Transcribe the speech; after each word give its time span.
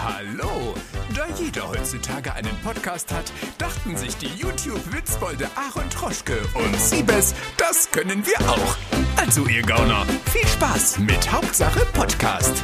Hallo! 0.00 0.74
Da 1.14 1.26
jeder 1.36 1.68
heutzutage 1.68 2.32
einen 2.32 2.56
Podcast 2.62 3.12
hat, 3.12 3.32
dachten 3.58 3.96
sich 3.96 4.16
die 4.16 4.28
YouTube-Witzbolde 4.28 5.48
Aaron 5.56 5.90
Troschke 5.90 6.38
und 6.54 6.76
Siebes, 6.76 7.34
das 7.56 7.90
können 7.90 8.24
wir 8.24 8.48
auch. 8.48 8.76
Also 9.16 9.46
ihr 9.48 9.62
Gauner, 9.62 10.06
viel 10.32 10.46
Spaß 10.46 11.00
mit 11.00 11.32
Hauptsache 11.32 11.84
Podcast. 11.92 12.62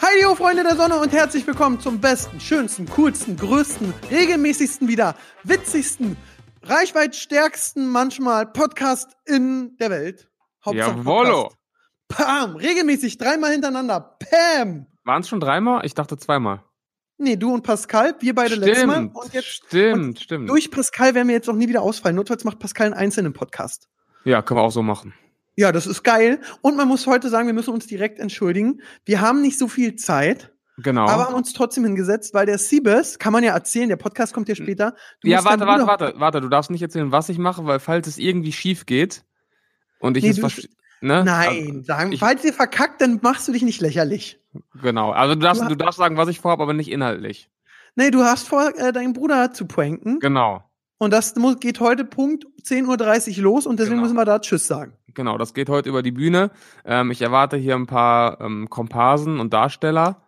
Hi, 0.00 0.20
yo, 0.20 0.34
Freunde 0.34 0.64
der 0.64 0.74
Sonne 0.74 0.96
und 0.96 1.12
herzlich 1.12 1.46
willkommen 1.46 1.78
zum 1.78 2.00
besten, 2.00 2.40
schönsten, 2.40 2.86
coolsten, 2.86 3.36
größten, 3.36 3.94
regelmäßigsten 4.10 4.88
wieder, 4.88 5.14
witzigsten, 5.44 6.16
reichweitstärksten 6.64 7.86
manchmal 7.86 8.46
Podcast 8.46 9.16
in 9.26 9.76
der 9.78 9.90
Welt. 9.90 10.28
Jawollo. 10.66 11.42
Podcast. 11.44 11.58
Pam, 12.08 12.56
regelmäßig 12.56 13.16
dreimal 13.16 13.52
hintereinander. 13.52 14.18
Pam. 14.18 14.91
Waren 15.04 15.22
es 15.22 15.28
schon 15.28 15.40
dreimal? 15.40 15.84
Ich 15.84 15.94
dachte 15.94 16.16
zweimal. 16.16 16.62
Nee, 17.18 17.36
du 17.36 17.52
und 17.54 17.62
Pascal, 17.62 18.16
wir 18.20 18.34
beide 18.34 18.50
Stimmt, 18.56 18.66
letztes 18.66 18.86
Mal. 18.86 19.10
Und 19.12 19.32
jetzt 19.34 19.46
stimmt, 19.48 19.94
und 19.94 20.20
stimmt. 20.20 20.48
durch 20.48 20.70
Pascal 20.70 21.14
werden 21.14 21.28
wir 21.28 21.34
jetzt 21.34 21.48
auch 21.48 21.54
nie 21.54 21.68
wieder 21.68 21.82
ausfallen. 21.82 22.16
Notfalls 22.16 22.44
macht 22.44 22.58
Pascal 22.58 22.86
einen 22.86 22.94
einzelnen 22.94 23.32
Podcast. 23.32 23.88
Ja, 24.24 24.42
können 24.42 24.58
wir 24.58 24.64
auch 24.64 24.72
so 24.72 24.82
machen. 24.82 25.14
Ja, 25.54 25.70
das 25.70 25.86
ist 25.86 26.02
geil. 26.02 26.40
Und 26.62 26.76
man 26.76 26.88
muss 26.88 27.06
heute 27.06 27.28
sagen, 27.28 27.46
wir 27.46 27.52
müssen 27.54 27.74
uns 27.74 27.86
direkt 27.86 28.18
entschuldigen. 28.18 28.80
Wir 29.04 29.20
haben 29.20 29.42
nicht 29.42 29.58
so 29.58 29.68
viel 29.68 29.96
Zeit, 29.96 30.52
Genau. 30.78 31.06
aber 31.06 31.26
haben 31.26 31.34
uns 31.34 31.52
trotzdem 31.52 31.84
hingesetzt, 31.84 32.32
weil 32.32 32.46
der 32.46 32.58
Siebes, 32.58 33.18
kann 33.18 33.32
man 33.32 33.44
ja 33.44 33.52
erzählen, 33.52 33.88
der 33.88 33.96
Podcast 33.96 34.32
kommt 34.32 34.48
ja 34.48 34.54
später. 34.54 34.96
Du 35.20 35.28
ja, 35.28 35.44
warte, 35.44 35.66
warte, 35.66 35.86
warte, 35.86 36.14
warte. 36.16 36.40
Du 36.40 36.48
darfst 36.48 36.70
nicht 36.70 36.82
erzählen, 36.82 37.12
was 37.12 37.28
ich 37.28 37.38
mache, 37.38 37.66
weil 37.66 37.78
falls 37.78 38.06
es 38.08 38.18
irgendwie 38.18 38.52
schief 38.52 38.86
geht 38.86 39.24
und 40.00 40.16
ich 40.16 40.24
Nee, 40.24 40.30
es. 40.30 40.68
Ne? 41.02 41.24
Nein, 41.24 41.82
sagen, 41.84 42.12
ich- 42.12 42.20
falls 42.20 42.44
ihr 42.44 42.52
verkackt, 42.52 43.00
dann 43.00 43.18
machst 43.22 43.48
du 43.48 43.52
dich 43.52 43.62
nicht 43.62 43.80
lächerlich. 43.80 44.40
Also, 44.54 44.64
genau. 44.86 45.10
Also 45.10 45.34
du 45.34 45.40
darfst, 45.40 45.62
Du- 45.62 45.68
du 45.68 45.74
darfst 45.76 45.98
sagen, 45.98 46.16
was 46.16 46.28
ich 46.28 46.40
vorhabe, 46.40 46.62
aber 46.62 46.72
nicht 46.74 46.90
inhaltlich. 46.90 47.50
Nee, 47.96 48.10
du 48.10 48.22
hast 48.24 48.48
vor, 48.48 48.72
äh, 48.78 48.92
deinen 48.92 49.12
Bruder 49.12 49.52
zu 49.52 49.66
pranken. 49.66 50.18
Genau. 50.20 50.62
Und 50.98 51.12
das 51.12 51.34
muss, 51.36 51.58
geht 51.58 51.80
heute 51.80 52.04
Punkt 52.04 52.46
10.30 52.62 53.38
Uhr 53.38 53.42
los 53.44 53.66
und 53.66 53.78
deswegen 53.80 53.96
Genau. 53.96 54.02
müssen 54.04 54.16
wir 54.16 54.24
da 54.24 54.38
Tschüss 54.38 54.66
sagen. 54.68 54.92
Genau, 55.14 55.36
das 55.36 55.52
geht 55.52 55.68
heute 55.68 55.88
über 55.88 56.02
die 56.02 56.12
Bühne. 56.12 56.50
Ähm, 56.84 57.10
ich 57.10 57.20
erwarte 57.20 57.56
hier 57.56 57.74
ein 57.74 57.86
paar 57.86 58.40
ähm, 58.40 58.70
Komparsen 58.70 59.40
und 59.40 59.52
Darsteller, 59.52 60.22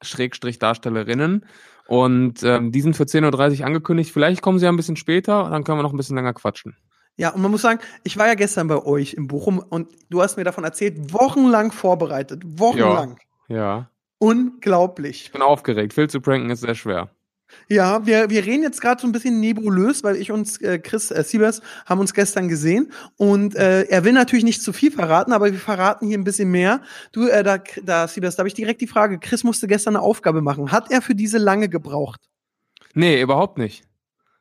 Schrägstrich 0.00 0.58
Darstellerinnen. 0.58 1.44
Und 1.88 2.42
ähm, 2.44 2.70
die 2.72 2.80
sind 2.80 2.96
für 2.96 3.02
10.30 3.04 3.60
Uhr 3.60 3.66
angekündigt. 3.66 4.12
Vielleicht 4.12 4.40
kommen 4.40 4.58
sie 4.58 4.64
ja 4.66 4.70
ein 4.72 4.76
bisschen 4.76 4.96
später, 4.96 5.50
dann 5.50 5.64
können 5.64 5.78
wir 5.78 5.82
noch 5.82 5.92
ein 5.92 5.96
bisschen 5.96 6.16
länger 6.16 6.32
quatschen. 6.32 6.76
Ja, 7.16 7.30
und 7.30 7.42
man 7.42 7.50
muss 7.50 7.62
sagen, 7.62 7.80
ich 8.04 8.16
war 8.16 8.26
ja 8.26 8.34
gestern 8.34 8.68
bei 8.68 8.84
euch 8.84 9.14
in 9.14 9.26
Bochum 9.26 9.58
und 9.58 9.88
du 10.08 10.22
hast 10.22 10.36
mir 10.36 10.44
davon 10.44 10.64
erzählt, 10.64 11.12
wochenlang 11.12 11.72
vorbereitet. 11.72 12.42
Wochenlang. 12.44 13.18
Ja. 13.48 13.90
Unglaublich. 14.18 15.24
Ich 15.26 15.32
bin 15.32 15.42
aufgeregt. 15.42 15.92
Phil 15.92 16.08
zu 16.08 16.20
pranken 16.20 16.50
ist 16.50 16.60
sehr 16.60 16.74
schwer. 16.74 17.10
Ja, 17.68 18.06
wir, 18.06 18.30
wir 18.30 18.44
reden 18.46 18.62
jetzt 18.62 18.80
gerade 18.80 19.00
so 19.00 19.06
ein 19.06 19.12
bisschen 19.12 19.40
nebulös, 19.40 20.02
weil 20.04 20.16
ich 20.16 20.30
und 20.30 20.60
äh, 20.62 20.78
Chris 20.78 21.10
äh, 21.10 21.22
Siebers 21.22 21.60
haben 21.86 22.00
uns 22.00 22.14
gestern 22.14 22.48
gesehen 22.48 22.92
und 23.16 23.54
äh, 23.56 23.82
er 23.82 24.04
will 24.04 24.12
natürlich 24.12 24.44
nicht 24.44 24.62
zu 24.62 24.72
viel 24.72 24.90
verraten, 24.90 25.32
aber 25.32 25.52
wir 25.52 25.58
verraten 25.58 26.06
hier 26.06 26.18
ein 26.18 26.24
bisschen 26.24 26.50
mehr. 26.50 26.80
Du, 27.12 27.28
äh, 27.28 27.42
da, 27.42 27.58
da 27.82 28.08
Siebers, 28.08 28.36
da 28.36 28.40
habe 28.40 28.48
ich 28.48 28.54
direkt 28.54 28.80
die 28.80 28.86
Frage, 28.86 29.18
Chris 29.18 29.44
musste 29.44 29.66
gestern 29.66 29.96
eine 29.96 30.04
Aufgabe 30.04 30.40
machen. 30.40 30.72
Hat 30.72 30.90
er 30.90 31.02
für 31.02 31.14
diese 31.14 31.38
lange 31.38 31.68
gebraucht? 31.68 32.20
Nee, 32.94 33.20
überhaupt 33.20 33.58
nicht. 33.58 33.84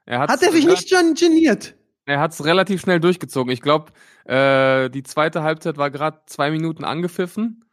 Er 0.05 0.19
Hat 0.19 0.41
er 0.41 0.51
sich 0.51 0.65
nicht 0.65 0.89
schon 0.89 1.13
geniert? 1.13 1.75
Er 2.05 2.19
hat 2.19 2.31
es 2.31 2.43
relativ 2.43 2.81
schnell 2.81 2.99
durchgezogen. 2.99 3.51
Ich 3.53 3.61
glaube, 3.61 3.91
äh, 4.25 4.89
die 4.89 5.03
zweite 5.03 5.43
Halbzeit 5.43 5.77
war 5.77 5.91
gerade 5.91 6.19
zwei 6.25 6.51
Minuten 6.51 6.83
angepfiffen 6.83 7.65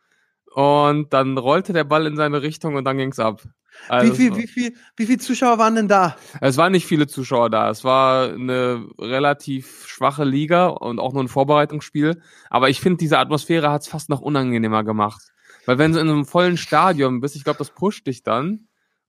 und 0.55 1.13
dann 1.13 1.39
rollte 1.39 1.73
der 1.73 1.85
Ball 1.85 2.07
in 2.07 2.17
seine 2.17 2.43
Richtung 2.43 2.75
und 2.77 2.85
dann 2.85 2.99
ging's 2.99 3.19
ab. 3.19 3.43
Also 3.89 4.13
wie, 4.13 4.17
viel, 4.17 4.27
es 4.27 4.33
war- 4.33 4.39
wie, 4.39 4.47
viel, 4.47 4.75
wie 4.97 5.07
viel 5.07 5.21
Zuschauer 5.21 5.59
waren 5.59 5.77
denn 5.77 5.89
da? 5.89 6.17
Es 6.41 6.57
waren 6.57 6.73
nicht 6.73 6.87
viele 6.87 7.07
Zuschauer 7.07 7.49
da. 7.49 7.71
Es 7.71 7.85
war 7.85 8.29
eine 8.33 8.87
relativ 8.99 9.87
schwache 9.87 10.25
Liga 10.25 10.67
und 10.67 10.99
auch 10.99 11.13
nur 11.13 11.23
ein 11.23 11.29
Vorbereitungsspiel. 11.29 12.21
Aber 12.51 12.69
ich 12.69 12.81
finde, 12.81 12.99
diese 12.99 13.19
Atmosphäre 13.19 13.71
hat 13.71 13.83
es 13.83 13.89
fast 13.89 14.09
noch 14.09 14.21
unangenehmer 14.21 14.85
gemacht. 14.85 15.23
Weil 15.67 15.79
wenn 15.79 15.93
du 15.93 16.01
in 16.01 16.09
einem 16.09 16.25
vollen 16.25 16.57
Stadion 16.57 17.21
bist, 17.21 17.37
ich 17.37 17.45
glaube, 17.45 17.59
das 17.59 17.71
pusht 17.71 18.07
dich 18.07 18.23
dann. 18.23 18.69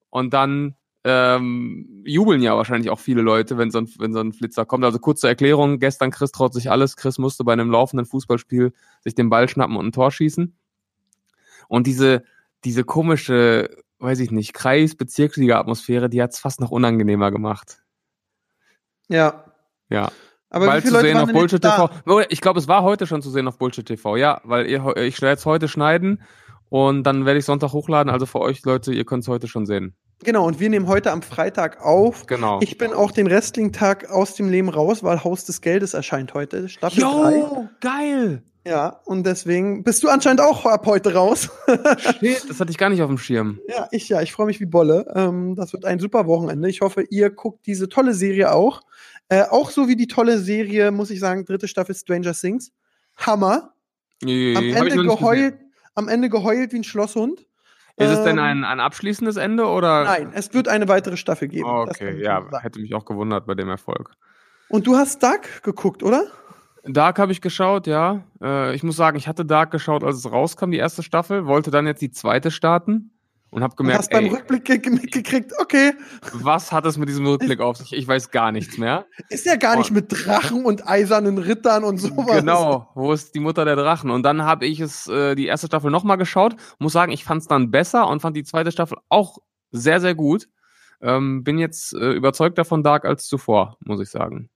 Und 0.10 0.34
dann 0.34 0.76
ähm, 1.04 2.04
jubeln 2.06 2.42
ja 2.42 2.56
wahrscheinlich 2.58 2.90
auch 2.90 3.00
viele 3.00 3.22
Leute, 3.22 3.58
wenn 3.58 3.72
so, 3.72 3.80
ein, 3.80 3.90
wenn 4.00 4.14
so 4.14 4.20
ein 4.20 4.34
Flitzer 4.34 4.66
kommt. 4.66 4.84
Also 4.84 5.00
kurze 5.00 5.28
Erklärung, 5.28 5.80
gestern 5.80 6.12
Chris 6.12 6.32
traut 6.32 6.54
sich 6.54 6.70
alles. 6.70 6.98
Chris 6.98 7.18
musste 7.18 7.44
bei 7.44 7.54
einem 7.54 7.72
laufenden 7.72 8.06
Fußballspiel 8.06 8.74
sich 9.02 9.16
den 9.16 9.30
Ball 9.30 9.48
schnappen 9.48 9.78
und 9.78 9.88
ein 9.88 9.92
Tor 9.92 10.12
schießen. 10.12 10.56
Und 11.68 11.88
diese, 11.88 12.24
diese 12.66 12.84
komische, 12.84 13.70
weiß 14.00 14.20
ich 14.20 14.32
nicht, 14.32 14.54
Kreis-Bezirksliga-Atmosphäre, 14.54 16.10
die 16.10 16.22
hat 16.22 16.34
es 16.34 16.40
fast 16.40 16.60
noch 16.60 16.72
unangenehmer 16.72 17.32
gemacht. 17.32 17.78
Ja. 19.08 19.46
Ja. 19.90 20.12
Aber 20.50 20.68
weil 20.68 20.78
wie 20.78 20.82
viele 20.82 20.92
zu 20.92 20.98
Leute 20.98 21.08
sehen 21.08 21.18
auf 21.18 21.32
Bullshit? 21.32 21.62
TV. 21.62 21.90
Ich 22.30 22.42
glaube, 22.42 22.60
es 22.60 22.68
war 22.68 22.84
heute 22.84 23.06
schon 23.06 23.22
zu 23.22 23.30
sehen 23.30 23.48
auf 23.48 23.58
Bullshit 23.58 23.86
TV. 23.86 24.18
Ja, 24.18 24.42
weil 24.44 24.68
heu- 24.84 24.96
ich 24.96 25.22
werde 25.22 25.38
es 25.38 25.46
heute 25.46 25.68
schneiden 25.68 26.24
und 26.70 27.04
dann 27.04 27.26
werde 27.26 27.40
ich 27.40 27.46
Sonntag 27.46 27.74
hochladen. 27.74 28.12
Also 28.12 28.26
für 28.26 28.40
euch 28.40 28.64
Leute, 28.64 28.94
ihr 28.94 29.06
könnt 29.06 29.24
es 29.24 29.28
heute 29.28 29.48
schon 29.48 29.66
sehen. 29.66 29.96
Genau, 30.24 30.46
und 30.46 30.60
wir 30.60 30.70
nehmen 30.70 30.88
heute 30.88 31.12
am 31.12 31.22
Freitag 31.22 31.82
auf. 31.82 32.26
Genau. 32.26 32.60
Ich 32.62 32.78
bin 32.78 32.94
auch 32.94 33.12
den 33.12 33.30
Wrestling-Tag 33.30 34.10
aus 34.10 34.36
dem 34.36 34.50
Leben 34.50 34.70
raus, 34.70 35.02
weil 35.02 35.24
Haus 35.24 35.46
des 35.46 35.62
Geldes 35.62 35.94
erscheint 35.94 36.34
heute, 36.34 36.68
Staffel 36.68 37.04
3. 37.04 37.70
geil. 37.80 38.44
Ja, 38.68 39.00
und 39.06 39.26
deswegen 39.26 39.84
bist 39.84 40.04
du 40.04 40.10
anscheinend 40.10 40.42
auch 40.42 40.66
ab 40.66 40.86
heute 40.86 41.14
raus. 41.14 41.50
Shit, 42.20 42.50
das 42.50 42.60
hatte 42.60 42.70
ich 42.70 42.78
gar 42.78 42.90
nicht 42.90 43.02
auf 43.02 43.08
dem 43.08 43.18
Schirm. 43.18 43.60
ja, 43.68 43.88
ich 43.92 44.10
ja, 44.10 44.22
ich 44.22 44.34
freue 44.34 44.48
mich 44.48 44.60
wie 44.60 44.66
Bolle. 44.66 45.12
Ähm, 45.16 45.56
das 45.56 45.72
wird 45.72 45.86
ein 45.86 46.00
super 46.00 46.28
Wochenende. 46.28 46.70
Ich 46.70 46.82
hoffe, 46.82 47.04
ihr 47.10 47.30
guckt 47.30 47.66
diese 47.66 47.88
tolle 47.88 48.14
Serie 48.14 48.52
auch. 48.52 48.82
Äh, 49.30 49.44
auch 49.44 49.72
so 49.72 49.88
wie 49.88 49.96
die 49.96 50.08
tolle 50.08 50.40
Serie, 50.40 50.92
muss 50.92 51.10
ich 51.10 51.20
sagen, 51.20 51.46
dritte 51.46 51.68
Staffel 51.68 51.96
Stranger 51.96 52.34
Things. 52.34 52.72
Hammer. 53.16 53.74
Am 54.22 54.28
Nee, 54.28 54.52
ich 54.52 54.76
Ende 54.76 55.04
geheult, 55.04 55.56
am 56.00 56.08
Ende 56.08 56.30
geheult 56.30 56.74
wie 56.74 56.78
ein 56.78 56.84
Schlosshund. 56.84 57.46
Ist 57.98 58.12
es 58.12 58.24
denn 58.24 58.38
Ähm, 58.38 58.44
ein, 58.44 58.64
ein 58.64 58.80
abschließendes 58.80 59.36
Ende 59.36 59.66
oder? 59.66 60.06
Nein, 60.06 60.32
es 60.34 60.54
wird 60.54 60.70
eine 60.70 60.88
weitere 60.88 61.18
Staffel 61.18 61.50
geben. 61.50 61.70
Okay, 61.70 62.22
ja, 62.24 62.42
sagen. 62.42 62.60
hätte 62.62 62.80
mich 62.80 62.96
auch 62.96 63.04
gewundert 63.04 63.46
bei 63.46 63.56
dem 63.56 63.70
Erfolg. 63.70 64.12
Und 64.70 64.88
du 64.88 64.96
hast 64.96 65.22
Dark 65.22 65.64
geguckt, 65.64 66.02
oder? 66.02 66.24
Dark 66.86 67.20
habe 67.20 67.34
ich 67.34 67.42
geschaut, 67.42 67.88
ja. 67.88 68.24
Äh, 68.42 68.74
ich 68.74 68.84
muss 68.84 68.96
sagen, 68.96 69.18
ich 69.18 69.28
hatte 69.28 69.46
Dark 69.46 69.72
geschaut, 69.72 70.04
als 70.04 70.18
es 70.18 70.32
rauskam, 70.32 70.72
die 70.72 70.78
erste 70.78 71.04
Staffel, 71.04 71.46
wollte 71.46 71.72
dann 71.72 71.86
jetzt 71.88 72.02
die 72.02 72.12
zweite 72.12 72.52
starten 72.52 73.12
und 73.52 73.64
habe 73.64 73.72
Du 73.76 73.84
gemerkt, 73.84 74.00
hast 74.00 74.12
beim 74.12 74.26
ey, 74.26 74.30
Rückblick 74.32 74.66
ge 74.66 74.90
mitgekriegt, 74.92 75.52
okay, 75.60 75.94
was 76.34 76.72
hat 76.72 76.86
es 76.86 76.98
mit 76.98 77.10
diesem 77.10 77.26
Rückblick 77.26 77.60
auf 77.60 77.78
sich? 77.78 77.94
Ich 77.94 78.08
weiß 78.08 78.32
gar 78.32 78.52
nichts 78.52 78.78
mehr. 78.78 79.06
ist 79.30 79.46
ja 79.46 79.56
gar 79.56 79.78
nicht 79.78 79.90
Und- 79.90 79.96
mit 79.96 80.06
Drachen 80.10 80.66
und 80.66 80.88
eisernen 80.88 81.38
Rittern 81.38 81.84
und 81.84 81.98
sowas. 81.98 82.40
Genau, 82.40 82.90
wo 82.96 83.12
ist 83.14 83.34
die 83.36 83.40
Mutter 83.40 83.66
der 83.66 83.76
Drachen? 83.76 84.12
Und 84.12 84.24
dann 84.24 84.44
habe 84.44 84.66
ich 84.66 84.80
es 84.80 85.08
äh, 85.08 85.36
die 85.36 85.48
erste 85.48 85.68
Staffel 85.68 85.92
nochmal 85.92 86.18
geschaut. 86.18 86.56
Muss 86.80 86.94
sagen, 86.94 87.12
ich 87.12 87.24
fand 87.24 87.42
es 87.42 87.48
dann 87.48 87.72
besser 87.72 88.08
und 88.08 88.22
fand 88.22 88.36
die 88.38 88.44
zweite 88.44 88.72
Staffel 88.72 88.98
auch 89.10 89.38
sehr, 89.72 90.00
sehr 90.02 90.16
gut. 90.16 90.48
Ähm, 91.02 91.44
bin 91.44 91.58
jetzt 91.60 91.94
äh, 91.94 92.12
überzeugter 92.12 92.66
von 92.66 92.84
Dark 92.84 93.06
als 93.06 93.26
zuvor, 93.28 93.78
muss 93.86 94.02
ich 94.02 94.10
sagen. 94.10 94.50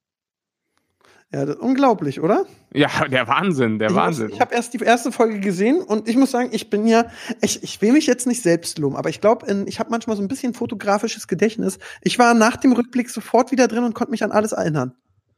Ja, 1.33 1.45
das 1.45 1.55
ist 1.55 1.61
unglaublich, 1.61 2.21
oder? 2.21 2.45
Ja, 2.73 2.89
der 3.07 3.27
Wahnsinn, 3.27 3.79
der 3.79 3.89
ich 3.89 3.95
Wahnsinn. 3.95 4.27
Muss, 4.27 4.35
ich 4.35 4.41
habe 4.41 4.53
erst 4.53 4.73
die 4.73 4.77
erste 4.77 5.11
Folge 5.11 5.39
gesehen 5.39 5.81
und 5.81 6.07
ich 6.07 6.15
muss 6.15 6.29
sagen, 6.31 6.49
ich 6.51 6.69
bin 6.69 6.85
ja, 6.85 7.05
ich, 7.41 7.63
ich 7.63 7.81
will 7.81 7.91
mich 7.91 8.05
jetzt 8.05 8.27
nicht 8.27 8.43
selbst 8.43 8.77
loben, 8.77 8.95
aber 8.95 9.09
ich 9.09 9.19
glaube, 9.19 9.63
ich 9.65 9.79
habe 9.79 9.89
manchmal 9.89 10.15
so 10.15 10.21
ein 10.21 10.27
bisschen 10.27 10.53
fotografisches 10.53 11.27
Gedächtnis. 11.27 11.79
Ich 12.01 12.19
war 12.19 12.35
nach 12.35 12.57
dem 12.57 12.73
Rückblick 12.73 13.09
sofort 13.09 13.51
wieder 13.51 13.67
drin 13.67 13.83
und 13.83 13.95
konnte 13.95 14.11
mich 14.11 14.23
an 14.23 14.31
alles 14.31 14.51
erinnern. 14.51 14.93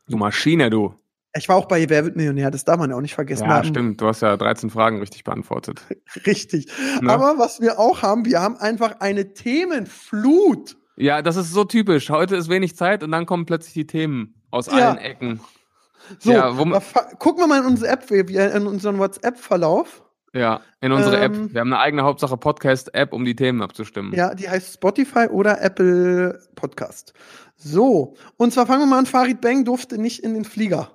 du 0.09 0.17
Maschine, 0.17 0.69
du. 0.69 0.93
Ich 1.37 1.49
war 1.49 1.55
auch 1.57 1.65
bei 1.67 1.89
Wer 1.89 2.05
wird 2.05 2.15
Millionär, 2.15 2.49
das 2.51 2.63
darf 2.65 2.77
man 2.77 2.89
ja 2.89 2.95
auch 2.97 3.01
nicht 3.01 3.15
vergessen. 3.15 3.45
Ja, 3.45 3.63
stimmt. 3.63 3.99
Du 4.01 4.07
hast 4.07 4.21
ja 4.21 4.35
13 4.37 4.69
Fragen 4.69 4.99
richtig 4.99 5.23
beantwortet. 5.25 5.81
Richtig. 6.25 6.67
Ne? 7.01 7.09
Aber 7.11 7.37
was 7.37 7.59
wir 7.59 7.77
auch 7.79 8.01
haben, 8.01 8.23
wir 8.25 8.39
haben 8.41 8.55
einfach 8.57 8.99
eine 9.01 9.33
Themenflut. 9.33 10.77
Ja, 10.97 11.21
das 11.21 11.35
ist 11.35 11.51
so 11.51 11.65
typisch. 11.65 12.09
Heute 12.09 12.35
ist 12.37 12.47
wenig 12.49 12.75
Zeit 12.77 13.03
und 13.03 13.11
dann 13.11 13.25
kommen 13.25 13.45
plötzlich 13.45 13.73
die 13.73 13.87
Themen 13.87 14.35
aus 14.51 14.67
Ja. 14.67 14.89
allen 14.91 14.97
Ecken. 14.97 15.39
So, 16.19 16.31
Ja, 16.31 16.49
gucken 17.19 17.41
wir 17.43 17.47
mal 17.47 17.59
in 17.61 17.65
unsere 17.65 17.91
App, 17.91 18.09
in 18.11 18.67
unseren 18.67 18.99
WhatsApp-Verlauf. 18.99 20.03
Ja, 20.33 20.61
in 20.81 20.91
unsere 20.91 21.17
Ähm, 21.17 21.45
App. 21.45 21.53
Wir 21.53 21.61
haben 21.61 21.71
eine 21.73 21.79
eigene 21.81 22.03
Hauptsache 22.03 22.35
Podcast-App, 22.37 23.13
um 23.13 23.23
die 23.23 23.35
Themen 23.35 23.61
abzustimmen. 23.61 24.13
Ja, 24.13 24.33
die 24.35 24.49
heißt 24.49 24.73
Spotify 24.73 25.27
oder 25.29 25.61
Apple 25.61 26.39
Podcast. 26.55 27.13
So, 27.55 28.15
und 28.35 28.51
zwar 28.51 28.65
fangen 28.67 28.81
wir 28.81 28.87
mal 28.87 28.99
an, 28.99 29.05
Farid 29.05 29.39
Bang 29.39 29.63
durfte 29.63 29.97
nicht 29.97 30.23
in 30.23 30.33
den 30.33 30.43
Flieger. 30.43 30.91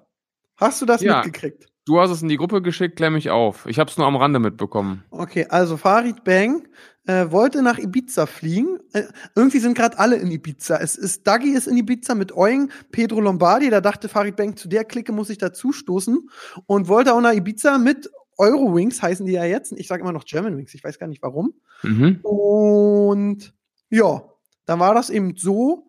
Hast 0.56 0.82
du 0.82 0.86
das 0.86 1.00
Ja. 1.00 1.16
mitgekriegt? 1.16 1.66
Du 1.90 1.98
hast 1.98 2.12
es 2.12 2.22
in 2.22 2.28
die 2.28 2.36
Gruppe 2.36 2.62
geschickt, 2.62 2.94
klär 2.94 3.10
mich 3.10 3.30
auf. 3.30 3.66
Ich 3.66 3.80
habe 3.80 3.90
es 3.90 3.98
nur 3.98 4.06
am 4.06 4.14
Rande 4.14 4.38
mitbekommen. 4.38 5.02
Okay, 5.10 5.46
also 5.48 5.76
Farid 5.76 6.22
Bang 6.22 6.68
äh, 7.04 7.32
wollte 7.32 7.62
nach 7.62 7.78
Ibiza 7.78 8.26
fliegen. 8.26 8.78
Äh, 8.92 9.06
irgendwie 9.34 9.58
sind 9.58 9.76
gerade 9.76 9.98
alle 9.98 10.14
in 10.14 10.30
Ibiza. 10.30 10.76
Es 10.76 10.94
ist 10.94 11.26
Dagi 11.26 11.50
ist 11.50 11.66
in 11.66 11.76
Ibiza 11.76 12.14
mit 12.14 12.30
Eugen, 12.30 12.70
Pedro 12.92 13.20
Lombardi. 13.20 13.70
Da 13.70 13.80
dachte 13.80 14.08
Farid 14.08 14.36
Bang, 14.36 14.56
zu 14.56 14.68
der 14.68 14.84
Clique 14.84 15.10
muss 15.10 15.30
ich 15.30 15.38
dazu 15.38 15.72
stoßen 15.72 16.30
und 16.66 16.86
wollte 16.86 17.12
auch 17.12 17.20
nach 17.20 17.32
Ibiza 17.32 17.76
mit 17.78 18.08
Eurowings 18.38 19.02
heißen 19.02 19.26
die 19.26 19.32
ja 19.32 19.44
jetzt. 19.44 19.72
Ich 19.72 19.88
sage 19.88 20.02
immer 20.02 20.12
noch 20.12 20.24
Germanwings, 20.24 20.72
ich 20.74 20.84
weiß 20.84 20.96
gar 21.00 21.08
nicht 21.08 21.22
warum. 21.22 21.54
Mhm. 21.82 22.20
Und 22.22 23.52
ja, 23.88 24.22
dann 24.64 24.78
war 24.78 24.94
das 24.94 25.10
eben 25.10 25.34
so, 25.34 25.88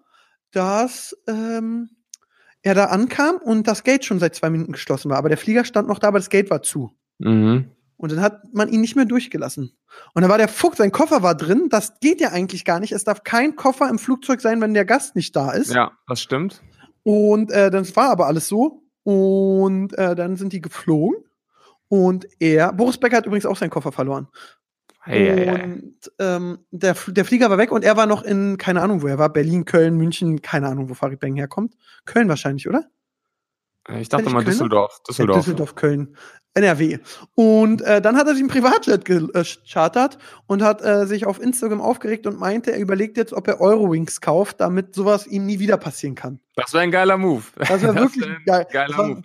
dass 0.50 1.16
ähm, 1.28 1.92
er 2.64 2.76
da 2.76 2.86
ankam 2.86 3.38
und 3.38 3.68
das 3.68 3.84
Gate 3.84 4.06
schon 4.06 4.20
seit 4.20 4.36
zwei 4.36 4.50
Minuten 4.50 4.72
geschlossen 4.72 5.10
war. 5.10 5.18
Aber 5.18 5.30
der 5.30 5.38
Flieger 5.38 5.66
stand 5.66 5.88
noch 5.88 6.00
da, 6.00 6.10
aber 6.10 6.20
das 6.20 6.30
Gate 6.30 6.50
war 6.50 6.62
zu. 6.62 6.92
Mhm. 7.20 7.72
Und 7.98 8.12
dann 8.12 8.22
hat 8.22 8.54
man 8.54 8.70
ihn 8.70 8.82
nicht 8.82 8.96
mehr 8.96 9.06
durchgelassen. 9.06 9.78
Und 10.14 10.22
da 10.24 10.30
war 10.30 10.40
der 10.40 10.48
Fuchs, 10.48 10.78
sein 10.78 10.92
Koffer 10.92 11.22
war 11.22 11.36
drin. 11.36 11.68
Das 11.70 12.00
geht 12.00 12.20
ja 12.20 12.30
eigentlich 12.30 12.66
gar 12.66 12.80
nicht. 12.80 12.94
Es 12.94 13.04
darf 13.04 13.24
kein 13.24 13.56
Koffer 13.56 13.90
im 13.90 14.00
Flugzeug 14.00 14.42
sein, 14.42 14.60
wenn 14.60 14.74
der 14.74 14.86
Gast 14.86 15.16
nicht 15.16 15.36
da 15.36 15.52
ist. 15.52 15.72
Ja, 15.72 15.92
das 16.08 16.20
stimmt. 16.20 16.64
Und 17.04 17.52
äh, 17.52 17.70
das 17.70 17.96
war 17.96 18.10
aber 18.10 18.26
alles 18.26 18.48
so. 18.48 18.84
Und 19.04 19.96
äh, 19.98 20.16
dann 20.16 20.36
sind 20.36 20.54
die 20.54 20.62
geflogen. 20.62 21.24
Und 21.90 22.26
er, 22.40 22.74
Boris 22.74 22.98
Becker 22.98 23.18
hat 23.18 23.26
übrigens 23.26 23.46
auch 23.46 23.58
seinen 23.58 23.70
Koffer 23.70 23.92
verloren. 23.92 24.28
Hey, 25.04 25.26
hey, 25.26 25.46
hey. 25.48 25.64
Und 25.64 26.12
ähm, 26.20 26.60
der, 26.72 26.96
der 27.08 27.26
Flieger 27.26 27.50
war 27.50 27.58
weg 27.58 27.72
und 27.72 27.84
er 27.84 27.98
war 27.98 28.06
noch 28.06 28.22
in, 28.24 28.58
keine 28.58 28.82
Ahnung, 28.82 29.02
wo 29.02 29.08
er 29.08 29.18
war. 29.18 29.30
Berlin, 29.34 29.66
Köln, 29.66 29.98
München, 29.98 30.42
keine 30.42 30.68
Ahnung, 30.68 30.90
wo 30.90 30.94
Farid 30.94 31.20
Bang 31.20 31.36
herkommt. 31.36 31.76
Köln 32.06 32.30
wahrscheinlich, 32.30 32.68
oder? 32.70 32.86
Ich 34.00 34.10
dachte 34.10 34.26
mal 34.26 34.30
Kölner? 34.44 34.44
Düsseldorf. 34.52 34.92
Ja, 35.00 35.04
Düsseldorf. 35.10 35.38
Düsseldorf, 35.40 35.76
Köln, 35.76 36.16
NRW. 36.54 37.00
Und 37.34 37.82
äh, 37.82 38.00
dann 38.00 38.16
hat 38.16 38.28
er 38.28 38.36
sich 38.36 38.44
ein 38.44 38.48
Privatjet 38.48 39.04
gechartert 39.06 40.20
und 40.46 40.62
hat 40.62 40.84
äh, 40.84 41.08
sich 41.08 41.26
auf 41.26 41.42
Instagram 41.42 41.82
aufgeregt 41.82 42.28
und 42.28 42.40
meinte, 42.40 42.72
er 42.72 42.80
überlegt 42.80 43.18
jetzt, 43.18 43.34
ob 43.34 43.48
er 43.48 43.60
Eurowings 43.60 44.22
kauft, 44.22 44.62
damit 44.62 44.94
sowas 44.94 45.26
ihm 45.26 45.48
nie 45.48 45.58
wieder 45.58 45.78
passieren 45.78 46.14
kann. 46.14 46.40
Das 46.56 46.74
wäre 46.74 46.84
ein 46.84 46.92
geiler 46.92 47.18
Move. 47.18 47.44
Das 47.56 47.82
wäre 47.82 47.96
wirklich 47.96 48.24
wär 48.24 48.36
ein 48.38 48.44
geil. 48.46 48.68
Geiler 48.72 48.88
Das 48.90 48.98
war- 48.98 49.08
Move. 49.08 49.22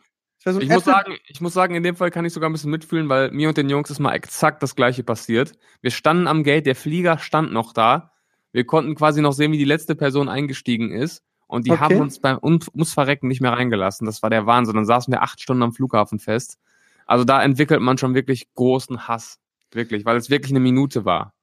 So 0.53 0.61
Ich 0.61 0.69
muss, 0.69 0.85
sagen, 0.85 1.17
ich 1.27 1.41
muss 1.41 1.55
sagen, 1.55 1.75
in 1.75 1.83
dem 1.83 1.97
Fall 1.97 2.11
kann 2.11 2.25
ich 2.25 2.33
sogar 2.33 2.49
ein 2.49 2.53
bisschen 2.53 2.71
mitfühlen, 2.71 3.09
weil 3.09 3.31
mir 3.31 3.49
und 3.49 3.57
den 3.57 3.69
Jungs 3.69 3.91
ist 3.91 3.99
mal 3.99 4.13
exakt 4.15 4.63
das 4.63 4.75
gleiche 4.77 5.03
passiert. 5.03 5.53
Wir 5.83 5.91
standen 5.91 6.27
am 6.27 6.45
Gate, 6.45 6.67
der 6.67 6.77
Flieger 6.77 7.19
stand 7.19 7.53
noch 7.53 7.73
da. 7.73 8.13
Wir 8.53 8.65
konnten 8.65 8.95
quasi 8.95 9.21
noch 9.21 9.33
sehen, 9.33 9.53
wie 9.53 9.59
die 9.59 9.65
letzte 9.65 9.95
Person 9.95 10.29
eingestiegen 10.29 10.91
ist. 10.91 11.23
Und 11.47 11.67
die 11.67 11.73
Okay. 11.73 11.81
haben 11.81 12.01
uns 12.01 12.21
beim 12.21 12.39
Verrecken 12.85 13.29
nicht 13.29 13.41
mehr 13.41 13.53
reingelassen. 13.53 14.07
Das 14.07 14.23
war 14.23 14.31
der 14.31 14.47
Wahnsinn. 14.47 14.75
Dann 14.75 14.85
saßen 14.87 15.13
wir 15.13 15.23
acht 15.23 15.41
Stunden 15.41 15.63
am 15.63 15.73
Flughafen 15.73 16.19
fest. 16.19 16.59
Also 17.07 17.25
da 17.25 17.43
entwickelt 17.43 17.81
man 17.81 17.99
schon 17.99 18.15
wirklich 18.15 18.53
großen 18.55 19.07
Hass. 19.07 19.39
Wirklich, 19.73 20.05
weil 20.05 20.17
es 20.17 20.31
wirklich 20.31 20.53
eine 20.53 20.61
Minute 20.61 21.05
war. 21.05 21.35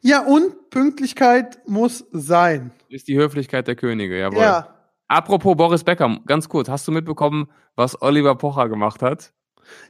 Ja, 0.00 0.24
und 0.24 0.70
Pünktlichkeit 0.70 1.58
muss 1.66 2.04
sein. 2.10 2.72
Ist 2.88 3.08
die 3.08 3.16
Höflichkeit 3.16 3.66
der 3.68 3.76
Könige, 3.76 4.18
jawohl. 4.18 4.40
Ja. 4.40 4.68
Apropos 5.08 5.56
Boris 5.56 5.84
Becker, 5.84 6.18
ganz 6.26 6.48
kurz, 6.48 6.68
hast 6.68 6.88
du 6.88 6.92
mitbekommen, 6.92 7.50
was 7.76 8.00
Oliver 8.00 8.34
Pocher 8.34 8.68
gemacht 8.68 9.02
hat? 9.02 9.32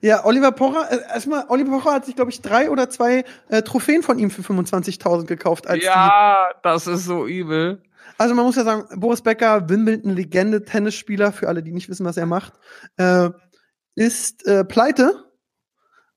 Ja, 0.01 0.25
Oliver 0.25 0.53
Pocher, 0.53 0.91
äh, 0.91 0.99
erstmal, 1.15 1.45
Oliver 1.49 1.79
Pocher 1.79 1.95
hat 1.95 2.05
sich, 2.05 2.17
glaube 2.17 2.31
ich, 2.31 2.41
drei 2.41 2.71
oder 2.71 2.91
zwei 2.91 3.25
äh, 3.49 3.63
Trophäen 3.63 4.03
von 4.03 4.19
ihm 4.19 4.31
für 4.31 4.43
25.000 4.43 5.27
gekauft. 5.27 5.67
Als 5.67 5.81
die, 5.81 5.87
ja, 5.87 6.49
das 6.63 6.87
ist 6.87 7.05
so 7.05 7.27
übel. 7.27 7.83
also 8.19 8.35
man 8.35 8.45
muss 8.45 8.57
ja 8.57 8.65
sagen, 8.65 9.01
Boris 9.01 9.23
Becker, 9.23 9.69
Wimbledon-Legende, 9.69 10.65
Tennisspieler, 10.65 11.33
für 11.33 11.49
alle, 11.49 11.63
die 11.63 11.73
nicht 11.73 11.89
wissen, 11.89 12.07
was 12.07 12.17
er 12.17 12.27
macht, 12.27 12.55
äh, 12.97 13.31
ist 13.95 14.47
äh, 14.47 14.65
pleite, 14.65 15.32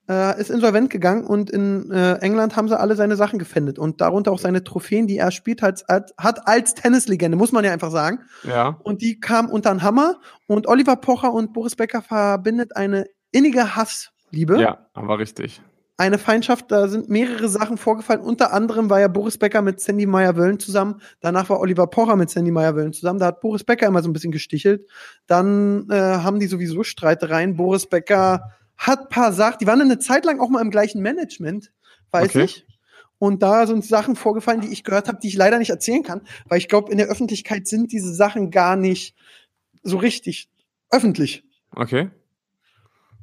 äh, 0.09 0.39
ist 0.39 0.49
insolvent 0.49 0.89
gegangen 0.89 1.25
und 1.25 1.49
in 1.49 1.91
äh, 1.91 2.15
England 2.19 2.55
haben 2.55 2.67
sie 2.67 2.79
alle 2.79 2.95
seine 2.95 3.15
Sachen 3.15 3.39
gefändet 3.39 3.79
und 3.79 4.01
darunter 4.01 4.31
auch 4.31 4.39
seine 4.39 4.63
Trophäen, 4.63 5.07
die 5.07 5.17
er 5.17 5.31
spielt, 5.31 5.63
als, 5.63 5.87
als, 5.89 6.13
hat 6.17 6.47
als 6.47 6.75
Tennislegende, 6.75 7.37
muss 7.37 7.51
man 7.51 7.65
ja 7.65 7.71
einfach 7.71 7.91
sagen. 7.91 8.19
Ja. 8.43 8.79
Und 8.83 9.01
die 9.01 9.19
kamen 9.19 9.49
unter 9.49 9.71
den 9.71 9.81
Hammer 9.81 10.19
und 10.47 10.67
Oliver 10.67 10.95
Pocher 10.95 11.33
und 11.33 11.53
Boris 11.53 11.75
Becker 11.75 12.01
verbindet 12.01 12.75
eine 12.75 13.05
innige 13.31 13.75
Hassliebe. 13.75 14.59
Ja, 14.59 14.87
aber 14.93 15.17
richtig. 15.19 15.61
eine 15.97 16.17
Feindschaft, 16.17 16.71
da 16.71 16.87
sind 16.87 17.09
mehrere 17.09 17.47
Sachen 17.47 17.77
vorgefallen. 17.77 18.21
Unter 18.21 18.53
anderem 18.53 18.89
war 18.89 18.99
ja 18.99 19.07
Boris 19.07 19.37
Becker 19.37 19.61
mit 19.61 19.79
Sandy 19.79 20.05
Meyer-Wöllen 20.05 20.59
zusammen. 20.59 21.01
Danach 21.21 21.49
war 21.49 21.59
Oliver 21.59 21.87
Pocher 21.87 22.15
mit 22.15 22.29
Sandy 22.29 22.51
Meyer-Wöllen 22.51 22.93
zusammen. 22.93 23.19
Da 23.19 23.27
hat 23.27 23.41
Boris 23.41 23.63
Becker 23.63 23.87
immer 23.87 24.03
so 24.03 24.09
ein 24.09 24.13
bisschen 24.13 24.31
gestichelt. 24.31 24.87
Dann 25.25 25.87
äh, 25.89 25.95
haben 25.95 26.39
die 26.39 26.47
sowieso 26.47 26.83
Streitereien. 26.83 27.55
Boris 27.55 27.87
Becker 27.87 28.51
hat 28.77 29.09
paar 29.09 29.31
Sachen, 29.33 29.57
die 29.61 29.67
waren 29.67 29.81
eine 29.81 29.99
Zeit 29.99 30.25
lang 30.25 30.39
auch 30.39 30.49
mal 30.49 30.61
im 30.61 30.71
gleichen 30.71 31.01
Management, 31.01 31.71
weiß 32.11 32.25
Okay. 32.29 32.43
ich. 32.43 32.65
Und 33.17 33.41
da 33.41 33.65
sind 33.65 33.85
Sachen 33.85 34.15
vorgefallen, 34.15 34.61
die 34.61 34.67
ich 34.73 34.83
gehört 34.83 35.07
habe, 35.07 35.19
die 35.21 35.29
ich 35.29 35.35
leider 35.35 35.57
nicht 35.57 35.69
erzählen 35.69 36.03
kann, 36.03 36.21
weil 36.49 36.57
ich 36.57 36.67
glaube, 36.67 36.91
in 36.91 36.97
der 36.97 37.07
Öffentlichkeit 37.07 37.67
sind 37.67 37.91
diese 37.93 38.13
Sachen 38.13 38.51
gar 38.51 38.75
nicht 38.75 39.15
so 39.83 39.97
richtig 39.97 40.49
öffentlich. 40.91 41.43
Okay. 41.73 42.09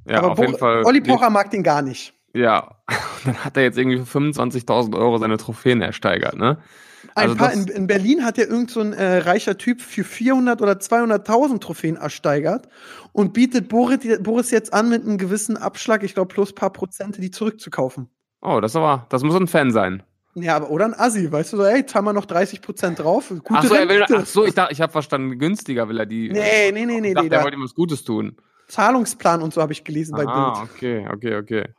Ja, 0.08 0.18
Aber 0.18 0.32
auf 0.32 0.36
Bo- 0.38 0.44
jeden 0.44 0.58
Fall. 0.58 0.84
Olli 0.84 1.00
Pocher 1.00 1.30
mag 1.30 1.50
den 1.50 1.62
gar 1.62 1.82
nicht. 1.82 2.14
Ja. 2.34 2.82
Dann 3.24 3.36
hat 3.44 3.56
er 3.56 3.62
jetzt 3.64 3.78
irgendwie 3.78 3.98
für 3.98 4.18
25.000 4.18 4.96
Euro 4.96 5.18
seine 5.18 5.36
Trophäen 5.36 5.82
ersteigert, 5.82 6.36
ne? 6.36 6.58
Ein 7.14 7.30
Also 7.30 7.36
paar, 7.36 7.52
in, 7.52 7.68
in 7.68 7.86
Berlin 7.86 8.24
hat 8.24 8.38
ja 8.38 8.44
irgend 8.44 8.70
so 8.70 8.80
ein 8.80 8.92
äh, 8.92 9.18
reicher 9.18 9.58
Typ 9.58 9.80
für 9.80 10.04
400 10.04 10.62
oder 10.62 10.72
200.000 10.72 11.60
Trophäen 11.60 11.96
ersteigert 11.96 12.68
und 13.12 13.32
bietet 13.32 13.68
Boris, 13.68 14.50
jetzt 14.50 14.72
an, 14.72 14.88
mit 14.88 15.04
einem 15.04 15.18
gewissen 15.18 15.56
Abschlag, 15.56 16.02
ich 16.02 16.14
glaube 16.14 16.32
plus 16.32 16.54
paar 16.54 16.72
Prozente, 16.72 17.20
die 17.20 17.30
zurückzukaufen. 17.30 18.08
Oh, 18.40 18.60
das 18.60 18.74
aber, 18.74 19.06
das 19.10 19.22
muss 19.22 19.36
ein 19.36 19.46
Fan 19.46 19.70
sein. 19.70 20.02
Ja, 20.34 20.56
aber 20.56 20.70
oder 20.70 20.86
ein 20.86 20.94
Assi, 20.94 21.30
weißt 21.30 21.52
du, 21.52 21.58
so, 21.58 21.64
ey, 21.64 21.84
zahlen 21.84 22.06
wir 22.06 22.14
noch 22.14 22.24
30 22.24 22.62
Prozent 22.62 22.98
drauf. 22.98 23.28
Gute 23.28 23.44
Ach 23.50 23.64
so, 23.64 23.74
er 23.74 23.88
will, 23.88 24.02
ach 24.02 24.26
so, 24.26 24.46
ich 24.46 24.54
dachte, 24.54 24.72
ich 24.72 24.80
habe 24.80 24.90
verstanden, 24.90 25.38
günstiger 25.38 25.88
will 25.88 25.98
er 25.98 26.06
die. 26.06 26.30
Nee, 26.30 26.72
nee, 26.72 26.86
nee, 26.86 27.00
nee, 27.00 27.12
dachte, 27.12 27.28
nee, 27.28 27.34
er 27.34 27.38
da, 27.38 27.44
wollte 27.44 27.58
ihm 27.58 27.62
was 27.62 27.74
Gutes 27.74 28.02
tun. 28.02 28.36
Zahlungsplan 28.68 29.42
und 29.42 29.52
so 29.52 29.60
habe 29.60 29.72
ich 29.72 29.84
gelesen 29.84 30.16
bei 30.16 30.26
ah, 30.26 30.54
Bild. 30.54 30.70
okay, 30.70 31.08
okay, 31.12 31.36
okay. 31.36 31.74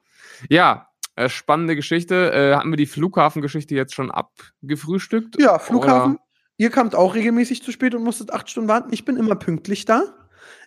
Ja, 0.49 0.87
äh, 1.15 1.29
spannende 1.29 1.75
Geschichte. 1.75 2.31
Äh, 2.33 2.55
hatten 2.55 2.69
wir 2.71 2.77
die 2.77 2.85
Flughafengeschichte 2.85 3.75
jetzt 3.75 3.93
schon 3.93 4.11
abgefrühstückt? 4.11 5.39
Ja, 5.39 5.59
Flughafen. 5.59 6.13
Oder- 6.13 6.19
Ihr 6.57 6.69
kamt 6.69 6.93
auch 6.95 7.15
regelmäßig 7.15 7.63
zu 7.63 7.71
spät 7.71 7.95
und 7.95 8.03
musstet 8.03 8.31
acht 8.31 8.47
Stunden 8.49 8.69
warten. 8.69 8.89
Ich 8.93 9.05
bin 9.05 9.17
immer 9.17 9.35
pünktlich 9.35 9.85
da. 9.85 10.03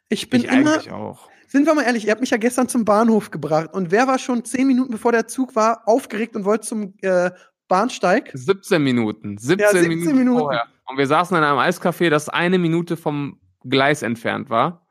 Ich 0.09 0.29
bin 0.31 0.41
ich 0.43 0.49
immer, 0.51 0.75
eigentlich 0.75 0.91
auch. 0.91 1.29
Sind 1.47 1.65
wir 1.65 1.75
mal 1.75 1.83
ehrlich, 1.85 2.05
ihr 2.07 2.11
habt 2.11 2.21
mich 2.21 2.31
ja 2.31 2.39
gestern 2.39 2.69
zum 2.69 2.85
Bahnhof 2.85 3.31
gebracht 3.31 3.73
und 3.73 3.93
wer 3.93 4.09
war 4.09 4.19
schon 4.19 4.45
zehn 4.45 4.67
Minuten 4.67 4.91
bevor 4.91 5.13
der 5.13 5.29
Zug 5.29 5.55
war, 5.55 5.87
aufgeregt 5.87 6.35
und 6.35 6.45
wollte 6.45 6.67
zum 6.67 6.95
äh, 7.03 7.31
Bahnsteig? 7.69 8.31
17 8.35 8.83
Minuten. 8.83 9.39
17, 9.39 9.59
Ja, 9.61 9.71
17 9.71 9.89
Minuten, 9.89 10.19
Minuten. 10.19 10.41
vorher. 10.41 10.65
Und 10.89 10.99
wir 10.99 11.07
saßen 11.07 11.37
in 11.37 11.45
einem 11.45 11.59
Eiscafé, 11.59 12.11
das 12.11 12.29
eine 12.29 12.59
Minute 12.59 12.97
vom 12.97 13.39
Gleis 13.65 14.03
entfernt 14.03 14.51
war. 14.51 14.86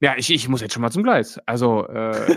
Ja, 0.00 0.14
ich, 0.16 0.32
ich 0.32 0.48
muss 0.48 0.60
jetzt 0.60 0.74
schon 0.74 0.82
mal 0.82 0.90
zum 0.90 1.02
Gleis. 1.02 1.40
Also, 1.46 1.86
äh, 1.88 2.36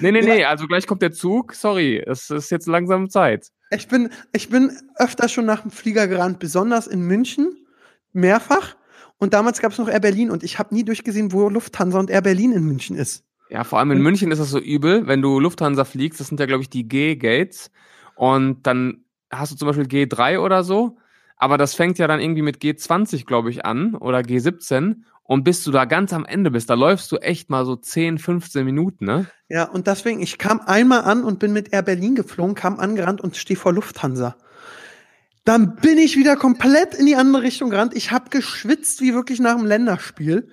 nee, 0.00 0.10
nee, 0.12 0.22
nee, 0.22 0.44
also 0.44 0.66
gleich 0.66 0.86
kommt 0.86 1.02
der 1.02 1.12
Zug. 1.12 1.54
Sorry, 1.54 2.02
es 2.04 2.30
ist 2.30 2.50
jetzt 2.50 2.66
langsam 2.66 3.08
Zeit. 3.08 3.48
Ich 3.70 3.88
bin, 3.88 4.10
ich 4.32 4.48
bin 4.48 4.72
öfter 4.96 5.28
schon 5.28 5.46
nach 5.46 5.62
dem 5.62 5.70
Flieger 5.70 6.08
gerannt, 6.08 6.38
besonders 6.38 6.86
in 6.86 7.02
München, 7.02 7.56
mehrfach. 8.12 8.76
Und 9.18 9.34
damals 9.34 9.60
gab 9.60 9.72
es 9.72 9.78
noch 9.78 9.88
Air 9.88 10.00
Berlin 10.00 10.30
und 10.30 10.42
ich 10.42 10.58
habe 10.58 10.74
nie 10.74 10.84
durchgesehen, 10.84 11.32
wo 11.32 11.48
Lufthansa 11.48 11.98
und 12.00 12.10
Air 12.10 12.22
Berlin 12.22 12.52
in 12.52 12.64
München 12.64 12.96
ist. 12.96 13.24
Ja, 13.50 13.64
vor 13.64 13.78
allem 13.78 13.92
in 13.92 14.02
München 14.02 14.32
ist 14.32 14.38
das 14.38 14.50
so 14.50 14.58
übel, 14.58 15.06
wenn 15.06 15.22
du 15.22 15.38
Lufthansa 15.38 15.84
fliegst, 15.84 16.18
das 16.18 16.28
sind 16.28 16.40
ja, 16.40 16.46
glaube 16.46 16.62
ich, 16.62 16.70
die 16.70 16.88
G-Gates. 16.88 17.70
Und 18.16 18.66
dann 18.66 19.04
hast 19.30 19.52
du 19.52 19.56
zum 19.56 19.68
Beispiel 19.68 19.86
G3 19.86 20.38
oder 20.38 20.64
so. 20.64 20.96
Aber 21.36 21.58
das 21.58 21.74
fängt 21.74 21.98
ja 21.98 22.06
dann 22.06 22.20
irgendwie 22.20 22.42
mit 22.42 22.58
G20, 22.58 23.26
glaube 23.26 23.50
ich, 23.50 23.64
an 23.64 23.94
oder 23.94 24.18
G17. 24.20 25.02
Und 25.32 25.44
bis 25.44 25.64
du 25.64 25.70
da 25.70 25.86
ganz 25.86 26.12
am 26.12 26.26
Ende 26.26 26.50
bist, 26.50 26.68
da 26.68 26.74
läufst 26.74 27.10
du 27.10 27.16
echt 27.16 27.48
mal 27.48 27.64
so 27.64 27.74
10, 27.74 28.18
15 28.18 28.66
Minuten, 28.66 29.06
ne? 29.06 29.30
Ja, 29.48 29.64
und 29.64 29.86
deswegen, 29.86 30.20
ich 30.20 30.36
kam 30.36 30.60
einmal 30.60 31.04
an 31.04 31.24
und 31.24 31.38
bin 31.38 31.54
mit 31.54 31.72
Air 31.72 31.80
Berlin 31.80 32.14
geflogen, 32.14 32.54
kam 32.54 32.78
angerannt 32.78 33.22
und 33.22 33.34
stehe 33.38 33.58
vor 33.58 33.72
Lufthansa. 33.72 34.36
Dann 35.46 35.76
bin 35.76 35.96
ich 35.96 36.18
wieder 36.18 36.36
komplett 36.36 36.92
in 36.92 37.06
die 37.06 37.16
andere 37.16 37.44
Richtung 37.44 37.70
gerannt. 37.70 37.96
Ich 37.96 38.10
habe 38.10 38.28
geschwitzt 38.28 39.00
wie 39.00 39.14
wirklich 39.14 39.40
nach 39.40 39.56
einem 39.56 39.64
Länderspiel. 39.64 40.50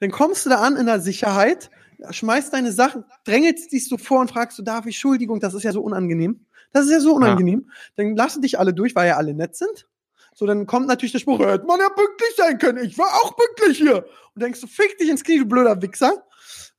Dann 0.00 0.10
kommst 0.10 0.46
du 0.46 0.48
da 0.48 0.62
an 0.62 0.76
in 0.76 0.86
der 0.86 1.00
Sicherheit, 1.00 1.70
schmeißt 2.08 2.54
deine 2.54 2.72
Sachen, 2.72 3.04
drängelst 3.24 3.70
dich 3.70 3.86
so 3.86 3.98
vor 3.98 4.20
und 4.20 4.30
fragst 4.30 4.58
du, 4.58 4.62
darf 4.62 4.86
ich 4.86 4.94
Entschuldigung, 4.94 5.40
das 5.40 5.52
ist 5.52 5.64
ja 5.64 5.72
so 5.72 5.82
unangenehm. 5.82 6.46
Das 6.72 6.86
ist 6.86 6.90
ja 6.90 7.00
so 7.00 7.14
unangenehm. 7.14 7.68
Dann 7.96 8.16
lassen 8.16 8.40
dich 8.40 8.58
alle 8.58 8.72
durch, 8.72 8.96
weil 8.96 9.08
ja 9.08 9.18
alle 9.18 9.34
nett 9.34 9.56
sind. 9.56 9.86
So, 10.34 10.46
dann 10.46 10.66
kommt 10.66 10.86
natürlich 10.86 11.12
der 11.12 11.18
Spruch, 11.18 11.38
hätte 11.40 11.66
man 11.66 11.78
ja 11.80 11.88
pünktlich 11.90 12.34
sein 12.36 12.58
können. 12.58 12.84
Ich 12.84 12.96
war 12.98 13.08
auch 13.22 13.36
pünktlich 13.36 13.78
hier. 13.78 13.98
Und 14.34 14.42
denkst 14.42 14.60
du, 14.60 14.66
fick 14.66 14.96
dich 14.98 15.08
ins 15.10 15.22
Knie, 15.22 15.38
du 15.38 15.44
blöder 15.46 15.80
Wichser. 15.82 16.12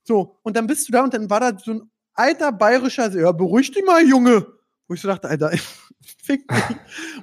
So, 0.02 0.38
und 0.42 0.56
dann 0.56 0.66
bist 0.66 0.88
du 0.88 0.92
da 0.92 1.02
und 1.02 1.14
dann 1.14 1.30
war 1.30 1.40
da 1.40 1.56
so 1.58 1.72
ein 1.72 1.90
alter 2.14 2.52
bayerischer, 2.52 3.10
ja, 3.12 3.32
beruhig 3.32 3.70
dich 3.70 3.84
mal, 3.84 4.04
Junge. 4.06 4.46
Wo 4.86 4.94
ich 4.94 5.00
so 5.00 5.08
dachte, 5.08 5.28
Alter, 5.28 5.50
fick 6.22 6.46
dich. 6.48 6.76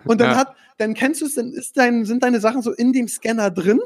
Und 0.06 0.20
dann 0.22 0.32
Ja. 0.32 0.38
hat, 0.38 0.56
dann 0.78 0.94
kennst 0.94 1.22
du 1.22 1.26
es, 1.26 1.36
dann 1.36 1.52
ist 1.54 1.78
dein, 1.78 2.06
sind 2.06 2.24
deine 2.24 2.40
Sachen 2.40 2.62
so 2.62 2.72
in 2.72 2.92
dem 2.94 3.08
Scanner 3.08 3.52
drin. 3.52 3.80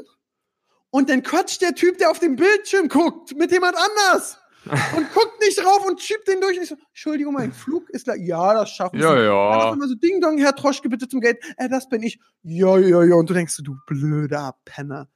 Und 0.90 1.10
dann 1.10 1.22
quatscht 1.22 1.60
der 1.60 1.74
Typ, 1.74 1.98
der 1.98 2.10
auf 2.10 2.20
dem 2.20 2.36
Bildschirm 2.36 2.88
guckt, 2.88 3.36
mit 3.36 3.50
jemand 3.50 3.76
anders. 3.76 4.38
Und 4.66 5.12
guckt 5.14 5.40
nicht 5.40 5.58
drauf 5.58 5.84
und 5.86 6.00
schiebt 6.00 6.26
den 6.28 6.40
durch. 6.40 6.56
Und 6.56 6.62
ich 6.64 6.68
so, 6.68 6.76
Entschuldigung, 6.88 7.34
mein 7.34 7.52
Flug 7.64 7.88
ist 7.90 8.04
gleich. 8.04 8.20
Ja, 8.22 8.54
das 8.54 8.70
schaffen 8.70 8.98
Ja, 8.98 9.12
Sie. 9.12 9.24
ja. 9.24 9.50
Dann 9.52 9.60
auf 9.60 9.72
einmal 9.72 9.88
so, 9.88 9.94
Ding 9.94 10.20
Dong, 10.20 10.38
Herr 10.38 10.54
Troschke, 10.54 10.88
bitte 10.88 11.08
zum 11.08 11.20
Geld. 11.20 11.38
Äh, 11.56 11.68
das 11.68 11.88
bin 11.88 12.02
ich. 12.02 12.18
Ja, 12.42 12.78
ja, 12.78 13.02
ja. 13.04 13.14
Und 13.14 13.30
du 13.30 13.34
denkst 13.34 13.56
du 13.62 13.76
blöder 13.86 14.56
Penner. 14.64 15.08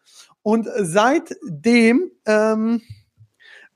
Und 0.42 0.68
seitdem 0.78 2.10
ähm, 2.26 2.82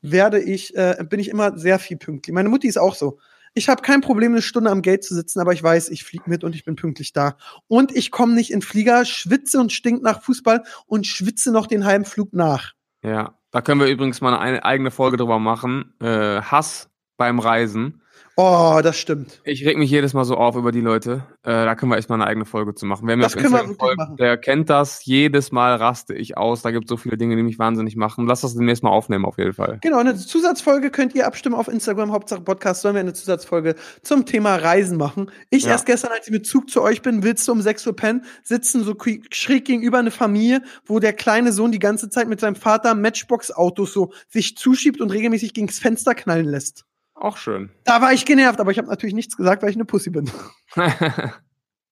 werde 0.00 0.40
ich, 0.40 0.74
äh, 0.76 0.96
bin 1.08 1.20
ich 1.20 1.28
immer 1.28 1.58
sehr 1.58 1.78
viel 1.78 1.96
pünktlich. 1.96 2.32
Meine 2.34 2.48
Mutti 2.48 2.68
ist 2.68 2.78
auch 2.78 2.94
so. 2.94 3.18
Ich 3.56 3.68
habe 3.68 3.82
kein 3.82 4.00
Problem, 4.00 4.32
eine 4.32 4.42
Stunde 4.42 4.70
am 4.70 4.82
Gate 4.82 5.04
zu 5.04 5.14
sitzen, 5.14 5.38
aber 5.38 5.52
ich 5.52 5.62
weiß, 5.62 5.88
ich 5.90 6.02
fliege 6.02 6.28
mit 6.28 6.42
und 6.42 6.56
ich 6.56 6.64
bin 6.64 6.74
pünktlich 6.74 7.12
da. 7.12 7.36
Und 7.68 7.94
ich 7.94 8.10
komme 8.10 8.34
nicht 8.34 8.50
in 8.50 8.62
Flieger, 8.62 9.04
schwitze 9.04 9.60
und 9.60 9.72
stink 9.72 10.02
nach 10.02 10.22
Fußball 10.22 10.64
und 10.86 11.06
schwitze 11.06 11.52
noch 11.52 11.66
den 11.68 11.84
halben 11.84 12.04
Flug 12.04 12.32
nach. 12.32 12.72
Ja, 13.04 13.38
da 13.50 13.60
können 13.60 13.80
wir 13.80 13.88
übrigens 13.88 14.22
mal 14.22 14.34
eine 14.34 14.64
eigene 14.64 14.90
Folge 14.90 15.18
drüber 15.18 15.38
machen. 15.38 15.94
Äh, 16.00 16.40
Hass 16.40 16.90
beim 17.18 17.38
Reisen. 17.38 18.00
Oh, 18.36 18.80
das 18.82 18.98
stimmt. 18.98 19.40
Ich 19.44 19.64
reg 19.64 19.78
mich 19.78 19.90
jedes 19.90 20.12
Mal 20.12 20.24
so 20.24 20.36
auf 20.36 20.56
über 20.56 20.72
die 20.72 20.80
Leute. 20.80 21.24
Äh, 21.44 21.50
da 21.52 21.76
können 21.76 21.92
wir 21.92 21.98
echt 21.98 22.08
mal 22.08 22.16
eine 22.16 22.26
eigene 22.26 22.44
Folge 22.44 22.74
zu 22.74 22.84
machen. 22.84 23.06
Wer 23.06 23.16
mir 23.16 23.22
Das 23.22 23.34
können 23.36 23.52
wir 23.52 23.60
Instagram 23.60 23.68
wirklich 23.70 23.78
folgt, 23.78 23.98
machen. 23.98 24.16
der 24.16 24.36
kennt 24.38 24.70
das. 24.70 25.04
Jedes 25.04 25.52
Mal 25.52 25.76
raste 25.76 26.14
ich 26.14 26.36
aus. 26.36 26.62
Da 26.62 26.72
gibt 26.72 26.86
es 26.86 26.88
so 26.88 26.96
viele 26.96 27.16
Dinge, 27.16 27.36
die 27.36 27.44
mich 27.44 27.60
wahnsinnig 27.60 27.94
machen. 27.94 28.26
Lass 28.26 28.40
das 28.40 28.54
demnächst 28.56 28.82
mal 28.82 28.90
aufnehmen, 28.90 29.24
auf 29.24 29.38
jeden 29.38 29.52
Fall. 29.52 29.78
Genau, 29.82 29.98
eine 29.98 30.16
Zusatzfolge 30.16 30.90
könnt 30.90 31.14
ihr 31.14 31.28
abstimmen 31.28 31.54
auf 31.54 31.68
Instagram, 31.68 32.10
Hauptsache 32.10 32.40
Podcast, 32.40 32.82
sollen 32.82 32.94
wir 32.96 33.00
eine 33.00 33.12
Zusatzfolge 33.12 33.76
zum 34.02 34.26
Thema 34.26 34.56
Reisen 34.56 34.98
machen. 34.98 35.30
Ich 35.50 35.62
Ja. 35.62 35.70
erst 35.70 35.86
gestern, 35.86 36.10
als 36.10 36.26
ich 36.26 36.32
mit 36.32 36.44
Zug 36.44 36.68
zu 36.70 36.82
euch 36.82 37.02
bin, 37.02 37.22
willst 37.22 37.46
du 37.46 37.52
um 37.52 37.62
6 37.62 37.86
Uhr 37.86 37.94
pennen, 37.94 38.24
sitzen 38.42 38.82
so 38.82 38.96
schräg 39.30 39.64
gegenüber 39.64 39.98
eine 39.98 40.10
Familie, 40.10 40.60
wo 40.86 40.98
der 40.98 41.12
kleine 41.12 41.52
Sohn 41.52 41.70
die 41.70 41.78
ganze 41.78 42.10
Zeit 42.10 42.26
mit 42.28 42.40
seinem 42.40 42.56
Vater 42.56 42.96
Matchbox-Autos 42.96 43.92
so 43.92 44.12
sich 44.28 44.56
zuschiebt 44.56 45.00
und 45.00 45.12
regelmäßig 45.12 45.54
gegens 45.54 45.78
Fenster 45.78 46.16
knallen 46.16 46.46
lässt. 46.46 46.84
Auch 47.24 47.38
schön. 47.38 47.70
Da 47.84 48.02
war 48.02 48.12
ich 48.12 48.26
genervt, 48.26 48.60
aber 48.60 48.70
ich 48.70 48.76
habe 48.76 48.88
natürlich 48.88 49.14
nichts 49.14 49.34
gesagt, 49.34 49.62
weil 49.62 49.70
ich 49.70 49.76
eine 49.76 49.86
Pussy 49.86 50.10
bin. 50.10 50.30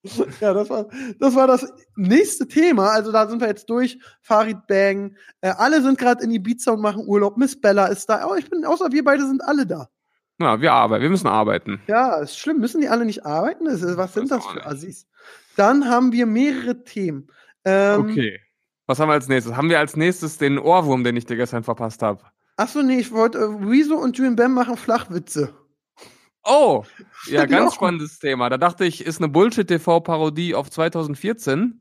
Ja, 0.41 0.53
das 0.53 0.69
war, 0.69 0.89
das 1.21 1.37
war 1.37 1.47
das 1.47 1.73
nächste 1.95 2.49
Thema. 2.49 2.91
Also 2.91 3.12
da 3.12 3.29
sind 3.29 3.41
wir 3.41 3.47
jetzt 3.47 3.71
durch. 3.71 3.99
Farid 4.21 4.67
Bang. 4.67 5.17
Äh, 5.41 5.51
alle 5.57 5.81
sind 5.81 5.97
gerade 5.97 6.25
in 6.25 6.33
Ibiza 6.33 6.73
und 6.73 6.81
machen 6.81 7.07
Urlaub. 7.07 7.37
Miss 7.37 7.61
Bella 7.61 7.87
ist 7.87 8.09
da. 8.09 8.19
Aber 8.19 8.37
ich 8.37 8.51
bin, 8.51 8.65
außer 8.65 8.91
wir 8.91 9.05
beide 9.05 9.25
sind 9.25 9.45
alle 9.45 9.65
da. 9.65 9.89
ja, 10.41 10.61
wir 10.61 10.73
arbeiten. 10.73 11.03
Wir 11.03 11.09
müssen 11.09 11.29
arbeiten. 11.29 11.81
Ja, 11.87 12.17
ist 12.17 12.37
schlimm. 12.37 12.59
Müssen 12.59 12.81
die 12.81 12.89
alle 12.89 13.05
nicht 13.05 13.25
arbeiten? 13.25 13.67
Das 13.67 13.81
ist, 13.81 13.97
was 13.97 14.12
sind 14.12 14.29
das 14.33 14.43
auch 14.43 14.55
für. 14.55 14.67
Assis? 14.67 15.07
Dann 15.55 15.89
haben 15.89 16.11
wir 16.11 16.27
mehrere 16.27 16.83
Themen. 16.83 17.29
Ähm, 17.65 18.11
Okay. 18.11 18.41
Was 18.89 18.99
haben 18.99 19.09
wir 19.09 19.15
als 19.15 19.29
nächstes? 19.29 19.57
Haben 19.57 19.71
wir 19.71 19.79
als 19.79 19.97
nächstes 19.97 20.37
den 20.37 20.59
Ohrwurm, 20.59 21.05
den 21.05 21.17
ich 21.17 21.27
dir 21.27 21.37
gestern 21.37 21.62
verpasst 21.62 22.03
habe? 22.03 22.25
Achso, 22.62 22.83
nee, 22.83 22.99
ich 23.00 23.11
wollte, 23.11 23.38
äh, 23.38 23.64
Rezo 23.66 23.97
und 23.97 24.16
Julian 24.16 24.37
Bam 24.37 24.54
machen 24.54 24.76
Flachwitze. 24.76 25.52
Oh, 26.45 26.85
ja, 27.26 27.45
ganz 27.47 27.75
spannendes 27.75 28.19
Thema. 28.21 28.49
Da 28.50 28.57
dachte 28.59 28.85
ich, 28.85 29.04
ist 29.04 29.19
eine 29.19 29.28
Bullshit-TV-Parodie 29.28 30.54
auf 30.54 30.71
2014. 30.71 31.81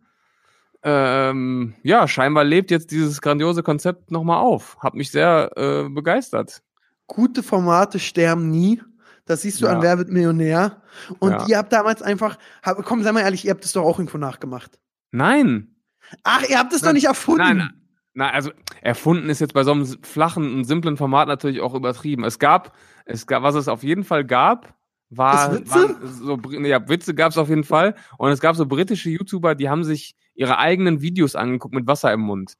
Ähm, 0.83 1.75
ja, 1.83 2.07
scheinbar 2.07 2.43
lebt 2.43 2.71
jetzt 2.71 2.89
dieses 2.91 3.21
grandiose 3.21 3.61
Konzept 3.63 4.09
nochmal 4.09 4.37
auf. 4.41 4.77
Hat 4.79 4.95
mich 4.95 5.11
sehr 5.11 5.51
äh, 5.55 5.89
begeistert. 5.89 6.63
Gute 7.07 7.43
Formate 7.43 7.99
sterben 7.99 8.49
nie. 8.49 8.81
Das 9.25 9.43
siehst 9.43 9.61
du 9.61 9.65
Ja. 9.65 9.73
an 9.73 9.81
Wer 9.83 9.97
wird 9.99 10.09
Millionär. 10.09 10.81
Und 11.19 11.31
Ja. 11.31 11.45
ihr 11.47 11.57
habt 11.59 11.71
damals 11.73 12.01
einfach, 12.01 12.37
hab, 12.63 12.83
komm, 12.85 13.03
sei 13.03 13.11
mal 13.11 13.21
ehrlich, 13.21 13.45
ihr 13.45 13.51
habt 13.51 13.63
es 13.65 13.73
doch 13.73 13.83
auch 13.83 13.99
irgendwo 13.99 14.17
nachgemacht. 14.17 14.79
Nein. 15.11 15.75
Ach, 16.23 16.43
ihr 16.49 16.57
habt 16.57 16.73
es 16.73 16.81
doch 16.81 16.93
nicht 16.93 17.05
erfunden. 17.05 17.41
Nein, 17.43 17.57
nein. 17.57 17.80
Na, 18.13 18.29
also 18.31 18.51
erfunden 18.81 19.29
ist 19.29 19.39
jetzt 19.39 19.53
bei 19.53 19.63
so 19.63 19.71
einem 19.71 19.85
flachen 20.03 20.53
und 20.53 20.63
simplen 20.65 20.97
Format 20.97 21.27
natürlich 21.27 21.61
auch 21.61 21.73
übertrieben. 21.73 22.23
Es 22.25 22.39
gab, 22.39 22.75
es 23.05 23.25
gab, 23.25 23.43
was 23.43 23.55
es 23.55 23.67
auf 23.67 23.83
jeden 23.83 24.03
Fall 24.03 24.25
gab, 24.25 24.73
war, 25.09 25.53
Witze? 25.53 25.97
so, 26.03 26.37
ja, 26.37 26.87
Witze 26.89 27.13
gab 27.15 27.31
es 27.31 27.37
auf 27.37 27.49
jeden 27.49 27.63
Fall. 27.63 27.95
Und 28.17 28.31
es 28.31 28.39
gab 28.39 28.55
so 28.55 28.65
britische 28.65 29.09
YouTuber, 29.09 29.55
die 29.55 29.69
haben 29.69 29.83
sich 29.83 30.15
ihre 30.35 30.57
eigenen 30.57 31.01
Videos 31.01 31.35
angeguckt 31.35 31.73
mit 31.73 31.87
Wasser 31.87 32.11
im 32.13 32.21
Mund. 32.21 32.53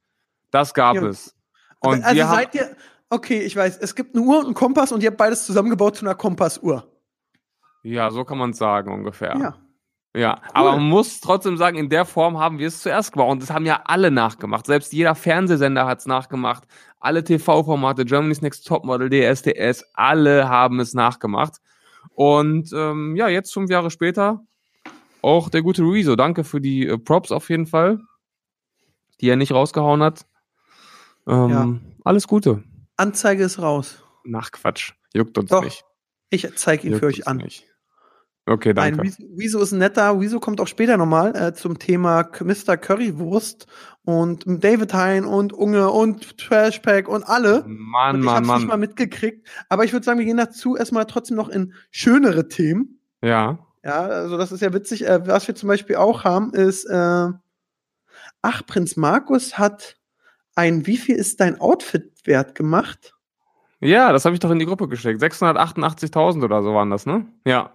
Das 0.50 0.74
gab 0.74 0.96
Ja. 0.96 1.06
es. 1.06 1.34
Und 1.80 2.04
also 2.04 2.22
seid 2.22 2.54
ihr, 2.54 2.76
okay, 3.10 3.40
ich 3.40 3.56
weiß, 3.56 3.78
es 3.78 3.94
gibt 3.94 4.14
eine 4.14 4.24
Uhr 4.24 4.38
und 4.38 4.46
einen 4.46 4.54
Kompass 4.54 4.92
und 4.92 5.02
ihr 5.02 5.08
habt 5.08 5.18
beides 5.18 5.44
zusammengebaut 5.46 5.96
zu 5.96 6.04
einer 6.06 6.14
Kompassuhr. 6.14 6.86
ja, 7.82 8.10
so 8.10 8.24
kann 8.24 8.38
man 8.38 8.50
es 8.50 8.58
sagen 8.58 8.92
ungefähr. 8.92 9.36
Ja. 9.36 9.58
Ja, 10.14 10.42
aber 10.52 10.72
man 10.72 10.88
muss 10.88 11.20
trotzdem 11.20 11.56
sagen, 11.56 11.78
in 11.78 11.88
der 11.88 12.04
Form 12.04 12.38
haben 12.38 12.58
wir 12.58 12.68
es 12.68 12.82
zuerst 12.82 13.12
gemacht. 13.12 13.30
Und 13.30 13.42
das 13.42 13.50
haben 13.50 13.64
ja 13.64 13.80
alle 13.86 14.10
nachgemacht. 14.10 14.66
Selbst 14.66 14.92
jeder 14.92 15.14
Fernsehsender 15.14 15.86
hat 15.86 16.00
es 16.00 16.06
nachgemacht. 16.06 16.64
Alle 17.00 17.24
TV-Formate, 17.24 18.04
Germany's 18.04 18.42
Next 18.42 18.66
Topmodel, 18.66 19.08
DSDS, 19.08 19.84
alle 19.94 20.48
haben 20.48 20.80
es 20.80 20.92
nachgemacht. 20.92 21.54
Und 22.14 22.70
ähm, 22.74 23.16
ja, 23.16 23.28
jetzt 23.28 23.54
fünf 23.54 23.70
Jahre 23.70 23.90
später 23.90 24.44
auch 25.22 25.48
der 25.48 25.62
gute 25.62 25.82
Rezo. 25.82 26.14
Danke 26.14 26.44
für 26.44 26.60
die 26.60 26.86
äh, 26.86 26.98
Props 26.98 27.32
auf 27.32 27.48
jeden 27.48 27.66
Fall, 27.66 28.00
die 29.20 29.28
er 29.28 29.36
nicht 29.36 29.52
rausgehauen 29.52 30.02
hat. 30.02 30.26
Ähm, 31.26 31.80
Alles 32.04 32.26
Gute. 32.26 32.64
Anzeige 32.96 33.44
ist 33.44 33.60
raus. 33.60 34.02
Nach 34.24 34.50
Quatsch. 34.50 34.92
Juckt 35.14 35.38
uns 35.38 35.50
Doch, 35.50 35.64
nicht. 35.64 35.84
Ich 36.30 36.48
zeige 36.56 36.86
ihn 36.86 36.92
Juckt 36.92 37.00
für 37.00 37.06
euch 37.06 37.26
an. 37.26 37.38
Nicht. 37.38 37.66
Okay, 38.44 38.74
danke. 38.74 39.02
Wieso- 39.04 39.22
Wieso 39.36 39.60
ist 39.60 39.72
netter? 39.72 40.20
Wieso 40.20 40.40
kommt 40.40 40.60
auch 40.60 40.66
später 40.66 40.96
nochmal 40.96 41.34
äh, 41.36 41.54
zum 41.54 41.78
Thema 41.78 42.28
Mr. 42.40 42.76
Currywurst 42.76 43.66
und 44.04 44.44
David 44.46 44.92
Hein 44.94 45.24
und 45.24 45.52
Unge 45.52 45.90
und 45.90 46.38
Trashpack 46.38 47.06
und 47.08 47.22
alle. 47.22 47.62
Mann, 47.66 48.16
und 48.16 48.20
ich 48.22 48.26
Mann, 48.26 48.34
hab's 48.34 48.46
nicht 48.48 48.66
mal 48.66 48.66
Mann. 48.66 48.80
mitgekriegt. 48.80 49.46
Aber 49.68 49.84
ich 49.84 49.92
würde 49.92 50.04
sagen, 50.04 50.18
wir 50.18 50.26
gehen 50.26 50.36
dazu 50.38 50.76
erstmal 50.76 51.06
trotzdem 51.06 51.36
noch 51.36 51.48
in 51.50 51.72
schönere 51.92 52.48
Themen. 52.48 52.98
Ja. 53.22 53.58
Ja, 53.84 54.02
also 54.06 54.36
das 54.36 54.50
ist 54.52 54.60
ja 54.60 54.72
witzig. 54.72 55.06
Äh, 55.06 55.26
was 55.26 55.46
wir 55.46 55.54
zum 55.54 55.68
Beispiel 55.68 55.96
auch 55.96 56.24
haben, 56.24 56.52
ist, 56.52 56.84
äh, 56.84 57.28
ach, 58.42 58.66
Prinz 58.66 58.96
Markus 58.96 59.56
hat 59.58 59.96
ein 60.56 60.86
Wie 60.86 60.96
viel 60.96 61.14
ist 61.16 61.40
dein 61.40 61.60
Outfit 61.60 62.12
wert 62.24 62.54
gemacht? 62.56 63.14
Ja, 63.80 64.12
das 64.12 64.24
habe 64.24 64.34
ich 64.34 64.40
doch 64.40 64.50
in 64.50 64.58
die 64.58 64.66
Gruppe 64.66 64.88
geschickt. 64.88 65.20
688.000 65.22 66.44
oder 66.44 66.62
so 66.62 66.74
waren 66.74 66.90
das, 66.90 67.06
ne? 67.06 67.26
Ja. 67.46 67.72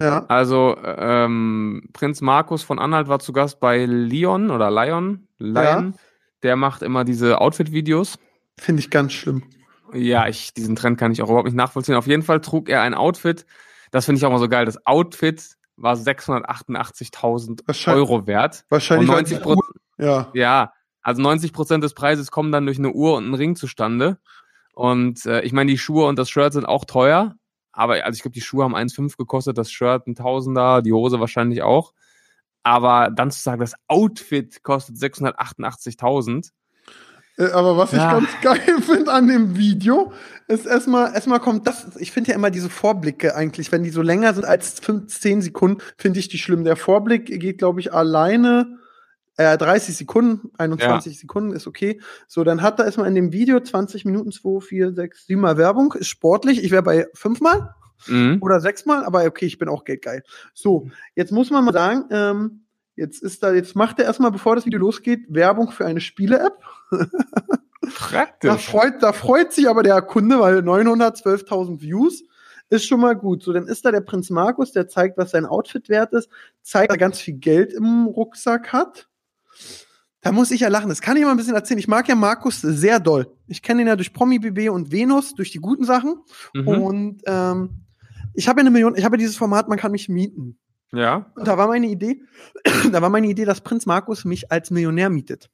Ja. 0.00 0.24
Also 0.26 0.76
ähm, 0.84 1.88
Prinz 1.92 2.20
Markus 2.20 2.62
von 2.62 2.78
Anhalt 2.78 3.08
war 3.08 3.20
zu 3.20 3.32
Gast 3.32 3.60
bei 3.60 3.84
Leon 3.84 4.50
oder 4.50 4.70
Lion. 4.70 5.28
Lion. 5.38 5.94
Der 6.42 6.56
macht 6.56 6.82
immer 6.82 7.04
diese 7.04 7.40
Outfit-Videos. 7.40 8.18
Finde 8.58 8.80
ich 8.80 8.90
ganz 8.90 9.12
schlimm. 9.12 9.44
Ja, 9.92 10.26
ich, 10.26 10.52
diesen 10.54 10.74
Trend 10.76 10.98
kann 10.98 11.12
ich 11.12 11.22
auch 11.22 11.28
überhaupt 11.28 11.46
nicht 11.46 11.54
nachvollziehen. 11.56 11.94
Auf 11.94 12.06
jeden 12.08 12.22
Fall 12.22 12.40
trug 12.40 12.68
er 12.68 12.82
ein 12.82 12.94
Outfit. 12.94 13.46
Das 13.92 14.04
finde 14.06 14.18
ich 14.18 14.24
auch 14.26 14.30
mal 14.32 14.38
so 14.40 14.48
geil. 14.48 14.64
Das 14.66 14.84
Outfit 14.86 15.54
war 15.76 15.94
688.000 15.96 17.60
Wahrscheinlich- 17.66 18.00
Euro 18.10 18.26
wert. 18.26 18.64
Wahrscheinlich. 18.68 19.08
Und 19.08 19.14
weil 19.14 19.22
90 19.22 19.38
die 19.38 19.44
Uhr- 19.44 19.56
Ja. 19.98 20.30
Ja, 20.34 20.72
also 21.02 21.22
90 21.22 21.52
Prozent 21.52 21.84
des 21.84 21.94
Preises 21.94 22.30
kommen 22.30 22.50
dann 22.52 22.66
durch 22.66 22.78
eine 22.78 22.90
Uhr 22.92 23.16
und 23.16 23.24
einen 23.24 23.34
Ring 23.34 23.56
zustande. 23.56 24.18
Und 24.74 25.24
äh, 25.26 25.42
ich 25.42 25.52
meine, 25.52 25.70
die 25.70 25.78
Schuhe 25.78 26.06
und 26.06 26.18
das 26.18 26.30
Shirt 26.30 26.52
sind 26.52 26.66
auch 26.66 26.84
teuer. 26.84 27.36
Aber 27.74 28.04
also 28.04 28.16
ich 28.16 28.22
glaube, 28.22 28.34
die 28.34 28.40
Schuhe 28.40 28.64
haben 28.64 28.74
1,5 28.76 29.16
gekostet, 29.16 29.58
das 29.58 29.70
Shirt 29.70 30.06
ein 30.06 30.14
Tausender, 30.14 30.80
die 30.82 30.92
Hose 30.92 31.20
wahrscheinlich 31.20 31.62
auch. 31.62 31.92
Aber 32.62 33.10
dann 33.10 33.30
zu 33.30 33.40
sagen, 33.42 33.60
das 33.60 33.74
Outfit 33.88 34.62
kostet 34.62 34.96
688.000. 34.96 36.50
Äh, 37.36 37.50
Aber 37.50 37.76
was 37.76 37.92
Ja. 37.92 38.18
ich 38.18 38.26
ganz 38.26 38.30
geil 38.42 38.80
finde 38.80 39.12
an 39.12 39.28
dem 39.28 39.56
Video, 39.56 40.12
ist 40.46 40.66
erstmal, 40.66 41.12
erstmal 41.14 41.40
kommt 41.40 41.66
das, 41.66 41.96
ich 41.96 42.12
finde 42.12 42.30
ja 42.30 42.36
immer 42.36 42.50
diese 42.50 42.70
Vorblicke 42.70 43.34
eigentlich, 43.34 43.72
wenn 43.72 43.82
die 43.82 43.90
so 43.90 44.02
länger 44.02 44.32
sind 44.34 44.44
als 44.44 44.78
15 44.80 45.42
Sekunden, 45.42 45.82
finde 45.98 46.20
ich 46.20 46.28
die 46.28 46.38
schlimm. 46.38 46.64
Der 46.64 46.76
Vorblick 46.76 47.26
geht, 47.26 47.58
glaube 47.58 47.80
ich, 47.80 47.92
alleine 47.92 48.78
äh, 49.36 49.56
30 49.58 49.96
Sekunden, 49.96 50.50
21 50.58 51.18
Sekunden 51.18 51.52
ist 51.52 51.66
okay. 51.66 52.00
So, 52.28 52.44
dann 52.44 52.62
hat 52.62 52.78
er 52.78 52.84
erstmal 52.86 53.08
in 53.08 53.14
dem 53.14 53.32
Video 53.32 53.58
20 53.60 54.04
Minuten, 54.04 54.30
2, 54.32 54.60
4, 54.60 54.92
6, 54.94 55.26
7 55.26 55.40
Mal 55.40 55.56
Werbung, 55.58 55.92
ist 55.94 56.08
sportlich. 56.08 56.62
Ich 56.62 56.70
wäre 56.70 56.82
bei 56.82 57.06
5 57.14 57.40
Mal 57.40 57.74
Mhm. 58.06 58.38
oder 58.42 58.60
6 58.60 58.86
Mal, 58.86 59.04
aber 59.04 59.24
okay, 59.24 59.46
ich 59.46 59.58
bin 59.58 59.68
auch 59.68 59.84
geldgeil. 59.84 60.22
So, 60.52 60.90
jetzt 61.14 61.32
muss 61.32 61.50
man 61.50 61.64
mal 61.64 61.72
sagen, 61.72 62.04
ähm, 62.10 62.64
jetzt 62.96 63.22
ist 63.22 63.42
da, 63.42 63.52
jetzt 63.52 63.74
macht 63.76 63.98
er 63.98 64.04
erstmal, 64.04 64.30
bevor 64.30 64.56
das 64.56 64.66
Video 64.66 64.78
losgeht, 64.78 65.24
Werbung 65.28 65.70
für 65.70 65.86
eine 65.86 66.00
Spiele-App. 66.00 66.58
Da 67.84 67.90
Praktisch. 67.90 68.66
freut, 68.66 69.02
da 69.02 69.12
freut 69.12 69.52
sich 69.52 69.68
aber 69.68 69.82
der 69.82 70.00
Kunde, 70.00 70.40
weil 70.40 70.58
912.000 70.60 71.82
Views 71.82 72.24
ist 72.70 72.86
schon 72.86 73.00
mal 73.00 73.14
gut. 73.14 73.42
So, 73.42 73.52
dann 73.52 73.66
ist 73.66 73.84
da 73.84 73.92
der 73.92 74.00
Prinz 74.00 74.30
Markus, 74.30 74.72
der 74.72 74.88
zeigt, 74.88 75.18
was 75.18 75.32
sein 75.32 75.44
Outfit 75.44 75.90
wert 75.90 76.14
ist, 76.14 76.30
zeigt, 76.62 76.90
dass 76.90 76.94
er 76.96 76.98
ganz 76.98 77.20
viel 77.20 77.34
Geld 77.34 77.72
im 77.74 78.06
Rucksack 78.06 78.72
hat. 78.72 79.08
Da 80.24 80.32
muss 80.32 80.50
ich 80.50 80.62
ja 80.62 80.68
lachen. 80.68 80.88
Das 80.88 81.02
kann 81.02 81.18
ich 81.18 81.22
mal 81.22 81.32
ein 81.32 81.36
bisschen 81.36 81.54
erzählen. 81.54 81.78
Ich 81.78 81.86
mag 81.86 82.08
ja 82.08 82.14
Markus 82.14 82.62
sehr 82.62 82.98
doll. 82.98 83.30
Ich 83.46 83.60
kenne 83.60 83.82
ihn 83.82 83.88
ja 83.88 83.94
durch 83.94 84.14
Promi 84.14 84.38
BB 84.38 84.70
und 84.70 84.90
Venus, 84.90 85.34
durch 85.34 85.52
die 85.52 85.58
guten 85.58 85.84
Sachen. 85.84 86.16
Mhm. 86.54 86.68
Und 86.68 87.22
ähm, 87.26 87.84
ich 88.32 88.48
habe 88.48 88.60
ja 88.60 88.62
eine 88.62 88.70
Million, 88.70 88.96
ich 88.96 89.04
habe 89.04 89.16
ja 89.16 89.18
dieses 89.18 89.36
Format, 89.36 89.68
man 89.68 89.78
kann 89.78 89.92
mich 89.92 90.08
mieten. 90.08 90.58
Ja. 90.92 91.30
Und 91.36 91.46
da 91.46 91.58
war 91.58 91.68
meine 91.68 91.88
Idee, 91.88 92.22
da 92.90 93.02
war 93.02 93.10
meine 93.10 93.26
Idee, 93.26 93.44
dass 93.44 93.60
Prinz 93.60 93.84
Markus 93.84 94.24
mich 94.24 94.50
als 94.50 94.70
Millionär 94.70 95.10
mietet. 95.10 95.50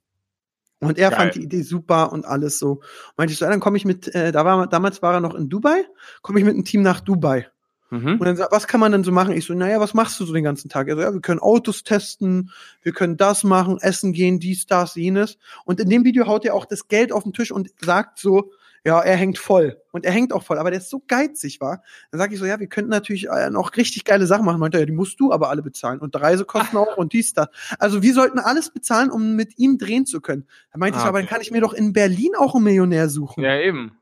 Und 0.78 0.98
er 0.98 1.10
Geil. 1.10 1.18
fand 1.18 1.34
die 1.34 1.42
Idee 1.42 1.62
super 1.62 2.12
und 2.12 2.24
alles 2.24 2.60
so. 2.60 2.80
Meinte 3.16 3.32
ich 3.32 3.38
so, 3.38 3.44
ja, 3.44 3.50
dann 3.50 3.60
komme 3.60 3.76
ich 3.76 3.84
mit, 3.84 4.14
äh, 4.14 4.30
da 4.30 4.44
war, 4.44 4.68
damals 4.68 5.02
war 5.02 5.14
er 5.14 5.20
noch 5.20 5.34
in 5.34 5.48
Dubai, 5.48 5.84
komme 6.22 6.38
ich 6.38 6.44
mit 6.44 6.54
einem 6.54 6.64
Team 6.64 6.82
nach 6.82 7.00
Dubai. 7.00 7.48
Mhm. 7.90 8.12
Und 8.12 8.24
dann 8.24 8.36
sagt, 8.36 8.52
was 8.52 8.66
kann 8.66 8.80
man 8.80 8.92
denn 8.92 9.04
so 9.04 9.12
machen? 9.12 9.32
Ich 9.34 9.44
so, 9.44 9.54
naja, 9.54 9.80
was 9.80 9.94
machst 9.94 10.18
du 10.20 10.24
so 10.24 10.32
den 10.32 10.44
ganzen 10.44 10.68
Tag? 10.68 10.88
Er 10.88 10.96
so, 10.96 11.02
ja, 11.02 11.12
wir 11.12 11.20
können 11.20 11.40
Autos 11.40 11.82
testen, 11.82 12.50
wir 12.82 12.92
können 12.92 13.16
das 13.16 13.44
machen, 13.44 13.78
essen 13.80 14.12
gehen, 14.12 14.38
dies, 14.40 14.66
das, 14.66 14.94
jenes. 14.94 15.38
Und 15.64 15.80
in 15.80 15.88
dem 15.90 16.04
Video 16.04 16.26
haut 16.26 16.44
er 16.44 16.54
auch 16.54 16.66
das 16.66 16.88
Geld 16.88 17.12
auf 17.12 17.24
den 17.24 17.32
Tisch 17.32 17.50
und 17.52 17.68
sagt 17.80 18.18
so, 18.18 18.52
Ja, 18.82 19.00
er 19.00 19.16
hängt 19.16 19.36
voll. 19.36 19.76
Und 19.92 20.06
er 20.06 20.12
hängt 20.12 20.32
auch 20.32 20.42
voll, 20.42 20.56
aber 20.58 20.70
der 20.70 20.80
ist 20.80 20.88
so 20.88 21.02
geizig, 21.06 21.60
war. 21.60 21.82
Dann 22.10 22.18
sage 22.18 22.32
ich 22.32 22.40
so, 22.40 22.46
ja, 22.46 22.58
wir 22.60 22.66
könnten 22.66 22.88
natürlich 22.88 23.28
äh, 23.28 23.50
noch 23.50 23.76
richtig 23.76 24.04
geile 24.06 24.26
Sachen 24.26 24.46
machen. 24.46 24.58
Meinte 24.58 24.78
er, 24.78 24.80
ja, 24.80 24.86
die 24.86 24.92
musst 24.92 25.20
du 25.20 25.32
aber 25.32 25.50
alle 25.50 25.60
bezahlen. 25.62 26.00
Und 26.00 26.18
Reisekosten 26.18 26.78
auch 26.78 26.96
und 26.96 27.12
dies, 27.12 27.34
das. 27.34 27.48
Also 27.78 28.00
wir 28.02 28.14
sollten 28.14 28.38
alles 28.38 28.70
bezahlen, 28.70 29.10
um 29.10 29.34
mit 29.36 29.58
ihm 29.58 29.76
drehen 29.76 30.06
zu 30.06 30.22
können. 30.22 30.46
Da 30.72 30.78
meinte 30.78 30.98
Ah, 30.98 31.02
ich, 31.02 31.08
aber 31.08 31.18
okay. 31.18 31.26
dann 31.26 31.30
kann 31.34 31.42
ich 31.42 31.50
mir 31.50 31.60
doch 31.60 31.74
in 31.74 31.92
Berlin 31.92 32.30
auch 32.38 32.54
einen 32.54 32.64
Millionär 32.64 33.10
suchen. 33.10 33.44
Ja, 33.44 33.58
eben. 33.58 33.92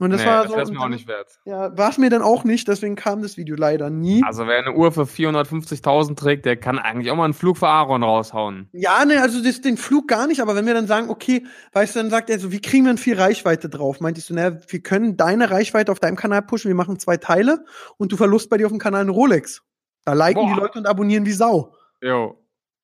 Und 0.00 0.10
das 0.10 0.22
nee, 0.22 0.26
war 0.26 0.44
das 0.44 0.52
so. 0.52 0.58
und 0.58 0.72
mir 0.72 0.80
auch 0.80 0.88
nicht 0.88 1.06
wert. 1.06 1.38
Ja, 1.44 1.76
war 1.76 1.90
es 1.90 1.98
mir 1.98 2.08
dann 2.08 2.22
auch 2.22 2.44
nicht, 2.44 2.66
deswegen 2.66 2.96
kam 2.96 3.20
das 3.20 3.36
Video 3.36 3.54
leider 3.54 3.90
nie. 3.90 4.22
Also 4.24 4.46
wer 4.46 4.58
eine 4.58 4.72
Uhr 4.72 4.90
für 4.92 5.02
450.000 5.02 6.16
trägt, 6.16 6.46
der 6.46 6.56
kann 6.56 6.78
eigentlich 6.78 7.10
auch 7.10 7.16
mal 7.16 7.24
einen 7.24 7.34
Flug 7.34 7.58
für 7.58 7.68
Aaron 7.68 8.02
raushauen. 8.02 8.70
Ja, 8.72 9.04
ne, 9.04 9.20
also 9.20 9.42
das, 9.42 9.60
den 9.60 9.76
Flug 9.76 10.08
gar 10.08 10.26
nicht, 10.26 10.40
aber 10.40 10.56
wenn 10.56 10.64
wir 10.64 10.72
dann 10.72 10.86
sagen, 10.86 11.10
okay, 11.10 11.44
weißt 11.74 11.94
du, 11.94 12.00
dann 12.00 12.08
sagt 12.08 12.30
er 12.30 12.38
so, 12.38 12.50
wie 12.50 12.62
kriegen 12.62 12.84
wir 12.84 12.92
denn 12.92 12.98
viel 12.98 13.20
Reichweite 13.20 13.68
drauf? 13.68 14.00
Meinte 14.00 14.20
ich 14.20 14.24
so, 14.24 14.32
naja, 14.32 14.56
wir 14.68 14.80
können 14.80 15.18
deine 15.18 15.50
Reichweite 15.50 15.92
auf 15.92 16.00
deinem 16.00 16.16
Kanal 16.16 16.40
pushen, 16.40 16.70
wir 16.70 16.74
machen 16.74 16.98
zwei 16.98 17.18
Teile 17.18 17.66
und 17.98 18.10
du 18.10 18.16
verlust 18.16 18.48
bei 18.48 18.56
dir 18.56 18.64
auf 18.64 18.72
dem 18.72 18.78
Kanal 18.78 19.02
eine 19.02 19.10
Rolex. 19.10 19.62
Da 20.06 20.14
liken 20.14 20.46
die 20.46 20.54
Boah. 20.54 20.62
Leute 20.62 20.78
und 20.78 20.86
abonnieren 20.86 21.26
wie 21.26 21.32
Sau. 21.32 21.74
Jo. 22.00 22.38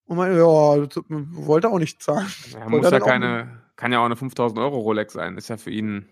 Und 0.04 0.18
man, 0.18 0.36
ja, 0.36 0.86
das 0.86 1.02
wollte 1.08 1.70
auch 1.70 1.78
nicht 1.78 2.02
zahlen. 2.02 2.26
Ja, 2.52 2.68
muss 2.68 2.90
ja 2.90 3.00
keine, 3.00 3.62
kann 3.76 3.92
ja 3.92 4.00
auch 4.00 4.04
eine 4.04 4.16
5000 4.16 4.58
Euro 4.58 4.78
Rolex 4.78 5.14
sein. 5.14 5.36
Ist 5.36 5.48
ja 5.48 5.56
für 5.56 5.70
ihn. 5.70 6.08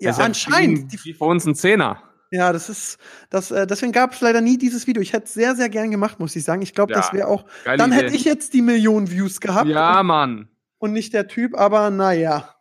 Ja, 0.00 0.10
ist 0.10 0.18
ja 0.18 0.24
anscheinend. 0.24 0.92
Die, 0.92 1.04
wie 1.04 1.14
für 1.14 1.24
uns 1.24 1.44
ein 1.46 1.54
Zehner. 1.54 2.02
ja, 2.30 2.52
das 2.52 2.68
ist, 2.68 2.98
das, 3.30 3.50
äh, 3.50 3.66
deswegen 3.66 3.92
gab 3.92 4.12
es 4.12 4.20
leider 4.20 4.40
nie 4.40 4.58
dieses 4.58 4.86
Video. 4.86 5.02
Ich 5.02 5.12
hätte 5.12 5.24
es 5.26 5.34
sehr, 5.34 5.56
sehr 5.56 5.68
gern 5.68 5.90
gemacht, 5.90 6.20
muss 6.20 6.36
ich 6.36 6.44
sagen. 6.44 6.62
Ich 6.62 6.74
glaube, 6.74 6.92
Ja, 6.92 7.00
das 7.00 7.12
wäre 7.12 7.26
auch, 7.28 7.44
dann 7.64 7.90
Idee. 7.92 8.02
hätte 8.02 8.14
ich 8.14 8.24
jetzt 8.24 8.52
die 8.54 8.62
Millionen 8.62 9.10
Views 9.10 9.40
gehabt 9.40 9.68
Ja, 9.68 10.02
Mann. 10.02 10.48
und 10.78 10.92
nicht 10.92 11.14
der 11.14 11.26
Typ, 11.28 11.56
aber 11.58 11.90
naja. 11.90 12.54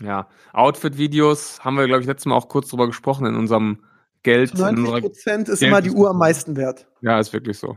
Ja. 0.00 0.28
Outfit-Videos 0.52 1.60
haben 1.64 1.76
wir, 1.76 1.86
glaube 1.86 2.00
ich, 2.00 2.06
letztes 2.08 2.26
Mal 2.26 2.34
auch 2.34 2.48
kurz 2.48 2.68
drüber 2.68 2.86
gesprochen 2.88 3.26
in 3.26 3.36
unserem 3.36 3.84
Geld. 4.24 4.52
In 4.52 4.58
90 4.58 4.78
unserer, 4.78 5.00
Prozent 5.02 5.48
ist 5.48 5.60
Geld 5.60 5.70
immer 5.70 5.80
die 5.82 5.88
ist- 5.90 5.94
Uhr 5.94 6.10
am 6.10 6.18
meisten 6.18 6.56
wert. 6.56 6.86
ja, 7.02 7.20
ist 7.20 7.32
wirklich 7.32 7.58
so. 7.58 7.76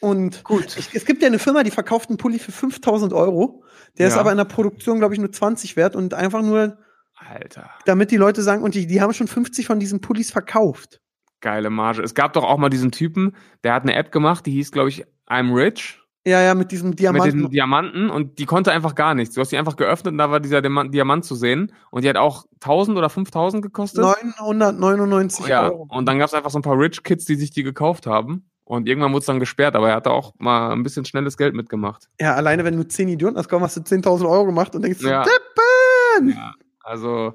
Und 0.00 0.44
Gut. 0.44 0.76
ich, 0.78 0.94
es 0.94 1.04
gibt 1.04 1.22
ja 1.22 1.26
eine 1.28 1.40
Firma, 1.40 1.64
die 1.64 1.72
verkauft 1.72 2.08
einen 2.08 2.18
Pulli 2.18 2.38
für 2.38 2.52
5000 2.52 3.12
Euro. 3.12 3.64
Der 3.98 4.06
ist 4.06 4.14
Ja. 4.14 4.20
aber 4.20 4.30
in 4.30 4.36
der 4.36 4.44
Produktion, 4.44 4.98
glaube 5.00 5.14
ich, 5.14 5.20
nur 5.20 5.32
20 5.32 5.76
wert 5.76 5.96
und 5.96 6.14
einfach 6.14 6.40
nur, 6.42 6.78
Alter. 7.26 7.70
damit 7.84 8.10
die 8.10 8.16
Leute 8.16 8.42
sagen, 8.42 8.62
und 8.62 8.74
die, 8.74 8.86
die 8.86 9.00
haben 9.00 9.12
schon 9.12 9.28
50 9.28 9.66
von 9.66 9.78
diesen 9.80 10.00
Pullis 10.00 10.30
verkauft. 10.30 11.00
Geile 11.40 11.70
Marge. 11.70 12.02
Es 12.02 12.14
gab 12.14 12.32
doch 12.32 12.44
auch 12.44 12.58
mal 12.58 12.68
diesen 12.68 12.90
Typen, 12.90 13.36
der 13.64 13.74
hat 13.74 13.82
eine 13.84 13.94
App 13.94 14.10
gemacht, 14.12 14.44
die 14.46 14.50
hieß, 14.52 14.72
glaube 14.72 14.88
ich, 14.88 15.04
I'm 15.28 15.54
Rich. 15.54 16.00
Ja, 16.26 16.42
ja, 16.42 16.54
mit 16.54 16.72
diesem 16.72 16.90
Mit 16.90 16.98
Diamanten. 16.98 17.32
diesen 17.38 17.50
Diamanten 17.50 18.10
und 18.10 18.38
die 18.38 18.44
konnte 18.44 18.72
einfach 18.72 18.94
gar 18.94 19.14
nichts. 19.14 19.34
Du 19.34 19.40
hast 19.40 19.50
die 19.50 19.56
einfach 19.56 19.76
geöffnet 19.76 20.12
und 20.12 20.18
da 20.18 20.30
war 20.30 20.40
dieser 20.40 20.60
Diamant, 20.60 21.24
zu 21.24 21.34
sehen 21.36 21.72
und 21.90 22.04
die 22.04 22.08
hat 22.08 22.16
auch 22.16 22.44
1000 22.60 22.98
oder 22.98 23.08
5000 23.08 23.62
gekostet. 23.62 24.04
999 24.04 25.46
ja, 25.46 25.62
Euro. 25.70 25.86
und 25.90 26.06
dann 26.06 26.18
gab 26.18 26.28
es 26.28 26.34
einfach 26.34 26.50
so 26.50 26.58
ein 26.58 26.62
paar 26.62 26.78
Rich 26.78 27.02
Kids, 27.02 27.24
die 27.24 27.36
sich 27.36 27.50
die 27.50 27.62
gekauft 27.62 28.06
haben. 28.06 28.50
Und 28.64 28.86
irgendwann 28.86 29.12
wurde 29.12 29.20
es 29.20 29.26
dann 29.26 29.40
gesperrt, 29.40 29.74
aber 29.76 29.88
er 29.88 29.96
hatte 29.96 30.10
auch 30.10 30.34
mal 30.38 30.72
ein 30.72 30.82
bisschen 30.82 31.06
schnelles 31.06 31.38
Geld 31.38 31.54
mitgemacht. 31.54 32.08
Ja, 32.20 32.34
alleine 32.34 32.64
wenn 32.64 32.76
du 32.76 32.86
10 32.86 33.08
Idioten 33.08 33.38
hast, 33.38 33.48
komm, 33.48 33.62
hast 33.62 33.78
du 33.78 33.80
10.000 33.80 34.28
Euro 34.28 34.44
gemacht 34.44 34.74
und 34.74 34.82
denkst, 34.82 35.00
Ja. 35.00 35.24
so, 35.24 35.30
Tippen! 35.30 36.30
Ja, 36.36 36.52
also 36.88 37.34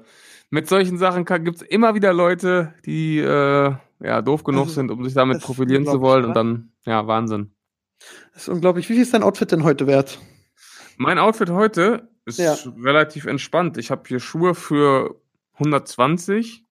mit 0.50 0.68
solchen 0.68 0.98
Sachen 0.98 1.24
gibt 1.24 1.56
es 1.56 1.62
immer 1.62 1.94
wieder 1.94 2.12
Leute, 2.12 2.74
die 2.84 3.18
äh, 3.18 3.74
ja 4.00 4.22
doof 4.22 4.44
genug 4.44 4.64
Also, 4.64 4.74
sind, 4.74 4.90
um 4.90 5.02
sich 5.04 5.14
damit 5.14 5.40
profilieren 5.42 5.86
zu 5.86 6.00
wollen. 6.00 6.26
Und 6.26 6.34
dann, 6.34 6.72
ja, 6.84 7.06
Wahnsinn. 7.06 7.52
Das 8.32 8.42
ist 8.42 8.48
unglaublich. 8.48 8.88
Wie 8.88 8.94
viel 8.94 9.02
ist 9.02 9.14
dein 9.14 9.22
Outfit 9.22 9.50
denn 9.52 9.64
heute 9.64 9.86
wert? 9.86 10.18
Mein 10.96 11.18
Outfit 11.18 11.50
heute 11.50 12.08
ist 12.26 12.38
Ja. 12.38 12.54
relativ 12.82 13.26
entspannt. 13.26 13.78
Ich 13.78 13.90
habe 13.90 14.02
hier 14.06 14.20
Schuhe 14.20 14.54
für 14.54 15.20
120. 15.58 16.64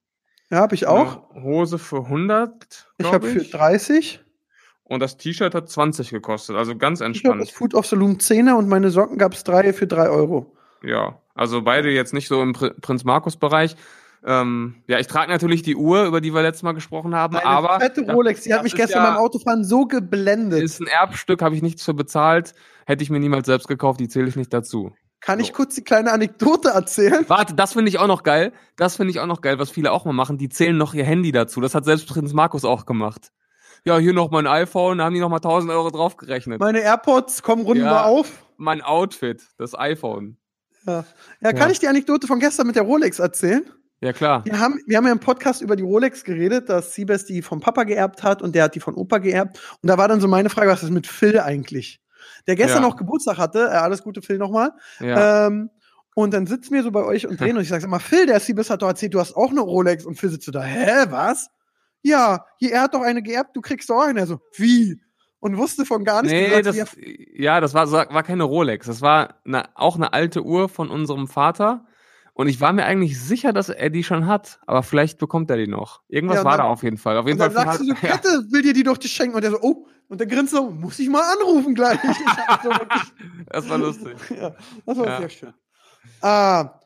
Ja, 0.50 0.58
habe 0.60 0.76
ich 0.76 0.86
auch. 0.88 1.30
Hose 1.34 1.80
für 1.80 2.08
100. 2.08 2.88
ich 2.98 3.12
habe 3.12 3.28
für 3.28 3.44
30. 3.44 4.20
Und 4.84 5.00
das 5.00 5.18
T-Shirt 5.18 5.56
hat 5.56 5.70
20 5.70 6.10
gekostet. 6.10 6.56
Also 6.56 6.76
ganz 6.78 7.00
Ich 7.00 7.04
habe 7.04 7.08
entspannt. 7.14 7.42
das 7.42 7.50
Food 7.50 7.74
of 7.74 7.88
Saloon 7.88 8.18
10er 8.20 8.54
und 8.58 8.68
meine 8.68 8.90
Socken 8.92 9.18
gab 9.18 9.34
es 9.34 9.44
drei 9.44 9.74
für 9.74 9.88
3 9.88 10.10
Euro. 10.10 10.56
Ja, 10.84 11.20
also 11.36 11.62
beide 11.62 11.90
jetzt 11.92 12.14
nicht 12.14 12.28
so 12.28 12.42
im 12.42 12.54
Pri 12.54 12.72
Prinz 12.82 13.04
Markus 13.04 13.38
Bereich. 13.38 13.76
Ähm, 14.26 14.76
ja, 14.88 15.00
ich 15.00 15.08
trage 15.08 15.30
natürlich 15.30 15.64
die 15.64 15.76
Uhr, 15.76 16.06
über 16.06 16.22
die 16.22 16.34
wir 16.34 16.42
letztes 16.42 16.64
Mal 16.64 16.72
gesprochen 16.72 17.14
haben, 17.14 17.34
Meine 17.34 17.46
aber 17.46 17.80
fette 17.82 18.10
Rolex, 18.10 18.42
die 18.44 18.54
hat 18.54 18.64
mich 18.64 18.74
gestern 18.74 19.04
ja- 19.04 19.10
beim 19.12 19.18
Autofahren 19.20 19.66
so 19.66 19.86
geblendet. 19.86 20.64
ist 20.64 20.80
ein 20.80 20.88
Erbstück, 20.88 21.42
habe 21.42 21.56
ich 21.56 21.62
nichts 21.62 21.84
für 21.84 21.94
bezahlt, 21.94 22.54
hätte 22.86 23.04
ich 23.04 23.10
mir 23.10 23.20
niemals 23.20 23.48
selbst 23.48 23.68
gekauft, 23.68 24.00
die 24.00 24.08
zähle 24.08 24.28
ich 24.30 24.38
nicht 24.38 24.54
dazu. 24.54 24.94
Kann 25.20 25.40
ich 25.42 25.48
so. 25.48 25.54
kurz 25.54 25.76
die 25.76 25.84
kleine 25.84 26.12
Anekdote 26.14 26.70
erzählen? 26.70 27.26
Warte, 27.28 27.54
das 27.54 27.74
finde 27.74 27.90
ich 27.90 27.98
auch 28.00 28.08
noch 28.08 28.24
geil. 28.24 28.54
Das 28.78 28.96
finde 28.98 29.12
ich 29.12 29.20
auch 29.20 29.26
noch 29.26 29.42
geil, 29.42 29.58
was 29.60 29.70
viele 29.70 29.92
auch 29.92 30.04
mal 30.06 30.12
machen. 30.14 30.38
Die 30.38 30.50
zählen 30.50 30.78
noch 30.78 30.94
ihr 30.94 31.06
Handy 31.06 31.32
dazu. 31.32 31.60
Das 31.62 31.76
hat 31.76 31.84
selbst 31.86 32.08
Prinz 32.10 32.34
Markus 32.34 32.64
auch 32.66 32.86
gemacht. 32.86 33.32
Ja, 33.86 33.98
hier 33.98 34.14
noch 34.14 34.32
mein 34.32 34.48
iPhone, 34.48 34.98
da 35.00 35.06
haben 35.06 35.14
die 35.14 35.20
noch 35.22 35.30
mal 35.30 35.40
1000 35.40 35.72
Euro 35.72 35.90
draufgerechnet. 35.92 36.60
Meine 36.62 36.80
AirPods 36.82 37.42
kommen 37.44 37.64
runden 37.64 37.84
Ja. 37.86 38.04
auf. 38.06 38.32
Mein 38.58 38.82
Outfit, 38.82 39.42
das 39.58 39.78
iPhone. 39.78 40.38
Ja. 40.86 41.06
ja, 41.42 41.52
kann 41.52 41.62
Ja. 41.68 41.70
ich 41.70 41.80
die 41.80 41.88
Anekdote 41.88 42.28
von 42.28 42.40
gestern 42.40 42.68
mit 42.68 42.76
der 42.76 42.84
Rolex 42.84 43.20
erzählen? 43.20 43.64
Ja, 44.02 44.12
klar. 44.12 44.44
Wir 44.46 44.60
haben, 44.60 44.80
wir 44.86 44.98
haben 44.98 45.06
ja 45.06 45.14
im 45.14 45.20
Podcast 45.20 45.62
über 45.62 45.76
die 45.78 45.84
Rolex 45.84 46.24
geredet, 46.26 46.68
dass 46.68 46.94
Siebes 46.94 47.24
die 47.26 47.42
vom 47.42 47.62
Papa 47.62 47.84
geerbt 47.86 48.22
hat 48.24 48.42
und 48.42 48.54
der 48.54 48.64
hat 48.66 48.76
die 48.76 48.82
von 48.82 48.96
Opa 48.96 49.20
geerbt. 49.20 49.60
Und 49.82 49.88
da 49.88 49.98
war 49.98 50.08
dann 50.10 50.20
so 50.20 50.28
meine 50.28 50.50
Frage, 50.50 50.70
was 50.70 50.84
ist 50.84 50.90
mit 50.90 51.08
Phil 51.08 51.40
eigentlich? 51.40 52.02
Der 52.48 52.56
gestern 52.56 52.82
Ja. 52.84 52.90
noch 52.90 52.98
Geburtstag 52.98 53.38
hatte, 53.38 53.60
äh, 53.60 53.76
alles 53.78 54.04
Gute 54.04 54.22
Phil 54.22 54.38
nochmal. 54.38 54.72
Ja. 55.00 55.48
Ähm, 55.48 55.70
und 56.16 56.34
dann 56.34 56.46
sitzen 56.48 56.74
wir 56.74 56.84
so 56.84 56.92
bei 56.92 57.04
euch 57.06 57.28
und 57.28 57.40
drehen 57.40 57.56
und 57.58 57.64
ich 57.64 57.70
sag, 57.70 57.82
sag 57.82 57.90
mal, 57.90 58.00
Phil, 58.00 58.26
der 58.26 58.40
Siebes 58.42 58.70
hat 58.70 58.82
doch 58.82 58.88
erzählt, 58.90 59.14
du 59.14 59.20
hast 59.22 59.36
auch 59.38 59.52
eine 59.52 59.62
Rolex. 59.62 60.06
Und 60.06 60.16
Phil 60.20 60.30
sitzt 60.30 60.46
so 60.46 60.52
da, 60.52 60.62
hä, 60.64 61.06
was? 61.10 61.50
Ja, 62.02 62.46
hier, 62.58 62.74
er 62.74 62.82
hat 62.82 62.94
doch 62.94 63.02
eine 63.02 63.24
geerbt, 63.24 63.56
du 63.56 63.62
kriegst 63.62 63.90
doch 63.90 63.96
auch 64.02 64.08
eine. 64.08 64.20
Er 64.20 64.28
so, 64.28 64.42
wie? 64.58 65.02
Und 65.44 65.58
wusste 65.58 65.86
von 65.86 66.06
gar 66.06 66.22
nichts. 66.22 66.32
Nee, 66.34 66.62
das, 66.62 66.78
er- 66.78 66.88
ja, 67.36 67.60
das 67.60 67.74
war, 67.74 67.92
war 67.92 68.24
keine 68.24 68.44
Rolex. 68.44 68.88
Das 68.88 69.02
war 69.02 69.36
eine, 69.46 69.66
auch 69.76 69.98
eine 69.98 70.14
alte 70.14 70.42
Uhr 70.44 70.70
von 70.70 70.90
unserem 70.90 71.28
Vater. 71.28 71.86
Und 72.34 72.48
ich 72.48 72.62
war 72.62 72.72
mir 72.72 72.86
eigentlich 72.86 73.20
sicher, 73.22 73.52
dass 73.52 73.68
er 73.68 73.90
die 73.90 74.06
schon 74.06 74.26
hat. 74.26 74.60
Aber 74.68 74.84
vielleicht 74.84 75.20
bekommt 75.20 75.50
er 75.52 75.58
die 75.58 75.68
noch. 75.68 76.02
Irgendwas 76.08 76.38
Ja, 76.38 76.44
war 76.46 76.52
dann- 76.58 76.66
da 76.68 76.72
auf 76.72 76.82
jeden 76.84 76.98
Fall. 76.98 77.18
Auf 77.18 77.28
jeden 77.28 77.42
Und 77.42 77.46
dann 77.46 77.52
Fall. 77.52 77.66
sagst 77.66 77.82
du 77.82 77.86
so, 77.86 77.92
ja, 78.02 78.16
Kette, 78.16 78.46
will 78.52 78.62
dir 78.62 78.74
die 78.74 78.84
doch 78.84 78.98
die 78.98 79.10
schenken. 79.10 79.36
Und 79.36 79.42
der 79.44 79.52
so, 79.52 79.60
oh. 79.62 79.86
Und 80.08 80.20
der 80.20 80.28
grinst 80.28 80.54
so, 80.54 80.70
muss 80.70 80.98
ich 81.00 81.10
mal 81.10 81.24
anrufen 81.34 81.76
gleich. 81.76 82.00
So 82.64 82.70
das 83.48 83.70
war 83.70 83.78
lustig. 83.78 84.16
ja, 84.40 84.56
das 84.86 84.98
war 84.98 85.06
Ja. 85.08 85.18
sehr 85.20 85.30
schön. 85.30 85.54
Ah, 86.22 86.80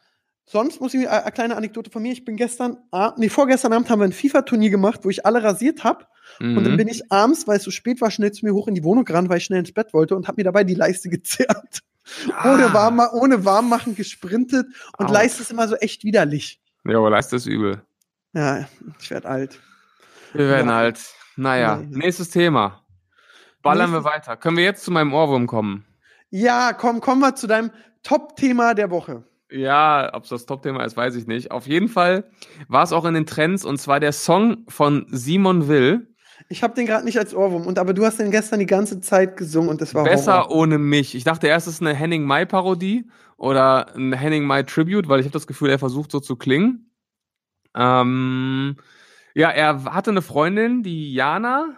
sonst 0.46 0.82
muss 0.82 0.94
ich 0.96 1.00
mir 1.02 1.08
äh, 1.08 1.22
eine 1.22 1.32
kleine 1.32 1.56
Anekdote 1.56 1.92
von 1.92 2.02
mir. 2.02 2.12
Ich 2.12 2.26
bin 2.26 2.36
gestern, 2.38 2.78
ah, 2.92 3.14
nee, 3.18 3.30
vorgestern 3.30 3.74
Abend 3.74 3.90
haben 3.92 4.00
wir 4.00 4.06
ein 4.06 4.14
FIFA-Turnier 4.14 4.70
gemacht, 4.72 5.02
wo 5.04 5.10
ich 5.10 5.26
alle 5.28 5.44
rasiert 5.44 5.84
habe. 5.84 6.06
Und 6.40 6.56
dann 6.64 6.74
Mhm. 6.74 6.78
bin 6.78 6.88
ich 6.88 7.12
abends, 7.12 7.48
weil 7.48 7.58
es 7.58 7.64
so 7.64 7.72
spät 7.72 8.00
war, 8.02 8.12
schnell 8.12 8.32
zu 8.32 8.46
mir 8.46 8.54
hoch 8.54 8.68
in 8.68 8.76
die 8.76 8.84
Wohnung 8.84 9.06
gerannt, 9.06 9.30
weil 9.30 9.38
ich 9.38 9.46
schnell 9.46 9.60
ins 9.60 9.72
Bett 9.72 9.94
wollte 9.94 10.16
und 10.16 10.28
habe 10.28 10.40
mir 10.40 10.44
dabei 10.44 10.64
die 10.64 10.76
Leiste 10.76 11.10
gezerrt. 11.10 11.82
Ohne, 12.46 12.68
Ah. 12.68 12.74
warm, 12.74 13.02
ohne 13.14 13.44
warm 13.46 13.70
machen 13.70 13.96
gesprintet. 13.96 14.68
Und 14.98 15.08
Au. 15.10 15.12
Leiste 15.14 15.42
ist 15.42 15.52
immer 15.52 15.68
so 15.68 15.76
echt 15.76 16.04
widerlich. 16.04 16.62
Ja, 16.86 16.98
aber 17.00 17.10
Leiste 17.10 17.36
ist 17.36 17.46
übel. 17.48 17.82
Ja, 18.34 18.68
ich 19.00 19.10
werde 19.10 19.28
alt. 19.28 19.60
Wir 20.34 20.48
werden 20.48 20.68
Ja. 20.70 20.76
halt. 20.76 21.00
Naja, 21.36 21.80
Ja. 21.82 21.84
nächstes 21.90 22.30
Thema. 22.30 22.84
Ballern 23.62 23.92
wir 23.92 24.04
weiter. 24.04 24.38
Können 24.38 24.58
wir 24.58 24.64
jetzt 24.64 24.84
zu 24.86 24.92
meinem 24.92 25.14
Ohrwurm 25.14 25.48
kommen? 25.48 25.86
Ja, 26.30 26.74
komm, 26.74 27.02
kommen 27.02 27.20
wir 27.22 27.36
zu 27.36 27.48
deinem 27.48 27.72
Top-Thema 28.04 28.74
der 28.74 28.90
Woche. 28.92 29.24
Ja, 29.50 30.10
ob 30.14 30.24
es 30.24 30.30
das 30.30 30.46
Top-Thema 30.46 30.84
ist, 30.84 30.96
weiß 30.98 31.16
ich 31.16 31.26
nicht. 31.28 31.52
Auf 31.52 31.68
jeden 31.68 31.88
Fall 31.90 32.30
war 32.68 32.84
es 32.84 32.92
auch 32.94 33.06
in 33.06 33.14
den 33.14 33.26
Trends 33.26 33.66
und 33.66 33.80
zwar 33.80 34.00
der 34.00 34.12
Song 34.14 34.66
von 34.68 35.06
Simon 35.10 35.68
Will. 35.68 36.14
Ich 36.50 36.64
habe 36.64 36.74
den 36.76 36.86
gerade 36.86 37.04
nicht 37.04 37.18
als 37.18 37.36
Ohrwurm, 37.36 37.66
und 37.68 37.78
aber 37.78 37.94
du 37.94 38.06
hast 38.06 38.20
den 38.20 38.32
gestern 38.32 38.60
die 38.60 38.66
ganze 38.66 39.02
Zeit 39.02 39.36
gesungen 39.36 39.70
und 39.70 39.82
das 39.82 39.94
war 39.94 40.06
Besser 40.06 40.44
Horror. 40.44 40.56
ohne 40.56 40.78
mich. 40.78 41.14
Ich 41.14 41.24
dachte 41.26 41.48
erst, 41.48 41.68
es 41.68 41.76
ist 41.76 41.82
eine 41.82 41.94
Henning 41.94 42.24
Mai 42.24 42.46
Parodie 42.46 43.10
oder 43.36 43.94
ein 43.96 44.14
Henning 44.14 44.46
Mai 44.46 44.64
Tribute, 44.64 45.10
weil 45.10 45.20
ich 45.20 45.26
habe 45.26 45.34
das 45.34 45.48
Gefühl, 45.48 45.70
er 45.70 45.80
versucht 45.80 46.12
so 46.12 46.20
zu 46.20 46.38
klingen. 46.38 46.90
Ähm, 47.76 48.78
ja, 49.36 49.50
er 49.50 49.84
hatte 49.86 50.12
eine 50.12 50.22
Freundin, 50.22 50.84
die 50.84 51.14
Jana. 51.14 51.76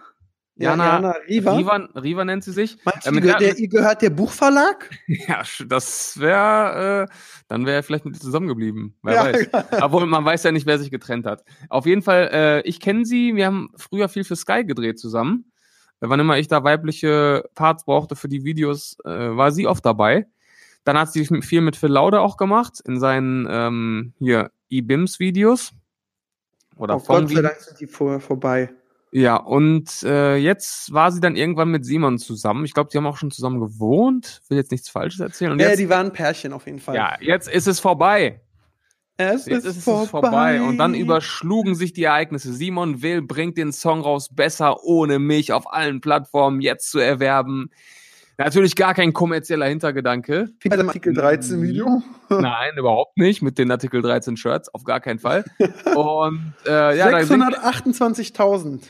Ja, 0.62 0.76
Jana 0.76 1.14
Riva. 1.26 1.56
Riva, 1.56 1.76
Riva 1.94 2.24
nennt 2.24 2.44
sie 2.44 2.52
sich. 2.52 2.76
Meinst 2.84 3.06
Äh, 3.06 3.10
du, 3.10 3.14
mit 3.14 3.24
die, 3.24 3.28
der- 3.28 3.58
ihr 3.58 3.68
gehört 3.68 4.02
der 4.02 4.10
Buchverlag? 4.10 4.90
Ja, 5.06 5.42
das 5.66 6.20
wäre, 6.20 7.08
äh, 7.08 7.14
dann 7.48 7.64
wäre 7.66 7.76
er 7.76 7.82
vielleicht 7.82 8.04
mit 8.04 8.14
ihr 8.14 8.20
zusammengeblieben. 8.20 8.94
Wer 9.02 9.14
Ja, 9.14 9.24
weiß. 9.24 9.48
Obwohl 9.82 10.06
man 10.06 10.24
weiß 10.24 10.42
ja 10.44 10.52
nicht, 10.52 10.66
wer 10.66 10.78
sich 10.78 10.90
getrennt 10.90 11.24
hat. 11.26 11.44
Auf 11.68 11.86
jeden 11.86 12.02
Fall, 12.02 12.28
äh, 12.32 12.60
ich 12.68 12.78
kenne 12.80 13.04
sie. 13.06 13.34
Wir 13.36 13.46
haben 13.46 13.70
früher 13.76 14.08
viel 14.08 14.24
für 14.24 14.36
Sky 14.36 14.64
gedreht 14.64 14.98
zusammen. 14.98 15.50
Äh, 16.00 16.08
Wann 16.08 16.20
immer 16.20 16.36
ich 16.38 16.48
da 16.48 16.62
weibliche 16.62 17.48
Parts 17.54 17.84
brauchte 17.84 18.14
für 18.14 18.28
die 18.28 18.44
Videos, 18.44 18.96
äh, 19.04 19.08
war 19.10 19.52
sie 19.52 19.66
oft 19.66 19.84
dabei. 19.86 20.26
Dann 20.84 20.98
hat 20.98 21.12
sie 21.12 21.24
viel 21.42 21.60
mit 21.62 21.76
Phil 21.76 21.90
Laude 21.90 22.20
auch 22.20 22.36
gemacht 22.36 22.80
in 22.86 22.98
seinen 23.00 23.46
ähm, 23.50 24.12
hier 24.18 24.50
E-Bims-Videos. 24.70 25.72
Oder 26.76 26.96
Oh 26.96 26.98
von 27.00 27.26
Gott 27.26 27.34
sei. 27.34 27.42
Dank 27.42 27.56
sind 27.60 27.80
die 27.80 27.86
vor, 27.86 28.18
vorbei. 28.20 28.70
Ja, 29.12 29.36
und 29.36 30.02
äh, 30.04 30.36
jetzt 30.36 30.92
war 30.92 31.10
sie 31.10 31.20
dann 31.20 31.34
irgendwann 31.34 31.68
mit 31.70 31.84
Simon 31.84 32.18
zusammen. 32.18 32.64
Ich 32.64 32.74
glaube, 32.74 32.90
die 32.92 32.96
haben 32.98 33.06
auch 33.06 33.16
schon 33.16 33.32
zusammen 33.32 33.58
gewohnt. 33.60 34.40
Will 34.48 34.56
jetzt 34.56 34.70
nichts 34.70 34.88
Falsches 34.88 35.18
erzählen. 35.20 35.52
Und 35.52 35.58
Ja, 35.60 35.68
jetzt, 35.70 35.78
die 35.80 35.88
waren 35.88 36.06
ein 36.06 36.12
Pärchen 36.12 36.52
auf 36.52 36.66
jeden 36.66 36.78
Fall. 36.78 36.94
ja, 36.94 37.16
jetzt 37.20 37.48
ist 37.48 37.66
es 37.66 37.80
vorbei. 37.80 38.40
Es 39.16 39.44
Jetzt 39.46 39.66
ist, 39.66 39.76
ist 39.78 39.84
vorbei. 39.84 40.04
es 40.04 40.10
vorbei. 40.10 40.62
Und 40.62 40.78
dann 40.78 40.94
überschlugen 40.94 41.74
sich 41.74 41.92
die 41.92 42.04
Ereignisse. 42.04 42.54
Simon 42.54 43.02
Will 43.02 43.20
bringt 43.20 43.58
den 43.58 43.70
Song 43.72 44.00
raus, 44.00 44.28
besser 44.32 44.82
ohne 44.84 45.18
mich 45.18 45.52
auf 45.52 45.70
allen 45.70 46.00
Plattformen 46.00 46.60
jetzt 46.62 46.90
zu 46.90 47.00
erwerben. 47.00 47.68
Natürlich 48.38 48.76
gar 48.76 48.94
kein 48.94 49.12
kommerzieller 49.12 49.66
Hintergedanke. 49.66 50.48
Bei 50.66 50.76
dem 50.76 50.88
Artikel 50.88 51.12
13 51.12 51.60
Video. 51.60 52.02
Nein, 52.30 52.78
überhaupt 52.78 53.18
nicht. 53.18 53.42
Mit 53.42 53.58
den 53.58 53.70
Artikel 53.70 54.00
13 54.00 54.38
Shirts, 54.38 54.72
auf 54.72 54.84
gar 54.84 55.00
keinen 55.00 55.18
Fall. 55.18 55.44
Und 55.94 56.54
äh, 56.66 56.96
ja, 56.96 57.10
da 57.10 57.22
singt, 57.22 57.42
628.000 57.42 58.80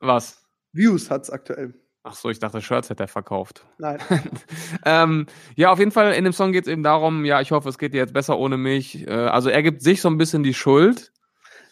was? 0.00 0.44
Views 0.72 1.10
hat's 1.10 1.30
aktuell. 1.30 1.74
Ach 2.08 2.14
so, 2.14 2.30
ich 2.30 2.38
dachte, 2.38 2.60
Shirts 2.62 2.88
hätte 2.88 3.04
er 3.04 3.08
verkauft. 3.08 3.66
Nein. 3.78 3.98
ähm, 4.84 5.26
ja, 5.56 5.72
auf 5.72 5.80
jeden 5.80 5.90
Fall 5.90 6.12
in 6.12 6.22
dem 6.22 6.32
Song 6.32 6.52
geht 6.52 6.66
es 6.66 6.72
eben 6.72 6.84
darum, 6.84 7.24
ja, 7.24 7.40
ich 7.40 7.50
hoffe, 7.50 7.68
es 7.68 7.78
geht 7.78 7.94
dir 7.94 7.98
jetzt 7.98 8.12
besser 8.12 8.38
ohne 8.38 8.56
mich. 8.56 9.06
Äh, 9.08 9.10
also 9.10 9.48
er 9.48 9.62
gibt 9.64 9.82
sich 9.82 10.00
so 10.00 10.08
ein 10.08 10.16
bisschen 10.16 10.44
die 10.44 10.54
Schuld. 10.54 11.12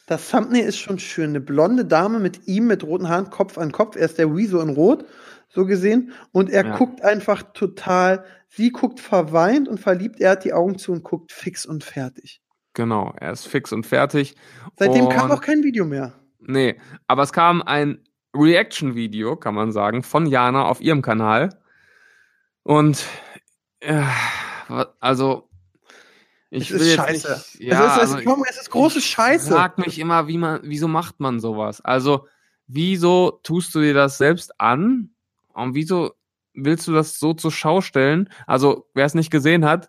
Das 0.07 0.29
Thumbnail 0.31 0.65
ist 0.65 0.79
schon 0.79 0.99
schön. 0.99 1.31
Eine 1.31 1.41
blonde 1.41 1.85
Dame 1.85 2.19
mit 2.19 2.49
ihm 2.49 2.67
mit 2.67 2.83
roten 2.83 3.09
Haaren, 3.09 3.31
Kopf 3.31 3.59
an 3.59 3.71
Kopf. 3.71 3.95
Er 3.97 4.07
ist 4.07 4.19
der 4.19 4.35
Wieso 4.35 4.61
in 4.61 4.71
Rot, 4.71 5.05
so 5.49 5.65
gesehen. 5.67 6.13
Und 6.33 6.51
er 6.51 6.67
Ja. 6.67 6.77
guckt 6.77 7.03
einfach 7.03 7.43
total, 7.55 8.25
sie 8.49 8.71
guckt 8.71 8.99
verweint 8.99 9.69
und 9.69 9.79
verliebt. 9.79 10.21
Er 10.21 10.33
hat 10.33 10.45
die 10.45 10.53
Augen 10.53 10.79
zu 10.79 10.91
und 10.93 11.05
guckt 11.05 11.31
fix 11.31 11.65
und 11.65 11.85
fertig. 11.85 12.43
Genau, 12.75 13.15
er 13.21 13.31
ist 13.33 13.47
fix 13.47 13.73
und 13.73 13.87
fertig. 13.87 14.35
Seitdem 14.77 15.05
und, 15.05 15.13
kam 15.13 15.31
auch 15.31 15.41
kein 15.41 15.63
Video 15.63 15.85
mehr. 15.85 16.13
Nee, 16.41 16.79
aber 17.07 17.23
es 17.23 17.33
kam 17.33 17.63
ein 17.63 18.01
Reaction-Video, 18.35 19.37
kann 19.37 19.55
man 19.55 19.73
sagen, 19.73 20.03
von 20.03 20.27
Jana 20.27 20.67
auf 20.67 20.81
ihrem 20.81 21.03
Kanal. 21.03 21.59
Und 22.63 23.05
äh, 23.81 24.03
also 25.01 25.49
ich 26.51 26.71
es 26.71 26.81
ist 26.81 26.95
scheiße. 26.95 27.29
Nicht, 27.59 27.73
ja, 27.73 27.87
es, 27.87 27.87
ist, 27.87 27.93
es, 27.93 27.99
also, 28.01 28.19
ist, 28.19 28.25
komm, 28.25 28.45
es 28.49 28.61
ist 28.61 28.71
große 28.71 29.01
Scheiße. 29.01 29.49
Ich 29.49 29.55
frag 29.55 29.79
mich 29.79 29.99
immer, 29.99 30.29
wie 30.29 30.39
man, 30.39 30.61
wieso 30.63 30.87
macht 30.89 31.19
man 31.19 31.41
sowas? 31.41 31.81
Also, 31.81 32.29
wieso 32.67 33.41
tust 33.43 33.75
du 33.75 33.81
dir 33.81 33.95
das 33.95 34.19
selbst 34.19 34.61
an? 34.61 35.11
Und 35.53 35.75
wieso 35.75 36.13
willst 36.55 36.87
du 36.87 36.93
das 36.93 37.19
so 37.19 37.35
zur 37.35 37.51
Schau 37.51 37.81
stellen? 37.81 38.29
Also, 38.47 38.89
wer 38.95 39.05
es 39.05 39.15
nicht 39.15 39.31
gesehen 39.31 39.65
hat, 39.65 39.89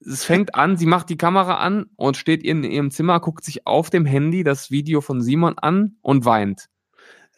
es 0.00 0.24
fängt 0.24 0.54
an, 0.54 0.76
sie 0.76 0.86
macht 0.86 1.08
die 1.10 1.16
Kamera 1.16 1.56
an 1.56 1.86
und 1.96 2.16
steht 2.16 2.44
in 2.44 2.62
ihrem 2.62 2.92
Zimmer, 2.92 3.18
guckt 3.18 3.44
sich 3.44 3.66
auf 3.66 3.90
dem 3.90 4.06
Handy 4.06 4.44
das 4.44 4.70
Video 4.70 5.00
von 5.00 5.20
Simon 5.20 5.58
an 5.58 5.96
und 6.02 6.24
weint. 6.24 6.68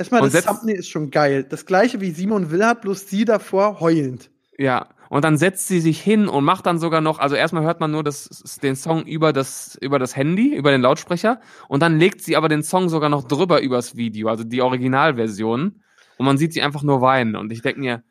Erstmal, 0.01 0.23
und 0.23 0.33
das 0.33 0.47
Thumbnail 0.47 0.77
ist 0.77 0.89
schon 0.89 1.11
geil. 1.11 1.45
Das 1.47 1.67
gleiche 1.67 2.01
wie 2.01 2.11
Simon 2.11 2.51
Will 2.51 2.65
hat, 2.65 2.81
bloß 2.81 3.07
sie 3.07 3.27
davor 3.27 3.81
heulend. 3.81 4.31
Ja, 4.57 4.89
und 5.11 5.25
dann 5.25 5.37
setzt 5.37 5.69
sie 5.69 5.79
sich 5.79 6.01
hin 6.01 6.27
und 6.27 6.43
macht 6.43 6.65
dann 6.65 6.79
sogar 6.79 7.03
noch, 7.03 7.19
also 7.19 7.37
erstmal 7.37 7.65
hört 7.65 7.81
man 7.81 7.91
nur 7.91 8.03
das, 8.03 8.59
den 8.63 8.77
Song 8.77 9.03
über 9.05 9.35
das, 9.35 9.77
über 9.83 9.99
das 9.99 10.17
Handy, 10.17 10.55
über 10.55 10.71
den 10.71 10.81
Lautsprecher, 10.81 11.41
und 11.69 11.83
dann 11.83 11.99
legt 11.99 12.23
sie 12.23 12.35
aber 12.35 12.49
den 12.49 12.63
Song 12.63 12.89
sogar 12.89 13.11
noch 13.11 13.25
drüber 13.25 13.61
übers 13.61 13.95
Video, 13.95 14.29
also 14.29 14.43
die 14.43 14.63
Originalversion, 14.63 15.83
und 16.17 16.27
man 16.27 16.39
sieht 16.39 16.55
sie 16.55 16.63
einfach 16.63 16.83
nur 16.83 17.03
weinen. 17.03 17.37
Und 17.37 17.53
ich 17.53 17.61
denke 17.61 17.81
mir, 17.81 18.03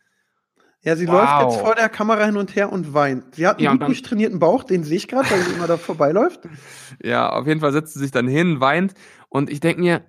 Ja, 0.84 0.96
sie 0.96 1.08
Wow. 1.08 1.14
läuft 1.16 1.42
jetzt 1.42 1.62
vor 1.62 1.76
der 1.76 1.90
Kamera 1.90 2.26
hin 2.26 2.38
und 2.38 2.56
her 2.56 2.72
und 2.72 2.94
weint. 2.94 3.36
Sie 3.36 3.48
hat 3.48 3.58
einen 3.58 3.66
Ja, 3.66 3.72
gut 3.74 3.88
durchtrainierten 3.88 4.38
Bauch, 4.40 4.64
den 4.64 4.84
sehe 4.84 4.98
ich 4.98 5.08
gerade, 5.08 5.30
weil 5.32 5.42
sie 5.44 5.54
immer 5.54 5.68
da 5.68 5.78
vorbeiläuft. 5.78 6.42
ja, 7.04 7.30
auf 7.30 7.48
jeden 7.48 7.60
Fall 7.62 7.72
setzt 7.72 7.94
sie 7.96 8.00
sich 8.00 8.12
dann 8.12 8.28
hin, 8.28 8.60
weint, 8.62 8.94
und 9.30 9.50
ich 9.50 9.60
denke 9.60 9.82
mir, 9.82 10.04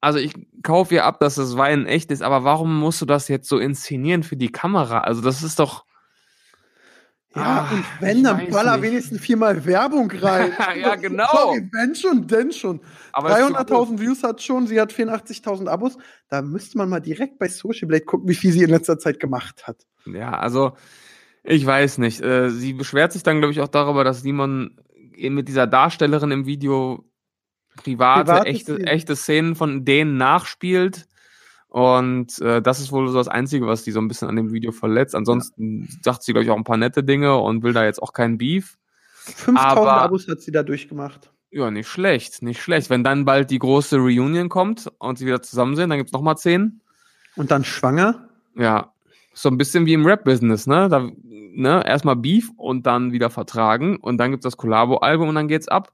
also 0.00 0.18
ich 0.18 0.32
kaufe 0.62 0.94
ihr 0.94 1.04
ab, 1.04 1.20
dass 1.20 1.36
das 1.36 1.56
Weinen 1.56 1.86
echt 1.86 2.10
ist, 2.10 2.22
aber 2.22 2.44
warum 2.44 2.78
musst 2.78 3.00
du 3.00 3.06
das 3.06 3.28
jetzt 3.28 3.48
so 3.48 3.58
inszenieren 3.58 4.22
für 4.22 4.36
die 4.36 4.52
Kamera? 4.52 5.00
Also 5.00 5.22
das 5.22 5.42
ist 5.42 5.58
doch, 5.58 5.84
Ja, 7.34 7.42
Ah, 7.42 7.74
und 7.74 7.84
wenn, 8.00 8.24
dann 8.24 8.48
baller 8.50 8.76
nicht. 8.78 8.84
wenigstens 8.90 9.20
viermal 9.20 9.64
Werbung 9.66 10.10
rein. 10.22 10.52
Ja, 10.80 10.94
genau. 10.96 11.26
Sorry, 11.30 11.68
wenn 11.72 11.94
schon, 11.94 12.26
denn 12.26 12.50
schon. 12.52 12.80
aber 13.12 13.30
es 13.30 13.38
ist 13.40 13.48
so 13.48 13.54
300.000 13.54 14.00
Views 14.00 14.22
hat 14.22 14.42
schon, 14.42 14.66
sie 14.66 14.80
hat 14.80 14.92
84.000 14.92 15.68
Abos. 15.68 15.98
Da 16.28 16.40
müsste 16.42 16.78
man 16.78 16.88
mal 16.88 17.00
direkt 17.00 17.38
bei 17.38 17.48
Social 17.48 17.88
Blade 17.88 18.04
gucken, 18.04 18.28
wie 18.28 18.34
viel 18.34 18.52
sie 18.52 18.62
in 18.62 18.70
letzter 18.70 18.98
Zeit 18.98 19.20
gemacht 19.20 19.66
hat. 19.66 19.84
Ja, 20.06 20.30
also 20.38 20.76
ich 21.42 21.64
weiß 21.66 21.98
nicht. 21.98 22.22
Äh, 22.22 22.50
sie 22.50 22.72
beschwert 22.72 23.12
sich 23.12 23.22
dann, 23.22 23.38
glaube 23.38 23.52
ich, 23.52 23.60
auch 23.60 23.68
darüber, 23.68 24.02
dass 24.02 24.22
Simon 24.22 24.80
eben 25.14 25.34
mit 25.34 25.48
dieser 25.48 25.66
Darstellerin 25.66 26.30
im 26.30 26.46
Video 26.46 27.04
private, 27.76 28.24
Private 28.24 28.46
echte, 28.46 28.74
Szenen. 28.74 28.86
echte 28.86 29.16
Szenen 29.16 29.54
von 29.56 29.84
denen 29.84 30.16
nachspielt. 30.16 31.06
Und 31.68 32.38
äh, 32.40 32.62
das 32.62 32.80
ist 32.80 32.90
wohl 32.92 33.06
so 33.08 33.14
das 33.14 33.28
Einzige, 33.28 33.66
was 33.66 33.82
die 33.84 33.90
so 33.92 34.00
ein 34.00 34.08
bisschen 34.08 34.28
an 34.28 34.36
dem 34.36 34.52
Video 34.52 34.72
verletzt. 34.72 35.14
Ansonsten 35.14 35.88
sagt 36.02 36.22
sie, 36.22 36.32
glaube 36.32 36.44
ich, 36.44 36.50
auch 36.50 36.56
ein 36.56 36.64
paar 36.64 36.76
nette 36.78 37.04
Dinge 37.04 37.36
und 37.36 37.62
will 37.62 37.72
da 37.74 37.84
jetzt 37.84 38.02
auch 38.02 38.12
keinen 38.12 38.38
Beef. 38.38 38.78
5.000 39.26 39.56
Aber- 39.58 39.92
Abos 40.00 40.28
hat 40.28 40.40
sie 40.40 40.52
da 40.52 40.62
durchgemacht. 40.62 41.30
Ja, 41.50 41.70
nicht 41.70 41.88
schlecht, 41.88 42.42
nicht 42.42 42.60
schlecht. 42.60 42.90
Wenn 42.90 43.04
dann 43.04 43.24
bald 43.24 43.50
die 43.50 43.58
große 43.58 43.96
Reunion 43.96 44.48
kommt 44.48 44.90
und 44.98 45.18
sie 45.18 45.26
wieder 45.26 45.42
zusammen 45.42 45.76
sind, 45.76 45.90
dann 45.90 45.98
gibt's 45.98 46.12
noch 46.12 46.20
mal 46.22 46.36
zehn. 46.36 46.80
Und 47.36 47.50
dann 47.50 47.64
schwanger. 47.64 48.28
Ja, 48.56 48.92
so 49.32 49.48
ein 49.48 49.58
bisschen 49.58 49.86
wie 49.86 49.92
im 49.92 50.04
Rap-Business, 50.06 50.66
ne? 50.66 50.88
Da, 50.88 51.08
ne? 51.24 51.82
Erstmal 51.86 52.16
Beef 52.16 52.50
und 52.56 52.86
dann 52.86 53.12
wieder 53.12 53.30
vertragen 53.30 53.96
und 53.98 54.18
dann 54.18 54.30
gibt's 54.30 54.44
das 54.44 54.56
Collabo-Album 54.56 55.28
und 55.28 55.34
dann 55.34 55.48
geht's 55.48 55.68
ab. 55.68 55.92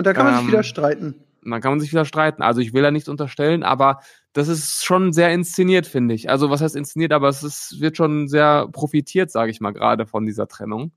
Und 0.00 0.06
da 0.06 0.14
kann 0.14 0.24
man 0.24 0.34
sich 0.34 0.44
Ähm, 0.44 0.48
wieder 0.48 0.62
streiten. 0.62 1.14
Und 1.44 1.50
dann 1.50 1.60
kann 1.60 1.72
man 1.72 1.80
sich 1.80 1.92
wieder 1.92 2.06
streiten. 2.06 2.42
Also 2.42 2.62
ich 2.62 2.72
will 2.72 2.80
da 2.82 2.90
nichts 2.90 3.08
unterstellen, 3.10 3.62
aber 3.62 4.00
das 4.32 4.48
ist 4.48 4.82
schon 4.82 5.12
sehr 5.12 5.30
inszeniert, 5.30 5.86
finde 5.86 6.14
ich. 6.14 6.30
Also 6.30 6.48
was 6.48 6.62
heißt 6.62 6.74
inszeniert, 6.74 7.12
aber 7.12 7.28
es 7.28 7.42
ist, 7.42 7.80
wird 7.80 7.98
schon 7.98 8.28
sehr 8.28 8.66
profitiert, 8.72 9.30
sage 9.30 9.50
ich 9.50 9.60
mal, 9.60 9.72
gerade 9.72 10.06
von 10.06 10.24
dieser 10.24 10.48
Trennung. 10.48 10.92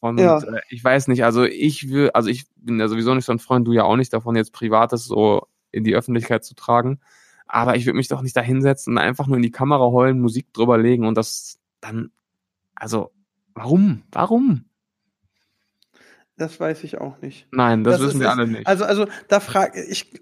Und 0.00 0.18
Ja. 0.18 0.38
äh, 0.38 0.60
ich 0.70 0.82
weiß 0.82 1.08
nicht, 1.08 1.24
also 1.24 1.44
ich 1.44 1.90
will, 1.90 2.10
also 2.14 2.30
ich 2.30 2.46
bin 2.56 2.80
ja 2.80 2.88
sowieso 2.88 3.14
nicht 3.14 3.26
so 3.26 3.32
ein 3.32 3.38
Freund, 3.38 3.66
du 3.66 3.72
ja 3.72 3.84
auch 3.84 3.96
nicht 3.96 4.14
davon, 4.14 4.34
jetzt 4.34 4.52
Privates 4.54 5.04
so 5.04 5.46
in 5.72 5.84
die 5.84 5.94
Öffentlichkeit 5.94 6.44
zu 6.44 6.54
tragen. 6.54 7.00
Aber 7.46 7.76
ich 7.76 7.84
würde 7.84 7.98
mich 7.98 8.08
doch 8.08 8.22
nicht 8.22 8.34
da 8.36 8.40
hinsetzen 8.40 8.94
und 8.94 8.98
einfach 8.98 9.26
nur 9.26 9.36
in 9.36 9.42
die 9.42 9.50
Kamera 9.50 9.84
heulen, 9.90 10.20
Musik 10.20 10.52
drüber 10.54 10.78
legen 10.78 11.06
und 11.06 11.16
das 11.18 11.58
dann, 11.82 12.10
also, 12.74 13.12
warum? 13.54 14.04
Warum? 14.10 14.64
Das 16.38 16.58
weiß 16.58 16.82
ich 16.84 16.98
auch 16.98 17.20
nicht. 17.20 17.46
Nein, 17.52 17.84
das, 17.84 17.94
Das 17.94 18.02
wissen 18.02 18.16
ist 18.16 18.20
wir 18.22 18.30
alle 18.30 18.46
nicht. 18.46 18.66
Also, 18.66 18.84
also 18.84 19.06
da 19.28 19.40
frage 19.40 19.82
ich, 19.84 20.12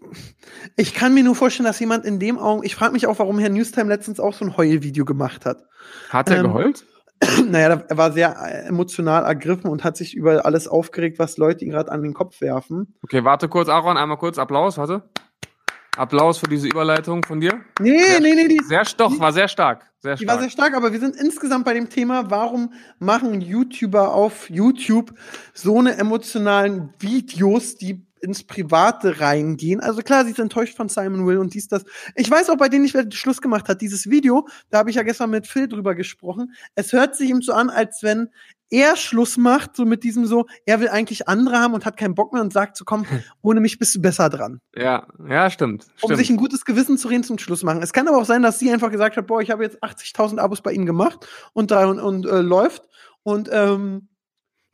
ich 0.76 0.92
kann 0.92 1.14
mir 1.14 1.22
nur 1.22 1.36
vorstellen, 1.36 1.66
dass 1.66 1.78
jemand 1.78 2.04
in 2.04 2.18
dem 2.18 2.38
Augen, 2.38 2.64
ich 2.64 2.74
frage 2.74 2.92
mich 2.92 3.06
auch, 3.06 3.18
warum 3.18 3.38
Herr 3.38 3.48
Newstime 3.48 3.88
letztens 3.88 4.18
auch 4.18 4.34
so 4.34 4.44
ein 4.44 4.56
Heulvideo 4.56 5.04
gemacht 5.04 5.46
hat. 5.46 5.64
Hat 6.08 6.28
er 6.28 6.38
ähm, 6.38 6.42
geheult? 6.44 6.84
naja, 7.48 7.82
er 7.88 7.96
war 7.96 8.12
sehr 8.12 8.36
äh, 8.40 8.66
emotional 8.66 9.24
ergriffen 9.24 9.70
und 9.70 9.84
hat 9.84 9.96
sich 9.96 10.14
über 10.14 10.46
alles 10.46 10.66
aufgeregt, 10.66 11.18
was 11.18 11.36
Leute 11.36 11.64
ihm 11.64 11.70
gerade 11.70 11.92
an 11.92 12.02
den 12.02 12.14
Kopf 12.14 12.40
werfen. 12.40 12.94
Okay, 13.02 13.24
warte 13.24 13.48
kurz, 13.48 13.68
Aaron, 13.68 13.96
einmal 13.96 14.18
kurz 14.18 14.38
Applaus, 14.38 14.78
warte. 14.78 15.08
Applaus 16.00 16.38
für 16.38 16.46
diese 16.48 16.66
Überleitung 16.66 17.22
von 17.24 17.40
dir. 17.40 17.60
Nee, 17.78 17.98
Sehr- 18.02 18.20
nee, 18.20 18.34
nee, 18.34 18.48
die, 18.48 18.60
Sehr 18.64 18.82
doch, 18.96 19.18
war 19.20 19.32
sehr 19.32 19.48
stark. 19.48 19.84
Sehr 20.00 20.16
die 20.16 20.26
war 20.26 20.34
stark. 20.34 20.40
sehr 20.40 20.50
stark, 20.50 20.74
aber 20.74 20.92
wir 20.92 20.98
sind 21.00 21.14
insgesamt 21.16 21.64
bei 21.66 21.74
dem 21.74 21.90
Thema, 21.90 22.30
warum 22.30 22.72
machen 22.98 23.40
YouTuber 23.42 24.14
auf 24.14 24.48
YouTube 24.48 25.12
so 25.52 25.78
eine 25.78 25.98
emotionalen 25.98 26.94
Videos, 26.98 27.76
die 27.76 28.06
ins 28.20 28.44
Private 28.44 29.20
reingehen. 29.20 29.80
Also 29.80 30.02
klar, 30.02 30.24
sie 30.24 30.32
ist 30.32 30.38
enttäuscht 30.38 30.76
von 30.76 30.88
Simon 30.88 31.26
Will 31.26 31.38
und 31.38 31.54
dies, 31.54 31.68
das. 31.68 31.84
Ich 32.14 32.30
weiß 32.30 32.50
auch, 32.50 32.56
bei 32.56 32.68
denen 32.68 32.84
ich 32.84 32.94
Schluss 33.14 33.40
gemacht 33.40 33.68
hat, 33.68 33.80
dieses 33.80 34.10
Video, 34.10 34.46
da 34.70 34.78
habe 34.78 34.90
ich 34.90 34.96
ja 34.96 35.02
gestern 35.02 35.30
mit 35.30 35.46
Phil 35.46 35.68
drüber 35.68 35.94
gesprochen. 35.94 36.54
Es 36.74 36.92
hört 36.92 37.16
sich 37.16 37.30
ihm 37.30 37.42
so 37.42 37.52
an, 37.52 37.70
als 37.70 38.02
wenn 38.02 38.28
er 38.70 38.96
Schluss 38.96 39.36
macht, 39.36 39.74
so 39.74 39.84
mit 39.84 40.04
diesem 40.04 40.26
so, 40.26 40.46
er 40.64 40.80
will 40.80 40.88
eigentlich 40.88 41.28
andere 41.28 41.58
haben 41.58 41.74
und 41.74 41.84
hat 41.84 41.96
keinen 41.96 42.14
Bock 42.14 42.32
mehr 42.32 42.42
und 42.42 42.52
sagt 42.52 42.76
so, 42.76 42.84
komm, 42.84 43.04
ohne 43.42 43.60
mich 43.60 43.78
bist 43.78 43.94
du 43.96 44.00
besser 44.00 44.28
dran. 44.28 44.60
ja, 44.74 45.06
ja, 45.28 45.50
stimmt. 45.50 45.86
Um 46.00 46.08
stimmt. 46.08 46.18
sich 46.18 46.30
ein 46.30 46.36
gutes 46.36 46.64
Gewissen 46.64 46.96
zu 46.96 47.08
reden 47.08 47.24
zum 47.24 47.38
Schluss 47.38 47.62
machen. 47.62 47.82
Es 47.82 47.92
kann 47.92 48.06
aber 48.06 48.18
auch 48.18 48.24
sein, 48.24 48.42
dass 48.42 48.58
sie 48.58 48.72
einfach 48.72 48.90
gesagt 48.90 49.16
hat, 49.16 49.26
boah, 49.26 49.42
ich 49.42 49.50
habe 49.50 49.64
jetzt 49.64 49.82
80.000 49.82 50.38
Abos 50.38 50.62
bei 50.62 50.72
ihm 50.72 50.86
gemacht 50.86 51.26
und 51.52 51.70
da 51.70 51.86
und, 51.86 51.98
und 51.98 52.26
äh, 52.26 52.40
läuft 52.40 52.88
und 53.22 53.48
ähm, 53.52 54.08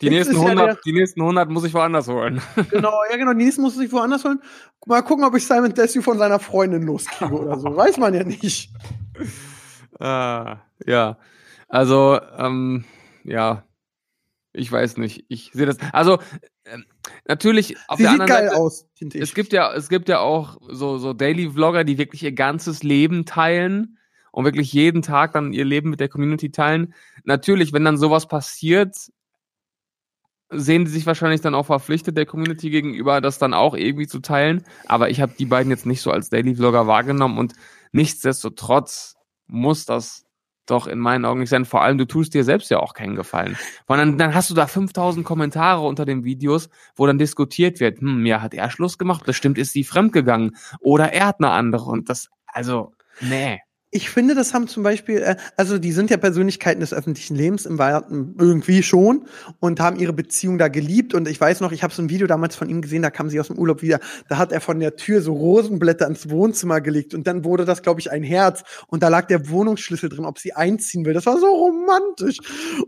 die, 0.00 0.06
jetzt 0.06 0.28
nächsten 0.28 0.34
ist 0.36 0.42
ja 0.42 0.48
100, 0.48 0.66
der- 0.66 0.78
die 0.84 0.92
nächsten 0.92 1.20
100 1.22 1.48
muss 1.50 1.64
ich 1.64 1.74
woanders 1.74 2.08
holen. 2.08 2.40
genau, 2.70 2.92
ja 3.10 3.16
genau, 3.16 3.32
die 3.32 3.44
nächsten 3.44 3.62
muss 3.62 3.78
ich 3.78 3.90
woanders 3.92 4.24
holen. 4.24 4.40
Mal 4.86 5.02
gucken, 5.02 5.24
ob 5.24 5.34
ich 5.36 5.46
Simon 5.46 5.72
Desue 5.74 6.02
von 6.02 6.18
seiner 6.18 6.38
Freundin 6.38 6.82
loskriege 6.82 7.32
oder 7.34 7.58
so. 7.58 7.74
Weiß 7.74 7.96
man 7.98 8.14
ja 8.14 8.24
nicht. 8.24 8.70
ah, 9.98 10.58
ja, 10.84 11.18
also, 11.68 12.20
ähm, 12.38 12.84
ja, 13.24 13.64
ich 14.52 14.70
weiß 14.70 14.96
nicht. 14.98 15.24
Ich 15.28 15.50
sehe 15.52 15.66
das. 15.66 15.76
Also, 15.92 16.18
ähm, 16.64 16.84
natürlich, 17.26 17.76
auf 17.88 17.96
Sie 17.98 18.04
der 18.04 18.12
sieht 18.12 18.20
anderen 18.20 18.40
geil 18.40 18.48
Seite, 18.50 18.60
aus, 18.60 18.86
finde 18.94 19.16
ich. 19.18 19.22
es 19.24 19.34
gibt 19.34 19.52
ja, 19.52 19.72
es 19.74 19.88
gibt 19.88 20.08
ja 20.08 20.20
auch 20.20 20.56
so, 20.68 20.98
so 20.98 21.12
Daily-Vlogger, 21.12 21.84
die 21.84 21.98
wirklich 21.98 22.22
ihr 22.22 22.32
ganzes 22.32 22.82
Leben 22.82 23.24
teilen 23.24 23.98
und 24.32 24.44
wirklich 24.44 24.72
jeden 24.72 25.02
Tag 25.02 25.32
dann 25.32 25.52
ihr 25.52 25.64
Leben 25.64 25.90
mit 25.90 26.00
der 26.00 26.08
Community 26.08 26.50
teilen. 26.50 26.94
Natürlich, 27.24 27.72
wenn 27.72 27.84
dann 27.84 27.98
sowas 27.98 28.28
passiert, 28.28 28.96
sehen 30.50 30.84
die 30.84 30.90
sich 30.90 31.06
wahrscheinlich 31.06 31.40
dann 31.40 31.54
auch 31.54 31.66
verpflichtet, 31.66 32.16
der 32.16 32.26
Community 32.26 32.70
gegenüber, 32.70 33.20
das 33.20 33.38
dann 33.38 33.54
auch 33.54 33.74
irgendwie 33.74 34.06
zu 34.06 34.20
teilen. 34.20 34.64
Aber 34.86 35.10
ich 35.10 35.20
habe 35.20 35.34
die 35.38 35.46
beiden 35.46 35.70
jetzt 35.70 35.86
nicht 35.86 36.00
so 36.00 36.10
als 36.10 36.30
Daily-Vlogger 36.30 36.86
wahrgenommen 36.86 37.38
und 37.38 37.54
nichtsdestotrotz 37.92 39.16
muss 39.46 39.86
das 39.86 40.24
doch 40.66 40.86
in 40.88 40.98
meinen 40.98 41.24
Augen 41.24 41.40
nicht 41.40 41.50
sein. 41.50 41.64
Vor 41.64 41.82
allem, 41.82 41.96
du 41.96 42.06
tust 42.06 42.34
dir 42.34 42.42
selbst 42.42 42.70
ja 42.70 42.80
auch 42.80 42.92
keinen 42.92 43.14
Gefallen. 43.14 43.56
Weil 43.86 43.98
dann, 43.98 44.18
dann 44.18 44.34
hast 44.34 44.50
du 44.50 44.54
da 44.54 44.66
5000 44.66 45.24
Kommentare 45.24 45.86
unter 45.86 46.04
den 46.04 46.24
Videos, 46.24 46.68
wo 46.96 47.06
dann 47.06 47.18
diskutiert 47.18 47.78
wird, 47.78 48.00
hm, 48.00 48.26
ja, 48.26 48.42
hat 48.42 48.54
er 48.54 48.70
Schluss 48.70 48.98
gemacht, 48.98 49.24
bestimmt 49.24 49.58
ist 49.58 49.72
sie 49.72 49.84
fremdgegangen 49.84 50.56
oder 50.80 51.12
er 51.12 51.26
hat 51.26 51.36
eine 51.38 51.50
andere 51.50 51.84
und 51.84 52.08
das, 52.08 52.30
also, 52.46 52.92
nee 53.20 53.60
ich 53.96 54.10
finde, 54.10 54.34
das 54.34 54.52
haben 54.52 54.68
zum 54.68 54.82
Beispiel, 54.82 55.18
äh, 55.18 55.36
also 55.56 55.78
die 55.78 55.92
sind 55.92 56.10
ja 56.10 56.18
Persönlichkeiten 56.18 56.80
des 56.80 56.92
öffentlichen 56.92 57.34
Lebens 57.34 57.64
im 57.64 57.78
Weiten 57.78 58.34
irgendwie 58.38 58.82
schon 58.82 59.24
und 59.58 59.80
haben 59.80 59.96
ihre 59.96 60.12
Beziehung 60.12 60.58
da 60.58 60.68
geliebt. 60.68 61.14
Und 61.14 61.26
ich 61.26 61.40
weiß 61.40 61.60
noch, 61.60 61.72
ich 61.72 61.82
habe 61.82 61.94
so 61.94 62.02
ein 62.02 62.10
Video 62.10 62.26
damals 62.26 62.56
von 62.56 62.68
ihm 62.68 62.82
gesehen, 62.82 63.00
da 63.00 63.10
kam 63.10 63.30
sie 63.30 63.40
aus 63.40 63.46
dem 63.48 63.58
Urlaub 63.58 63.80
wieder. 63.80 63.98
Da 64.28 64.36
hat 64.36 64.52
er 64.52 64.60
von 64.60 64.78
der 64.80 64.96
Tür 64.96 65.22
so 65.22 65.32
Rosenblätter 65.32 66.06
ins 66.06 66.28
Wohnzimmer 66.28 66.82
gelegt 66.82 67.14
und 67.14 67.26
dann 67.26 67.44
wurde 67.44 67.64
das, 67.64 67.82
glaube 67.82 68.00
ich, 68.00 68.10
ein 68.10 68.22
Herz 68.22 68.64
und 68.88 69.02
da 69.02 69.08
lag 69.08 69.26
der 69.28 69.48
Wohnungsschlüssel 69.48 70.10
drin, 70.10 70.26
ob 70.26 70.38
sie 70.38 70.52
einziehen 70.52 71.06
will. 71.06 71.14
Das 71.14 71.24
war 71.24 71.38
so 71.38 71.46
romantisch. 71.46 72.38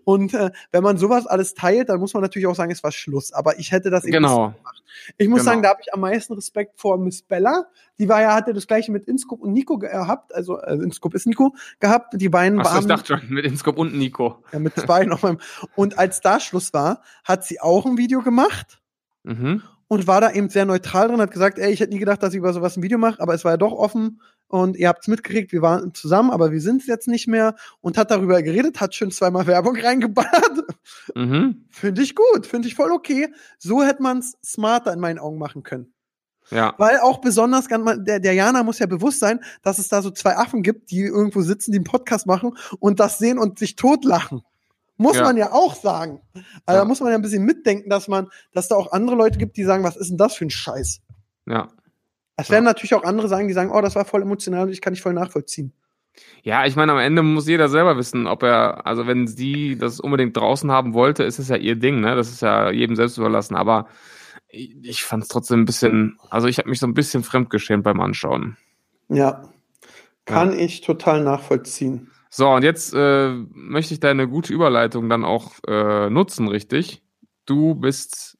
Und 0.05 0.35
äh, 0.35 0.51
wenn 0.73 0.83
man 0.83 0.99
sowas 0.99 1.27
alles 1.27 1.55
teilt, 1.55 1.89
dann 1.89 2.01
muss 2.01 2.13
man 2.13 2.23
natürlich 2.23 2.47
auch 2.47 2.55
sagen, 2.55 2.71
es 2.71 2.85
war 2.85 2.93
Schluss. 2.93 3.33
Aber 3.33 3.59
ich 3.59 3.73
hätte 3.73 3.89
das 3.89 4.05
eben 4.05 4.13
genau. 4.13 4.49
nicht 4.49 4.59
gemacht. 4.59 4.83
Ich 5.17 5.29
muss 5.29 5.41
Genau. 5.41 5.51
sagen, 5.51 5.63
da 5.63 5.71
habe 5.71 5.81
ich 5.83 5.93
am 5.93 6.01
meisten 6.01 6.33
Respekt 6.35 6.79
vor 6.81 6.99
Miss 6.99 7.23
Bella. 7.23 7.67
Die 7.99 8.09
war 8.09 8.21
ja, 8.23 8.35
hatte 8.35 8.53
das 8.53 8.67
gleiche 8.67 8.93
mit 8.93 9.07
Inscope 9.07 9.43
und 9.43 9.53
Nico 9.53 9.79
gehabt. 9.79 10.35
Also 10.35 10.59
äh, 10.61 10.75
Inscope 10.75 11.17
ist 11.17 11.27
Nico 11.27 11.55
gehabt. 11.81 12.15
Die 12.21 12.29
beiden 12.29 12.59
ich 12.61 12.65
waren 12.65 12.87
dachte 12.89 13.19
schon, 13.19 13.29
mit 13.31 13.45
Inscope 13.45 13.79
und 13.81 13.95
Nico. 13.95 14.43
ja, 14.53 14.59
mit 14.59 14.75
zwei 14.77 15.05
noch 15.05 15.23
mal. 15.23 15.39
Und 15.77 15.99
als 15.99 16.21
da 16.21 16.41
Schluss 16.41 16.73
war, 16.73 17.03
hat 17.25 17.45
sie 17.45 17.61
auch 17.61 17.87
ein 17.87 17.97
Video 17.99 18.21
gemacht 18.23 18.81
Mhm. 19.25 19.63
Und 19.89 20.07
war 20.07 20.21
da 20.21 20.31
eben 20.31 20.51
sehr 20.51 20.67
neutral 20.67 21.09
drin, 21.09 21.21
hat 21.21 21.31
gesagt, 21.31 21.59
ey, 21.59 21.73
ich 21.73 21.81
hätte 21.81 21.93
nie 21.93 21.99
gedacht, 21.99 22.23
dass 22.23 22.33
ich 22.33 22.39
über 22.39 22.53
sowas 22.53 22.77
ein 22.77 22.83
Video 22.83 22.99
mache, 22.99 23.21
aber 23.21 23.35
es 23.35 23.45
war 23.45 23.53
ja 23.53 23.57
doch 23.57 23.73
offen 23.73 24.21
und 24.47 24.77
ihr 24.77 24.89
habt's 24.89 25.09
mitgekriegt, 25.09 25.53
wir 25.53 25.63
waren 25.63 25.95
zusammen, 25.95 26.31
aber 26.31 26.53
wir 26.53 26.61
sind 26.61 26.87
jetzt 26.87 27.09
nicht 27.09 27.27
mehr 27.27 27.57
und 27.81 27.99
hat 27.99 28.11
darüber 28.11 28.43
geredet, 28.43 28.81
hat 28.81 28.95
schön 28.95 29.11
zweimal 29.11 29.47
Werbung 29.49 29.77
reingeballert. 29.77 30.65
Mhm. 31.15 31.65
Finde 31.71 32.03
ich 32.03 32.15
gut, 32.15 32.47
finde 32.47 32.69
ich 32.69 32.75
voll 32.75 32.93
okay. 32.93 33.29
So 33.59 33.83
hätte 33.83 34.03
man's 34.03 34.37
smarter 34.45 34.93
in 34.93 35.01
meinen 35.01 35.19
Augen 35.19 35.39
machen 35.39 35.63
können. 35.63 35.93
Ja. 36.51 36.75
Weil 36.79 36.99
auch 37.01 37.21
besonders, 37.21 37.67
der, 37.69 38.21
der 38.21 38.33
Jana 38.33 38.63
muss 38.63 38.79
ja 38.79 38.87
bewusst 38.87 39.21
sein, 39.21 39.41
dass 39.63 39.79
es 39.79 39.89
da 39.89 40.01
so 40.01 40.11
zwei 40.11 40.37
Affen 40.37 40.63
gibt, 40.63 40.91
die 40.91 41.01
irgendwo 41.01 41.43
sitzen, 41.43 41.73
die 41.73 41.79
einen 41.79 41.85
Podcast 41.85 42.27
machen 42.27 42.57
und 42.79 43.01
das 43.01 43.19
sehen 43.19 43.39
und 43.39 43.59
sich 43.59 43.77
totlachen. 43.77 44.43
Muss 44.99 45.17
Ja. 45.17 45.23
man 45.23 45.37
ja 45.37 45.53
auch 45.53 45.75
sagen. 45.75 46.21
Also 46.67 46.77
Ja. 46.79 46.83
da 46.83 46.85
muss 46.85 47.01
man 47.01 47.11
ja 47.11 47.15
ein 47.17 47.23
bisschen 47.23 47.45
mitdenken, 47.45 47.89
dass 47.89 48.09
man, 48.09 48.29
dass 48.53 48.69
da 48.69 48.75
auch 48.75 48.93
andere 48.93 49.17
Leute 49.17 49.39
gibt, 49.39 49.57
die 49.57 49.65
sagen, 49.65 49.85
was 49.85 49.97
ist 49.97 50.11
denn 50.11 50.19
das 50.19 50.35
für 50.35 50.45
ein 50.45 50.51
Scheiß? 50.51 51.01
Ja. 51.47 51.69
Es 52.37 52.49
Ja. 52.49 52.55
werden 52.55 52.65
natürlich 52.65 52.95
auch 52.95 53.05
andere 53.05 53.29
sagen, 53.29 53.49
die 53.49 53.55
sagen, 53.55 53.71
oh, 53.73 53.81
das 53.81 53.95
war 53.95 54.05
voll 54.05 54.23
emotional 54.23 54.65
und 54.67 54.73
ich 54.73 54.81
kann 54.81 54.93
nicht 54.93 55.03
voll 55.03 55.15
nachvollziehen. 55.15 55.73
Ja, 56.43 56.67
ich 56.67 56.75
meine, 56.75 56.91
am 56.93 56.99
Ende 56.99 57.23
muss 57.23 57.47
jeder 57.47 57.69
selber 57.69 57.97
wissen, 57.97 58.27
ob 58.27 58.43
er, 58.43 58.87
also 58.87 59.07
wenn 59.07 59.29
sie 59.29 59.79
das 59.79 60.01
unbedingt 60.01 60.37
draußen 60.37 60.71
haben 60.71 60.93
wollte, 60.95 61.23
ist 61.23 61.39
es 61.39 61.49
ja 61.49 61.57
ihr 61.57 61.77
Ding, 61.77 62.01
ne? 62.01 62.17
Das 62.17 62.29
ist 62.29 62.43
ja 62.43 62.71
jedem 62.73 62.97
selbst 62.97 63.19
überlassen. 63.19 63.55
Aber 63.55 63.87
ich, 64.49 64.75
ich 64.83 65.05
fand 65.05 65.23
es 65.23 65.29
trotzdem 65.29 65.61
ein 65.61 65.65
bisschen, 65.65 66.19
also 66.29 66.49
ich 66.49 66.59
habe 66.59 66.69
mich 66.71 66.81
so 66.81 66.87
ein 66.89 66.95
bisschen 66.95 67.23
fremdgeschämt 67.23 67.85
beim 67.85 68.01
Anschauen. 68.01 68.57
Ja. 69.09 69.45
Kann 70.25 70.59
ich 70.59 70.81
total 70.81 71.23
nachvollziehen. 71.23 72.11
So, 72.31 72.49
und 72.51 72.63
jetzt 72.63 72.95
äh, 72.95 73.31
möchte 73.53 73.95
ich 73.95 74.01
deine 74.01 74.29
gute 74.29 74.53
Überleitung 74.53 75.09
dann 75.09 75.25
auch 75.25 75.53
äh, 75.67 76.11
nutzen, 76.11 76.49
richtig? 76.49 77.03
Du 77.47 77.75
bist 77.75 78.39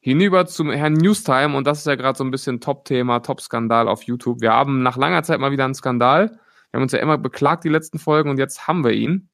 hinüber 0.00 0.46
zum 0.46 0.70
Herrn 0.70 0.92
Newstime 0.94 1.56
und 1.56 1.66
das 1.66 1.80
ist 1.80 1.86
ja 1.86 1.96
gerade 1.96 2.16
so 2.16 2.24
ein 2.24 2.30
bisschen 2.30 2.60
Top-Thema, 2.60 3.20
Top-Skandal 3.20 3.88
auf 3.88 4.02
YouTube. 4.04 4.40
Wir 4.40 4.52
haben 4.52 4.82
nach 4.82 4.96
langer 4.96 5.22
Zeit 5.22 5.40
mal 5.40 5.50
wieder 5.50 5.64
einen 5.64 5.74
Skandal. 5.74 6.30
Wir 6.70 6.78
haben 6.78 6.82
uns 6.82 6.92
ja 6.92 7.00
immer 7.00 7.18
beklagt, 7.18 7.64
die 7.64 7.68
letzten 7.68 7.98
Folgen, 7.98 8.30
und 8.30 8.38
jetzt 8.38 8.68
haben 8.68 8.84
wir 8.84 8.92
ihn. 8.92 9.28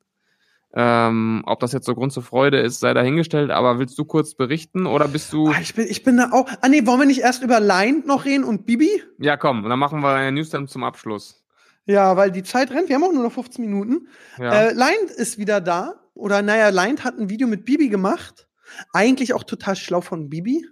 Ähm, 0.76 1.42
ob 1.46 1.60
das 1.60 1.72
jetzt 1.72 1.86
so 1.86 1.94
Grund 1.94 2.12
zur 2.12 2.24
Freude 2.24 2.58
ist, 2.58 2.80
sei 2.80 2.94
dahingestellt, 2.94 3.52
aber 3.52 3.78
willst 3.78 3.96
du 3.96 4.04
kurz 4.04 4.34
berichten 4.34 4.86
oder 4.86 5.06
bist 5.06 5.32
du. 5.32 5.46
Ah, 5.48 5.60
ich, 5.60 5.74
bin, 5.74 5.86
ich 5.88 6.02
bin 6.02 6.16
da 6.16 6.30
auch. 6.32 6.48
Ah, 6.62 6.68
nee, 6.68 6.84
wollen 6.84 6.98
wir 6.98 7.06
nicht 7.06 7.20
erst 7.20 7.44
über 7.44 7.60
Line 7.60 8.02
noch 8.06 8.24
reden 8.24 8.42
und 8.42 8.66
Bibi? 8.66 8.90
Ja, 9.18 9.36
komm, 9.36 9.68
dann 9.68 9.78
machen 9.78 10.00
wir 10.00 10.18
Herrn 10.18 10.34
Newstime 10.34 10.66
zum 10.66 10.82
Abschluss. 10.82 11.43
Ja, 11.86 12.16
weil 12.16 12.30
die 12.30 12.42
Zeit 12.42 12.70
rennt. 12.70 12.88
Wir 12.88 12.96
haben 12.96 13.04
auch 13.04 13.12
nur 13.12 13.24
noch 13.24 13.32
15 13.32 13.64
Minuten. 13.64 14.08
Ja. 14.38 14.52
Äh, 14.52 14.72
Lind 14.72 15.10
ist 15.16 15.38
wieder 15.38 15.60
da. 15.60 15.94
Oder 16.14 16.42
naja, 16.42 16.68
Lind 16.68 17.04
hat 17.04 17.18
ein 17.18 17.28
Video 17.28 17.46
mit 17.46 17.64
Bibi 17.64 17.88
gemacht. 17.88 18.48
Eigentlich 18.92 19.34
auch 19.34 19.44
total 19.44 19.76
schlau 19.76 20.00
von 20.00 20.30
Bibi. 20.30 20.66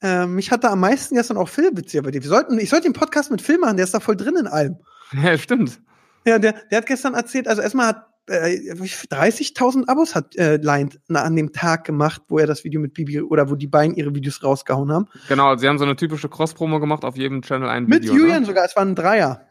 Ähm, 0.00 0.34
mich 0.34 0.50
hat 0.50 0.64
da 0.64 0.70
am 0.70 0.80
meisten 0.80 1.16
gestern 1.16 1.36
auch 1.36 1.48
Phil 1.48 1.70
witziger 1.74 2.02
bei 2.02 2.10
dir. 2.10 2.22
Wir 2.22 2.28
sollten, 2.28 2.58
ich 2.58 2.70
sollte 2.70 2.88
den 2.88 2.92
Podcast 2.92 3.30
mit 3.30 3.42
Phil 3.42 3.58
machen, 3.58 3.76
der 3.76 3.84
ist 3.84 3.94
da 3.94 4.00
voll 4.00 4.16
drin 4.16 4.36
in 4.36 4.46
allem. 4.46 4.76
ja, 5.12 5.36
stimmt. 5.36 5.80
Ja, 6.24 6.38
der, 6.38 6.54
der 6.70 6.78
hat 6.78 6.86
gestern 6.86 7.14
erzählt, 7.14 7.48
also 7.48 7.62
erstmal 7.62 7.88
hat 7.88 8.06
äh, 8.28 8.74
30.000 8.74 9.88
Abos 9.88 10.14
hat 10.14 10.36
äh, 10.36 10.56
Lind 10.56 11.00
an 11.08 11.34
dem 11.34 11.52
Tag 11.52 11.84
gemacht, 11.84 12.22
wo 12.28 12.38
er 12.38 12.46
das 12.46 12.62
Video 12.62 12.80
mit 12.80 12.92
Bibi 12.92 13.22
oder 13.22 13.50
wo 13.50 13.54
die 13.54 13.66
beiden 13.66 13.96
ihre 13.96 14.14
Videos 14.14 14.42
rausgehauen 14.42 14.92
haben. 14.92 15.06
Genau, 15.28 15.56
sie 15.56 15.66
haben 15.66 15.78
so 15.78 15.84
eine 15.84 15.96
typische 15.96 16.28
Cross-Promo 16.28 16.78
gemacht, 16.78 17.04
auf 17.04 17.16
jedem 17.16 17.42
Channel 17.42 17.68
ein 17.68 17.86
Mit 17.86 18.02
Video. 18.02 18.14
Julian 18.14 18.42
ne? 18.42 18.46
sogar, 18.46 18.64
es 18.66 18.76
waren 18.76 18.90
ein 18.90 18.94
Dreier. 18.94 19.47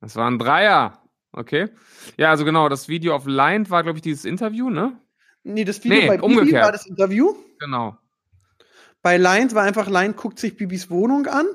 Das 0.00 0.16
war 0.16 0.30
ein 0.30 0.38
Dreier. 0.38 1.02
Okay. 1.32 1.68
Ja, 2.16 2.30
also 2.30 2.44
genau, 2.44 2.68
das 2.68 2.88
Video 2.88 3.14
auf 3.14 3.26
Line 3.26 3.68
war, 3.70 3.82
glaube 3.82 3.98
ich, 3.98 4.02
dieses 4.02 4.24
Interview, 4.24 4.70
ne? 4.70 4.98
Nee, 5.44 5.64
das 5.64 5.82
Video 5.84 5.98
Nee, 6.00 6.06
bei 6.06 6.16
Bibi 6.18 6.26
umgekehrt. 6.38 6.64
war 6.64 6.72
das 6.72 6.86
Interview. 6.86 7.34
Genau. 7.58 7.96
Bei 9.02 9.16
Lind 9.16 9.54
war 9.54 9.62
einfach, 9.62 9.88
Lind 9.88 10.16
guckt 10.16 10.38
sich 10.38 10.56
Bibis 10.56 10.90
Wohnung 10.90 11.26
an. 11.26 11.46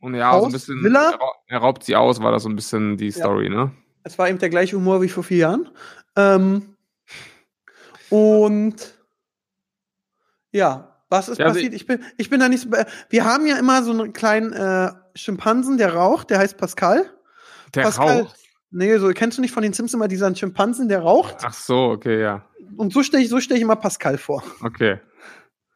Und 0.00 0.14
ja, 0.14 0.32
so 0.32 0.38
Haus, 0.38 0.44
ein 0.46 0.52
bisschen. 0.52 0.82
Villa? 0.84 1.18
Er, 1.48 1.58
ra- 1.58 1.62
raubt 1.62 1.84
sie 1.84 1.96
aus, 1.96 2.20
war 2.22 2.32
das 2.32 2.42
so 2.44 2.48
ein 2.48 2.56
bisschen 2.56 2.96
die 2.96 3.10
Story, 3.10 3.48
ne? 3.48 3.72
Es 4.04 4.18
war 4.18 4.28
eben 4.28 4.38
der 4.38 4.50
gleiche 4.50 4.76
Humor 4.76 5.00
wie 5.02 5.08
vor 5.08 5.22
vier 5.22 5.38
Jahren. 5.38 5.68
Ähm, 6.16 6.76
und 8.10 8.94
ja, 10.50 10.96
was 11.08 11.28
ist 11.28 11.38
Ja, 11.38 11.46
passiert? 11.46 11.72
Ich 11.74 11.86
bin, 11.86 12.02
ich 12.16 12.30
bin 12.30 12.40
da 12.40 12.48
nicht 12.48 12.62
so. 12.62 12.70
Wir 13.10 13.24
haben 13.24 13.46
ja 13.46 13.58
immer 13.58 13.82
so 13.82 13.92
einen 13.92 14.12
kleinen 14.12 14.52
äh, 14.52 14.90
Schimpansen, 15.14 15.78
der 15.78 15.94
raucht, 15.94 16.30
der 16.30 16.38
heißt 16.38 16.56
Pascal. 16.56 17.10
Der 17.74 17.82
Pascal. 17.82 18.22
raucht. 18.22 18.36
Nee, 18.70 18.96
so 18.96 19.08
kennst 19.10 19.36
du 19.36 19.42
nicht 19.42 19.52
von 19.52 19.62
den 19.62 19.72
Simpsons 19.72 19.94
immer 19.94 20.08
diesen 20.08 20.34
Schimpansen, 20.34 20.88
der 20.88 21.00
raucht? 21.00 21.36
Ach 21.42 21.52
so, 21.52 21.90
okay, 21.90 22.20
ja. 22.20 22.46
Und 22.76 22.92
so 22.92 23.02
stelle 23.02 23.22
ich, 23.22 23.28
so 23.28 23.38
stell 23.38 23.58
ich 23.58 23.62
immer 23.62 23.76
Pascal 23.76 24.16
vor. 24.16 24.42
Okay. 24.62 24.98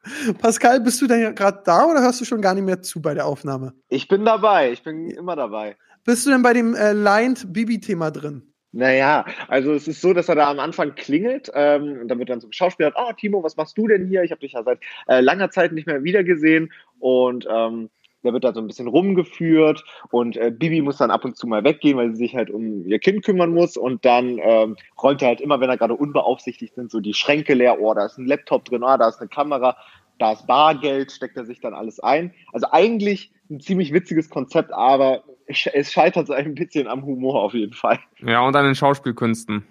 Pascal, 0.40 0.80
bist 0.80 1.00
du 1.02 1.06
denn 1.06 1.35
gerade 1.35 1.62
da 1.64 1.85
oder 1.85 2.00
hörst 2.00 2.20
du 2.20 2.24
schon 2.24 2.40
gar 2.40 2.54
nicht 2.54 2.64
mehr 2.64 2.80
zu 2.80 3.02
bei 3.02 3.12
der 3.12 3.26
Aufnahme? 3.26 3.74
Ich 3.88 4.09
bin 4.09 4.24
dabei, 4.24 4.72
ich 4.72 4.82
bin 4.82 5.11
immer 5.11 5.37
dabei. 5.37 5.76
Bist 6.04 6.24
du 6.24 6.30
denn 6.30 6.42
bei 6.42 6.52
dem 6.52 6.74
äh, 6.74 6.92
Lined 6.92 7.52
Bibi-Thema 7.52 8.11
drin? 8.11 8.54
Naja, 8.72 9.24
also 9.48 9.72
es 9.72 9.88
ist 9.88 10.02
so, 10.02 10.12
dass 10.12 10.28
er 10.28 10.35
da 10.35 10.50
am 10.50 10.61
Anfang 10.61 10.94
klingelt 10.94 11.50
ähm, 11.54 11.98
und 12.02 12.09
dann 12.09 12.18
wird 12.18 12.28
dann 12.28 12.42
zum 12.42 12.52
Schauspieler, 12.52 12.92
oh 12.94 13.11
Timo, 13.12 13.42
was 13.42 13.56
machst 13.56 13.76
du 13.78 13.88
denn 13.88 14.06
hier? 14.06 14.22
Ich 14.22 14.30
habe 14.30 14.40
dich 14.40 14.52
ja 14.52 14.62
seit 14.62 14.80
äh, 15.09 15.20
langer 15.20 15.50
Zeit 15.50 15.72
nicht 15.72 15.87
mehr 15.87 16.04
wiedergesehen 16.04 16.70
und 16.98 17.46
ähm, 17.50 17.88
der 18.27 18.35
wird 18.35 18.45
da 18.45 18.53
so 18.53 18.61
ein 18.61 18.67
bisschen 18.67 18.89
rumgeführt 18.89 19.85
und 20.11 20.37
äh, 20.37 20.51
Bibi 20.51 20.83
muss 20.83 20.99
dann 20.99 21.11
ab 21.11 21.25
und 21.25 21.37
zu 21.37 21.47
mal 21.47 21.65
weggehen, 21.65 21.97
weil 21.97 22.11
sie 22.11 22.17
sich 22.17 22.37
halt 22.37 22.51
um 22.51 22.87
ihr 22.87 22.99
Kind 22.99 23.25
kümmern 23.25 23.55
muss 23.55 23.77
und 23.77 24.05
dann 24.05 24.39
ähm, 24.43 24.77
räumt 25.03 25.23
er 25.23 25.29
halt 25.29 25.41
immer, 25.41 25.61
wenn 25.61 25.71
er 25.71 25.79
gerade 25.79 25.95
unbeaufsichtigt 25.95 26.75
sind, 26.75 26.91
so 26.91 27.01
die 27.01 27.15
Schränke 27.15 27.55
leer, 27.55 27.81
oh, 27.81 27.95
da 27.95 28.05
ist 28.05 28.19
ein 28.19 28.27
Laptop 28.27 28.67
drin, 28.67 28.83
oh, 28.83 28.97
da 28.99 29.09
ist 29.09 29.21
eine 29.21 29.29
Kamera, 29.29 29.77
da 30.19 30.33
ist 30.33 30.47
Bargeld, 30.47 31.12
steckt 31.12 31.37
er 31.37 31.47
sich 31.47 31.61
dann 31.61 31.75
alles 31.75 32.01
ein. 32.01 32.35
Also 32.53 32.67
eigentlich 32.71 33.33
ein 33.51 33.61
ziemlich 33.61 33.93
witziges 33.93 34.29
Konzept, 34.31 34.73
aber 34.73 35.23
es 35.47 35.93
scheitert 35.93 36.27
so 36.27 36.33
ein 36.33 36.55
bisschen 36.55 36.89
am 36.89 37.05
Humor 37.05 37.43
auf 37.43 37.55
jeden 37.55 37.73
Fall. 37.73 38.01
Ja, 38.19 38.41
und 38.41 38.57
an 38.57 38.65
den 38.65 38.75
Schauspielkünsten. 38.75 39.65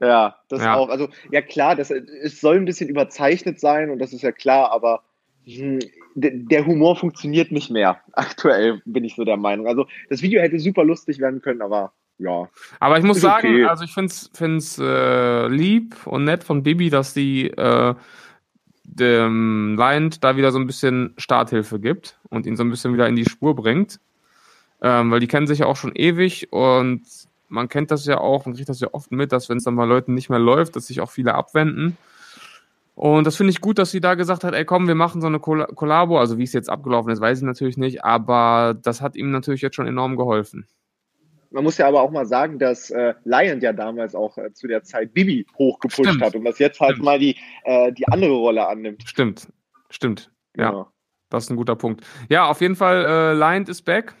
Ja, 0.00 0.36
das 0.48 0.62
Ja. 0.62 0.74
auch. 0.74 0.90
Also, 0.90 1.08
ja 1.30 1.40
klar, 1.40 1.74
das, 1.74 1.90
es 1.90 2.40
soll 2.40 2.56
ein 2.56 2.66
bisschen 2.66 2.88
überzeichnet 2.88 3.58
sein 3.60 3.90
und 3.90 3.98
das 3.98 4.12
ist 4.12 4.22
ja 4.22 4.32
klar, 4.32 4.70
aber 4.70 5.02
der 5.46 6.66
Humor 6.66 6.96
funktioniert 6.96 7.52
nicht 7.52 7.70
mehr. 7.70 8.00
Aktuell 8.12 8.82
bin 8.84 9.04
ich 9.04 9.14
so 9.14 9.24
der 9.24 9.36
Meinung. 9.36 9.66
Also, 9.66 9.86
das 10.10 10.22
Video 10.22 10.40
hätte 10.40 10.58
super 10.58 10.84
lustig 10.84 11.18
werden 11.20 11.40
können, 11.40 11.62
aber 11.62 11.92
ja. 12.18 12.48
Aber 12.80 12.98
ich 12.98 13.04
muss 13.04 13.20
sagen, 13.20 13.48
okay. 13.48 13.64
also 13.64 13.84
ich 13.84 13.92
find's, 13.92 14.30
find's 14.32 14.78
äh, 14.78 15.48
lieb 15.48 16.06
und 16.06 16.24
nett 16.24 16.44
von 16.44 16.62
Bibi, 16.62 16.88
dass 16.88 17.12
die 17.12 17.48
äh, 17.48 17.94
dem 18.84 19.76
Lion 19.76 20.10
da 20.20 20.36
wieder 20.36 20.52
so 20.52 20.58
ein 20.58 20.66
bisschen 20.66 21.12
Starthilfe 21.18 21.78
gibt 21.78 22.18
und 22.30 22.46
ihn 22.46 22.56
so 22.56 22.64
ein 22.64 22.70
bisschen 22.70 22.94
wieder 22.94 23.08
in 23.08 23.16
die 23.16 23.28
Spur 23.28 23.54
bringt. 23.54 24.00
Ähm, 24.80 25.10
weil 25.10 25.20
die 25.20 25.26
kennen 25.26 25.46
sich 25.46 25.60
ja 25.60 25.66
auch 25.66 25.76
schon 25.76 25.94
ewig 25.94 26.52
und 26.52 27.02
man 27.48 27.68
kennt 27.68 27.90
das 27.90 28.06
ja 28.06 28.18
auch 28.18 28.46
und 28.46 28.54
kriegt 28.54 28.68
das 28.68 28.80
ja 28.80 28.88
oft 28.92 29.12
mit, 29.12 29.32
dass 29.32 29.48
wenn 29.48 29.58
es 29.58 29.64
dann 29.64 29.74
mal 29.74 29.88
Leuten 29.88 30.14
nicht 30.14 30.30
mehr 30.30 30.38
läuft, 30.38 30.76
dass 30.76 30.86
sich 30.86 31.00
auch 31.00 31.10
viele 31.10 31.34
abwenden. 31.34 31.96
Und 32.96 33.26
das 33.26 33.36
finde 33.36 33.50
ich 33.50 33.60
gut, 33.60 33.78
dass 33.78 33.90
sie 33.90 34.00
da 34.00 34.14
gesagt 34.14 34.42
hat, 34.42 34.54
ey 34.54 34.64
komm, 34.64 34.88
wir 34.88 34.94
machen 34.94 35.20
so 35.20 35.26
eine 35.26 35.38
Kolla- 35.38 35.66
Kollabo. 35.66 36.18
Also 36.18 36.38
wie 36.38 36.44
es 36.44 36.54
jetzt 36.54 36.70
abgelaufen 36.70 37.12
ist, 37.12 37.20
weiß 37.20 37.38
ich 37.38 37.44
natürlich 37.44 37.76
nicht, 37.76 38.02
aber 38.02 38.74
das 38.82 39.02
hat 39.02 39.16
ihm 39.16 39.30
natürlich 39.30 39.60
jetzt 39.60 39.76
schon 39.76 39.86
enorm 39.86 40.16
geholfen. 40.16 40.66
Man 41.50 41.62
muss 41.62 41.76
ja 41.76 41.86
aber 41.88 42.00
auch 42.00 42.10
mal 42.10 42.24
sagen, 42.24 42.58
dass 42.58 42.90
äh, 42.90 43.12
Lion 43.24 43.60
ja 43.60 43.74
damals 43.74 44.14
auch 44.14 44.38
äh, 44.38 44.50
zu 44.54 44.66
der 44.66 44.82
Zeit 44.82 45.12
Bibi 45.12 45.46
hochgepusht 45.58 46.08
Stimmt. 46.08 46.22
hat 46.22 46.34
und 46.34 46.44
dass 46.44 46.58
jetzt 46.58 46.80
halt 46.80 46.92
Stimmt. 46.92 47.04
mal 47.04 47.18
die, 47.18 47.36
äh, 47.64 47.92
die 47.92 48.08
andere 48.08 48.32
Rolle 48.32 48.66
annimmt. 48.66 49.02
Stimmt, 49.06 49.46
stimmt. 49.90 50.30
Ja. 50.56 50.70
Genau. 50.70 50.88
Das 51.28 51.44
ist 51.44 51.50
ein 51.50 51.56
guter 51.56 51.76
Punkt. 51.76 52.02
Ja, 52.30 52.46
auf 52.46 52.62
jeden 52.62 52.76
Fall, 52.76 53.04
äh, 53.04 53.34
Lion 53.34 53.64
is 53.64 53.82
back. 53.82 54.14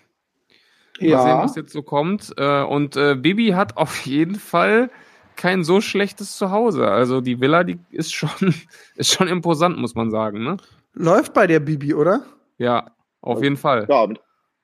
Mal 1.00 1.22
sehen, 1.22 1.38
was 1.38 1.56
jetzt 1.56 1.72
so 1.72 1.82
kommt. 1.82 2.34
Äh, 2.36 2.62
und 2.62 2.96
äh, 2.96 3.14
Bibi 3.16 3.48
hat 3.48 3.76
auf 3.76 4.04
jeden 4.06 4.34
Fall 4.34 4.90
kein 5.36 5.64
so 5.64 5.80
schlechtes 5.80 6.36
Zuhause. 6.36 6.88
Also 6.88 7.20
die 7.20 7.40
Villa, 7.40 7.64
die 7.64 7.78
ist 7.90 8.14
schon, 8.14 8.30
ist 8.96 9.12
schon 9.12 9.28
imposant, 9.28 9.78
muss 9.78 9.94
man 9.94 10.10
sagen, 10.10 10.42
ne? 10.44 10.56
Läuft 10.94 11.34
bei 11.34 11.46
der 11.46 11.60
Bibi, 11.60 11.94
oder? 11.94 12.22
Ja, 12.58 12.90
auf 13.20 13.42
jeden 13.42 13.56
Fall. 13.56 13.86
Ja, 13.88 14.06
mit 14.06 14.20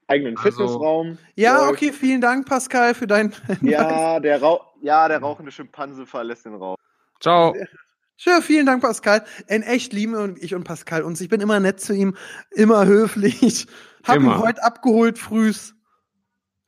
eigenen 0.08 0.36
Also- 0.36 0.50
Fitnessraum. 0.50 1.18
Ja, 1.36 1.58
läuft. 1.66 1.72
okay, 1.74 1.92
vielen 1.92 2.20
Dank, 2.20 2.46
Pascal, 2.46 2.94
für 2.94 3.06
dein. 3.06 3.32
Ja, 3.60 4.18
der, 4.20 4.40
Rauch, 4.40 4.64
ja, 4.80 5.08
der 5.08 5.20
rauchende 5.20 5.52
Schimpanse 5.52 6.06
verlässt 6.06 6.44
den 6.46 6.54
Raum. 6.54 6.76
Ciao. 7.20 7.54
Schön, 8.16 8.40
vielen 8.42 8.66
Dank, 8.66 8.82
Pascal. 8.82 9.24
In 9.48 9.62
echt 9.62 9.92
lieben 9.92 10.14
und 10.14 10.40
ich 10.40 10.54
und 10.54 10.62
Pascal 10.64 11.02
uns. 11.02 11.20
Ich 11.20 11.28
bin 11.28 11.40
immer 11.40 11.58
nett 11.60 11.80
zu 11.80 11.92
ihm, 11.92 12.16
immer 12.52 12.86
höflich. 12.86 13.66
Hab 14.04 14.16
ihn 14.16 14.22
Immer. 14.22 14.38
heute 14.38 14.62
abgeholt, 14.62 15.18
frühs. 15.18 15.74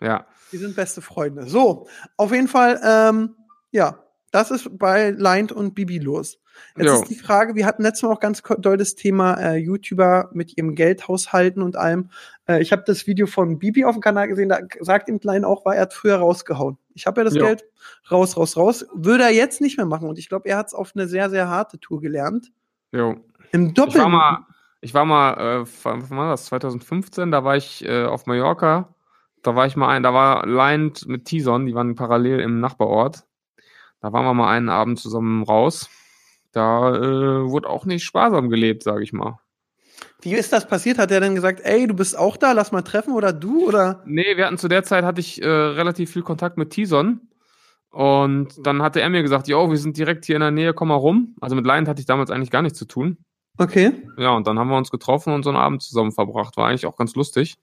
Ja. 0.00 0.26
Wir 0.50 0.58
sind 0.60 0.74
beste 0.74 1.00
Freunde. 1.00 1.46
So, 1.46 1.86
auf 2.16 2.32
jeden 2.32 2.48
Fall, 2.48 2.80
ähm, 2.84 3.36
ja, 3.74 3.98
das 4.30 4.50
ist 4.50 4.78
bei 4.78 5.10
Lind 5.10 5.52
und 5.52 5.74
Bibi 5.74 5.98
los. 5.98 6.38
Jetzt 6.76 6.86
Jo. 6.86 6.94
ist 6.94 7.10
die 7.10 7.16
Frage, 7.16 7.56
wir 7.56 7.66
hatten 7.66 7.82
letztes 7.82 8.04
Mal 8.04 8.12
auch 8.12 8.20
ganz 8.20 8.40
doll 8.58 8.76
das 8.76 8.94
Thema 8.94 9.34
äh, 9.34 9.56
YouTuber 9.56 10.30
mit 10.32 10.56
ihrem 10.56 10.74
Geldhaushalten 10.76 11.62
und 11.62 11.76
allem. 11.76 12.10
Äh, 12.48 12.62
ich 12.62 12.70
habe 12.70 12.84
das 12.86 13.06
Video 13.08 13.26
von 13.26 13.58
Bibi 13.58 13.84
auf 13.84 13.96
dem 13.96 14.00
Kanal 14.00 14.28
gesehen, 14.28 14.48
da 14.48 14.58
sagt 14.80 15.08
ihm 15.08 15.18
Klein 15.18 15.44
auch, 15.44 15.64
war 15.64 15.74
er 15.74 15.82
hat 15.82 15.94
früher 15.94 16.16
rausgehauen. 16.16 16.78
Ich 16.94 17.06
habe 17.06 17.20
ja 17.20 17.24
das 17.24 17.34
Jo. 17.34 17.44
Geld 17.44 17.64
raus, 18.10 18.36
raus, 18.36 18.56
raus. 18.56 18.86
Würde 18.94 19.24
er 19.24 19.32
jetzt 19.32 19.60
nicht 19.60 19.76
mehr 19.76 19.86
machen. 19.86 20.08
Und 20.08 20.18
ich 20.18 20.28
glaube, 20.28 20.48
er 20.48 20.56
hat 20.58 20.68
es 20.68 20.74
auf 20.74 20.92
eine 20.94 21.08
sehr, 21.08 21.28
sehr 21.30 21.48
harte 21.48 21.80
Tour 21.80 22.00
gelernt. 22.00 22.52
Jo. 22.92 23.16
Im 23.50 23.68
Ich 23.68 23.74
Doppel. 23.74 24.00
war 24.02 24.08
mal, 24.08 24.46
ich 24.80 24.94
war 24.94 25.04
mal, 25.04 25.62
äh, 25.62 25.66
wann 25.82 26.10
war 26.10 26.30
das? 26.30 26.44
2015, 26.46 27.32
da 27.32 27.42
war 27.42 27.56
ich 27.56 27.84
äh, 27.84 28.04
auf 28.04 28.26
Mallorca. 28.26 28.94
Da 29.42 29.56
war 29.56 29.66
ich 29.66 29.74
mal 29.76 29.88
ein, 29.88 30.02
da 30.04 30.14
war 30.14 30.46
Lined 30.46 31.06
mit 31.08 31.24
Tison, 31.24 31.66
die 31.66 31.74
waren 31.74 31.94
parallel 31.96 32.40
im 32.40 32.60
Nachbarort. 32.60 33.24
Da 34.04 34.12
waren 34.12 34.26
wir 34.26 34.34
mal 34.34 34.54
einen 34.54 34.68
Abend 34.68 34.98
zusammen 35.00 35.44
raus. 35.44 35.88
Da 36.52 36.94
äh, 36.94 37.48
wurde 37.48 37.70
auch 37.70 37.86
nicht 37.86 38.04
sparsam 38.04 38.50
gelebt, 38.50 38.82
sage 38.82 39.02
ich 39.02 39.14
mal. 39.14 39.38
Wie 40.20 40.34
ist 40.34 40.52
das 40.52 40.68
passiert? 40.68 40.98
Hat 40.98 41.10
er 41.10 41.20
dann 41.20 41.34
gesagt, 41.34 41.62
ey, 41.64 41.86
du 41.86 41.94
bist 41.94 42.14
auch 42.18 42.36
da, 42.36 42.52
lass 42.52 42.70
mal 42.70 42.82
treffen 42.82 43.14
oder 43.14 43.32
du 43.32 43.66
oder? 43.66 44.02
Nee, 44.04 44.36
wir 44.36 44.44
hatten 44.44 44.58
zu 44.58 44.68
der 44.68 44.82
Zeit 44.82 45.04
hatte 45.04 45.22
ich 45.22 45.40
äh, 45.40 45.48
relativ 45.48 46.12
viel 46.12 46.20
Kontakt 46.20 46.58
mit 46.58 46.68
Tison. 46.68 47.30
Und 47.88 48.66
dann 48.66 48.82
hatte 48.82 49.00
er 49.00 49.08
mir 49.08 49.22
gesagt, 49.22 49.48
jo, 49.48 49.70
wir 49.70 49.78
sind 49.78 49.96
direkt 49.96 50.26
hier 50.26 50.36
in 50.36 50.42
der 50.42 50.50
Nähe, 50.50 50.74
komm 50.74 50.88
mal 50.88 50.96
rum. 50.96 51.34
Also 51.40 51.56
mit 51.56 51.64
Lion 51.64 51.88
hatte 51.88 52.00
ich 52.00 52.06
damals 52.06 52.30
eigentlich 52.30 52.50
gar 52.50 52.60
nichts 52.60 52.78
zu 52.78 52.84
tun. 52.84 53.16
Okay. 53.56 54.06
Ja, 54.18 54.32
und 54.32 54.46
dann 54.46 54.58
haben 54.58 54.68
wir 54.68 54.76
uns 54.76 54.90
getroffen 54.90 55.32
und 55.32 55.44
so 55.44 55.48
einen 55.48 55.58
Abend 55.58 55.82
zusammen 55.82 56.12
verbracht. 56.12 56.58
War 56.58 56.68
eigentlich 56.68 56.84
auch 56.84 56.96
ganz 56.96 57.14
lustig. 57.14 57.56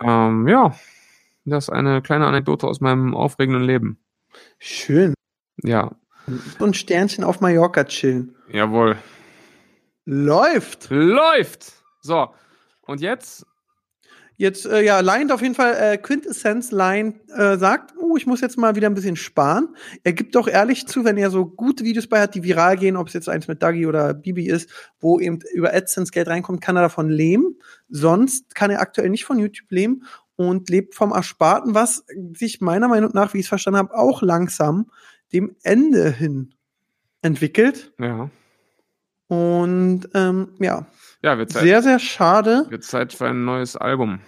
Ähm, 0.00 0.48
ja, 0.48 0.74
das 1.44 1.66
ist 1.66 1.70
eine 1.70 2.02
kleine 2.02 2.26
Anekdote 2.26 2.66
aus 2.66 2.80
meinem 2.80 3.14
aufregenden 3.14 3.62
Leben. 3.62 4.00
Schön. 4.58 5.14
Ja, 5.62 5.96
So 6.58 6.64
ein 6.64 6.74
Sternchen 6.74 7.24
auf 7.24 7.40
Mallorca 7.40 7.84
chillen. 7.84 8.34
jawohl. 8.50 8.96
Läuft. 10.04 10.88
Läuft! 10.90 11.72
So, 12.00 12.28
und 12.82 13.00
jetzt? 13.00 13.44
Jetzt, 14.40 14.66
äh, 14.66 14.82
ja, 14.82 15.00
Lion 15.00 15.32
auf 15.32 15.42
jeden 15.42 15.56
Fall, 15.56 15.74
äh, 15.74 15.98
Quintessenz 15.98 16.70
Lion 16.70 17.20
äh, 17.34 17.58
sagt, 17.58 17.94
oh, 18.00 18.16
ich 18.16 18.24
muss 18.24 18.40
jetzt 18.40 18.56
mal 18.56 18.76
wieder 18.76 18.88
ein 18.88 18.94
bisschen 18.94 19.16
sparen. 19.16 19.74
Er 20.04 20.12
gibt 20.12 20.36
doch 20.36 20.46
ehrlich 20.46 20.86
zu, 20.86 21.04
wenn 21.04 21.16
er 21.16 21.30
so 21.30 21.44
gute 21.44 21.82
Videos 21.82 22.06
bei 22.06 22.20
hat, 22.20 22.36
die 22.36 22.44
viral 22.44 22.76
gehen, 22.76 22.96
ob 22.96 23.08
es 23.08 23.14
jetzt 23.14 23.28
eins 23.28 23.48
mit 23.48 23.64
Dagi 23.64 23.84
oder 23.84 24.14
Bibi 24.14 24.46
ist, 24.46 24.70
wo 25.00 25.18
eben 25.18 25.40
über 25.52 25.74
AdSense 25.74 26.12
Geld 26.12 26.28
reinkommt, 26.28 26.60
kann 26.60 26.76
er 26.76 26.82
davon 26.82 27.10
leben. 27.10 27.58
Sonst 27.88 28.54
kann 28.54 28.70
er 28.70 28.80
aktuell 28.80 29.10
nicht 29.10 29.24
von 29.24 29.40
YouTube 29.40 29.72
leben 29.72 30.04
und 30.36 30.70
lebt 30.70 30.94
vom 30.94 31.10
Ersparten, 31.10 31.74
was 31.74 32.04
sich 32.32 32.60
meiner 32.60 32.86
Meinung 32.86 33.10
nach, 33.14 33.34
wie 33.34 33.38
ich 33.38 33.46
es 33.46 33.48
verstanden 33.48 33.78
habe, 33.78 33.94
auch 33.96 34.22
langsam 34.22 34.88
dem 35.32 35.56
Ende 35.62 36.10
hin 36.10 36.54
entwickelt. 37.22 37.92
Ja. 37.98 38.30
Und 39.28 40.08
ähm, 40.14 40.48
ja, 40.58 40.86
Ja, 41.22 41.36
wird 41.38 41.50
Zeit, 41.52 41.62
sehr, 41.62 41.82
sehr 41.82 41.98
schade. 41.98 42.66
wird 42.70 42.84
Zeit 42.84 43.12
für 43.12 43.26
ein 43.28 43.44
neues 43.44 43.76
Album. 43.76 44.20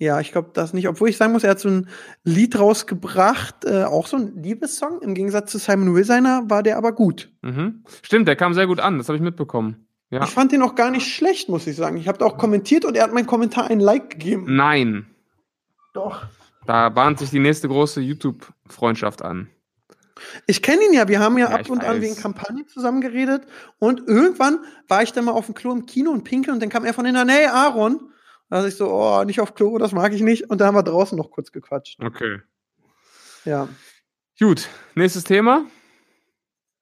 Ja, 0.00 0.20
ich 0.20 0.30
glaube 0.32 0.50
das 0.54 0.72
nicht. 0.72 0.88
Obwohl 0.88 1.08
ich 1.08 1.16
sagen 1.16 1.32
muss, 1.32 1.42
er 1.44 1.50
hat 1.50 1.60
so 1.60 1.68
ein 1.68 1.88
Lied 2.22 2.58
rausgebracht, 2.58 3.64
äh, 3.64 3.84
auch 3.84 4.06
so 4.06 4.16
ein 4.16 4.40
Liebessong. 4.42 5.02
Im 5.02 5.14
Gegensatz 5.14 5.50
zu 5.50 5.58
Simon 5.58 5.94
Will 5.94 6.04
seiner 6.04 6.48
war 6.48 6.62
der 6.62 6.76
aber 6.76 6.92
gut. 6.92 7.32
Mhm. 7.42 7.82
Stimmt, 8.02 8.28
der 8.28 8.36
kam 8.36 8.54
sehr 8.54 8.66
gut 8.68 8.78
an, 8.80 8.98
das 8.98 9.08
habe 9.08 9.16
ich 9.16 9.22
mitbekommen. 9.22 9.86
Ja. 10.10 10.22
Ich 10.22 10.30
fand 10.30 10.52
den 10.52 10.62
auch 10.62 10.74
gar 10.76 10.90
nicht 10.90 11.12
schlecht, 11.12 11.48
muss 11.48 11.66
ich 11.66 11.76
sagen. 11.76 11.96
Ich 11.98 12.08
habe 12.08 12.24
auch 12.24 12.38
kommentiert 12.38 12.84
und 12.84 12.96
er 12.96 13.02
hat 13.04 13.12
meinen 13.12 13.26
Kommentar 13.26 13.68
einen 13.70 13.80
Like 13.80 14.10
gegeben. 14.10 14.44
Nein, 14.56 15.06
Doch. 15.92 16.22
da 16.66 16.88
bahnt 16.88 17.18
sich 17.18 17.30
die 17.30 17.40
nächste 17.40 17.68
große 17.68 18.00
YouTube-Freundschaft 18.00 19.20
an. 19.22 19.48
Ich 20.46 20.62
kenne 20.62 20.82
ihn 20.84 20.92
ja, 20.92 21.08
wir 21.08 21.20
haben 21.20 21.38
ja, 21.38 21.50
Ja, 21.50 21.56
ab 21.56 21.70
und 21.70 21.84
an 21.84 21.96
weiß. 21.96 22.02
wegen 22.02 22.16
Kampagne 22.16 22.66
zusammen 22.66 23.00
geredet 23.00 23.46
und 23.78 24.06
irgendwann 24.06 24.58
war 24.88 25.02
ich 25.02 25.12
dann 25.12 25.24
mal 25.24 25.32
auf 25.32 25.46
dem 25.46 25.54
Klo 25.54 25.72
im 25.72 25.86
Kino 25.86 26.10
und 26.10 26.24
pinkel 26.24 26.52
und 26.52 26.60
dann 26.60 26.68
kam 26.68 26.84
er 26.84 26.94
von 26.94 27.04
hinten, 27.06 27.28
hey 27.28 27.46
Aaron. 27.46 28.12
Da 28.50 28.64
ich 28.66 28.76
so, 28.76 28.90
oh, 28.90 29.24
nicht 29.24 29.40
auf 29.40 29.54
Klo, 29.54 29.76
das 29.76 29.92
mag 29.92 30.12
ich 30.14 30.22
nicht. 30.22 30.48
Und 30.48 30.60
da 30.62 30.66
haben 30.66 30.74
wir 30.74 30.82
draußen 30.82 31.18
noch 31.18 31.30
kurz 31.30 31.52
gequatscht. 31.52 32.02
Okay. 32.02 32.38
Ja, 33.44 33.68
Gut, 34.40 34.68
nächstes 34.94 35.24
Thema. 35.24 35.64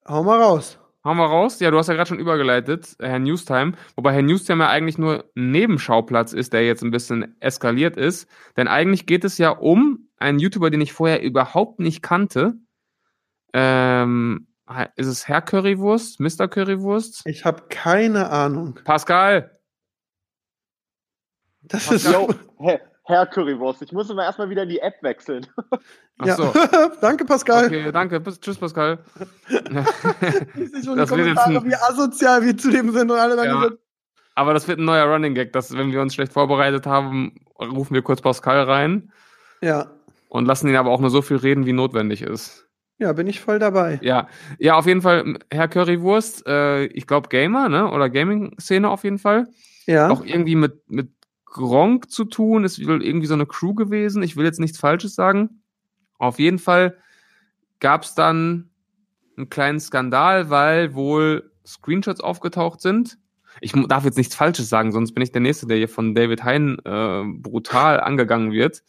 hau 0.07 0.23
mal 0.23 0.41
raus. 0.41 0.79
Haben 1.03 1.17
wir 1.19 1.27
raus? 1.27 1.59
Ja, 1.61 1.71
du 1.71 1.79
hast 1.79 1.87
ja 1.89 1.95
gerade 1.95 2.09
schon 2.09 2.19
übergeleitet, 2.19 2.97
äh, 2.99 3.09
Herr 3.09 3.19
Newstime. 3.19 3.73
Wobei 3.95 4.13
Herr 4.13 4.23
Newstime 4.23 4.65
ja 4.65 4.71
eigentlich 4.71 4.99
nur 4.99 5.25
ein 5.37 5.53
Nebenschauplatz 5.53 6.33
ist, 6.33 6.53
der 6.53 6.67
jetzt 6.67 6.83
ein 6.83 6.91
bisschen 6.91 7.41
eskaliert 7.41 7.97
ist. 7.97 8.29
Denn 8.57 8.69
eigentlich 8.69 9.07
geht 9.07 9.25
es 9.25 9.39
ja 9.39 9.51
um 9.51 10.09
einen 10.19 10.39
YouTuber, 10.39 10.69
den 10.71 10.81
ich 10.81 10.93
vorher 10.93 11.23
überhaupt 11.23 11.79
nicht 11.81 12.03
kannte. 12.03 12.55
Ähm, 13.59 14.47
ist 14.97 15.07
es 15.07 15.27
Herr 15.29 15.41
Currywurst? 15.41 16.21
Mr. 16.21 16.47
Currywurst? 16.47 17.23
Ich 17.25 17.45
habe 17.47 17.63
keine 17.71 18.29
Ahnung. 18.31 18.79
Pascal! 18.85 19.59
Das 21.63 21.89
Ach, 21.89 21.93
ist 21.93 22.13
Yo, 22.13 22.29
Herr, 23.05 23.27
Currywurst, 23.27 23.81
ich 23.83 23.93
muss 23.93 24.11
immer 24.11 24.25
erstmal 24.25 24.51
wieder 24.51 24.67
die 24.67 24.79
App 24.81 25.03
wechseln. 25.03 25.47
Ach 26.19 26.27
ja. 26.27 26.35
so. 26.37 26.53
Danke, 27.01 27.25
Pascal. 27.25 27.67
Okay, 27.67 27.91
danke. 27.93 28.21
Bis, 28.21 28.39
tschüss, 28.41 28.59
Pascal. 28.59 28.99
Das 29.49 29.63
die 30.03 30.87
wird 30.87 30.97
jetzt 30.99 31.09
Kommentare, 31.09 31.57
ein- 31.57 31.65
wie 31.65 31.75
asozial 31.75 32.43
wir 32.45 32.57
zu 32.57 32.71
dem 32.71 32.91
sind 32.93 33.11
und 33.11 33.19
alle 33.19 33.37
dann 33.37 33.47
Ja. 33.47 33.55
gesagt, 33.61 33.79
Aber 34.35 34.53
das 34.53 34.69
wird 34.69 34.81
ein 34.81 34.85
neuer 34.85 35.07
Running 35.07 35.35
Gag, 35.35 35.53
dass 35.53 35.73
wenn 35.77 35.93
wir 35.93 36.03
uns 36.03 36.15
schlecht 36.15 36.33
vorbereitet 36.33 36.87
haben, 36.87 37.35
rufen 37.59 37.95
wir 37.95 38.03
kurz 38.03 38.21
Pascal 38.21 38.63
rein 38.65 39.13
ja. 39.63 39.91
und 40.29 40.45
lassen 40.47 40.69
ihn 40.69 40.77
aber 40.77 40.91
auch 40.91 41.01
nur 41.01 41.11
so 41.11 41.23
viel 41.23 41.39
reden, 41.39 41.65
wie 41.65 41.73
notwendig 41.73 42.21
ist. 42.23 42.66
Ja, 42.99 43.13
bin 43.13 43.27
ich 43.27 43.41
voll 43.41 43.59
dabei. 43.59 43.99
Ja, 44.03 44.29
ja, 44.59 44.75
auf 44.77 44.87
jeden 44.87 45.03
Fall, 45.03 45.39
Herr 45.51 45.69
Currywurst, 45.69 46.47
äh, 46.47 46.87
ich 46.87 47.07
glaube 47.07 47.29
Gamer, 47.29 47.69
ne? 47.69 47.91
Oder 47.91 48.09
Gaming-Szene 48.09 48.89
auf 48.89 49.05
jeden 49.05 49.19
Fall. 49.19 49.49
Ja. 49.87 50.09
Auch 50.09 50.25
irgendwie 50.25 50.57
mit, 50.57 50.89
mit 50.89 51.11
Gronk 51.45 52.11
zu 52.11 52.25
tun, 52.25 52.65
ist 52.65 52.85
wohl 52.87 53.03
irgendwie 53.03 53.27
so 53.27 53.35
eine 53.35 53.47
Crew 53.47 53.75
gewesen. 53.75 54.23
Ich 54.23 54.37
will 54.37 54.45
jetzt 54.45 54.61
nichts 54.61 54.79
Falsches 54.79 55.15
sagen. 55.15 55.63
Auf 56.19 56.39
jeden 56.39 56.59
Fall 56.59 56.97
gab 57.81 58.03
es 58.03 58.15
dann 58.15 58.71
einen 59.37 59.51
kleinen 59.51 59.81
Skandal, 59.81 60.49
weil 60.49 60.95
wohl 60.95 61.51
Screenshots 61.67 62.21
aufgetaucht 62.21 62.81
sind. 62.81 63.19
Ich 63.61 63.73
darf 63.73 64.05
jetzt 64.05 64.19
nichts 64.19 64.35
Falsches 64.35 64.69
sagen, 64.69 64.93
sonst 64.93 65.13
bin 65.13 65.23
ich 65.23 65.33
der 65.33 65.41
Nächste, 65.41 65.67
der 65.67 65.79
hier 65.79 65.89
von 65.89 66.15
David 66.15 66.45
Hein 66.45 66.79
äh, 66.85 67.23
brutal 67.25 68.01
angegangen 68.01 68.53
wird. 68.53 68.83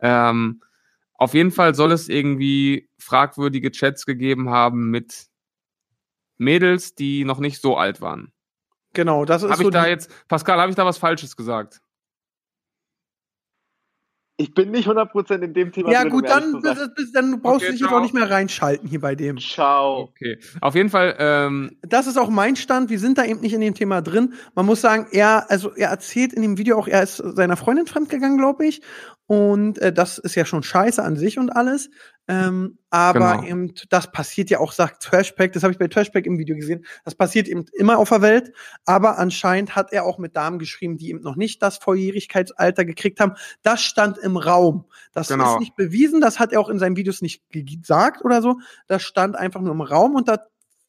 Ähm, 0.00 0.60
auf 1.22 1.34
jeden 1.34 1.52
Fall 1.52 1.74
soll 1.74 1.92
es 1.92 2.08
irgendwie 2.08 2.88
fragwürdige 2.98 3.70
Chats 3.70 4.06
gegeben 4.06 4.50
haben 4.50 4.90
mit 4.90 5.26
Mädels, 6.36 6.94
die 6.96 7.24
noch 7.24 7.38
nicht 7.38 7.60
so 7.60 7.76
alt 7.76 8.00
waren. 8.00 8.32
Genau, 8.92 9.24
das 9.24 9.44
ist 9.44 9.50
Habe 9.50 9.62
so 9.62 9.68
ich 9.68 9.72
da 9.72 9.86
jetzt, 9.86 10.10
Pascal, 10.26 10.58
habe 10.60 10.70
ich 10.70 10.76
da 10.76 10.84
was 10.84 10.98
Falsches 10.98 11.36
gesagt? 11.36 11.80
Ich 14.38 14.54
bin 14.54 14.70
nicht 14.72 14.88
100% 14.88 15.42
in 15.42 15.54
dem 15.54 15.70
Thema 15.70 15.92
Ja, 15.92 16.00
drin, 16.00 16.10
gut, 16.10 16.24
um 16.24 16.28
dann, 16.28 16.62
bis, 16.62 16.94
bis, 16.96 17.12
dann 17.12 17.40
brauchst 17.40 17.56
Okay, 17.58 17.66
du 17.66 17.72
dich 17.72 17.80
jetzt 17.82 17.92
auch 17.92 18.00
nicht 18.00 18.14
mehr 18.14 18.28
reinschalten 18.28 18.88
hier 18.88 19.00
bei 19.00 19.14
dem. 19.14 19.38
Ciao. 19.38 20.00
Okay. 20.00 20.38
Auf 20.60 20.74
jeden 20.74 20.88
Fall, 20.88 21.14
ähm, 21.18 21.78
Das 21.82 22.06
ist 22.08 22.16
auch 22.16 22.30
mein 22.30 22.56
Stand. 22.56 22.90
Wir 22.90 22.98
sind 22.98 23.18
da 23.18 23.24
eben 23.24 23.40
nicht 23.40 23.52
in 23.52 23.60
dem 23.60 23.74
Thema 23.74 24.00
drin. 24.00 24.34
Man 24.54 24.66
muss 24.66 24.80
sagen, 24.80 25.06
er, 25.12 25.48
also 25.50 25.72
er 25.74 25.90
erzählt 25.90 26.32
in 26.32 26.42
dem 26.42 26.58
Video 26.58 26.76
auch, 26.78 26.88
er 26.88 27.04
ist 27.04 27.18
seiner 27.18 27.56
Freundin 27.56 27.86
fremdgegangen, 27.86 28.38
glaube 28.38 28.66
ich. 28.66 28.82
Und 29.26 29.78
äh, 29.78 29.92
das 29.92 30.18
ist 30.18 30.34
ja 30.34 30.44
schon 30.44 30.62
scheiße 30.62 31.02
an 31.02 31.16
sich 31.16 31.38
und 31.38 31.50
alles. 31.50 31.88
Ähm, 32.28 32.78
aber 32.90 33.36
Genau. 33.38 33.42
eben, 33.44 33.72
das 33.88 34.12
passiert 34.12 34.50
ja 34.50 34.58
auch, 34.60 34.72
sagt 34.72 35.02
Trashpack, 35.02 35.52
das 35.52 35.62
habe 35.62 35.72
ich 35.72 35.78
bei 35.78 35.88
Trashpack 35.88 36.26
im 36.26 36.38
Video 36.38 36.54
gesehen, 36.54 36.84
das 37.04 37.14
passiert 37.14 37.48
eben 37.48 37.64
immer 37.72 37.98
auf 37.98 38.10
der 38.10 38.22
Welt. 38.22 38.52
Aber 38.84 39.18
anscheinend 39.18 39.74
hat 39.74 39.92
er 39.92 40.04
auch 40.04 40.18
mit 40.18 40.36
Damen 40.36 40.58
geschrieben, 40.58 40.98
die 40.98 41.08
eben 41.10 41.20
noch 41.22 41.36
nicht 41.36 41.62
das 41.62 41.78
Volljährigkeitsalter 41.78 42.84
gekriegt 42.84 43.20
haben. 43.20 43.32
Das 43.62 43.80
stand 43.82 44.18
im 44.18 44.36
Raum. 44.36 44.84
Das 45.12 45.28
Genau. 45.28 45.54
ist 45.54 45.60
nicht 45.60 45.76
bewiesen, 45.76 46.20
das 46.20 46.38
hat 46.38 46.52
er 46.52 46.60
auch 46.60 46.68
in 46.68 46.78
seinen 46.78 46.96
Videos 46.96 47.22
nicht 47.22 47.42
ge- 47.50 47.64
gesagt 47.64 48.24
oder 48.24 48.42
so. 48.42 48.58
Das 48.86 49.02
stand 49.02 49.34
einfach 49.36 49.60
nur 49.60 49.72
im 49.72 49.80
Raum 49.80 50.14
und 50.14 50.28
da, 50.28 50.38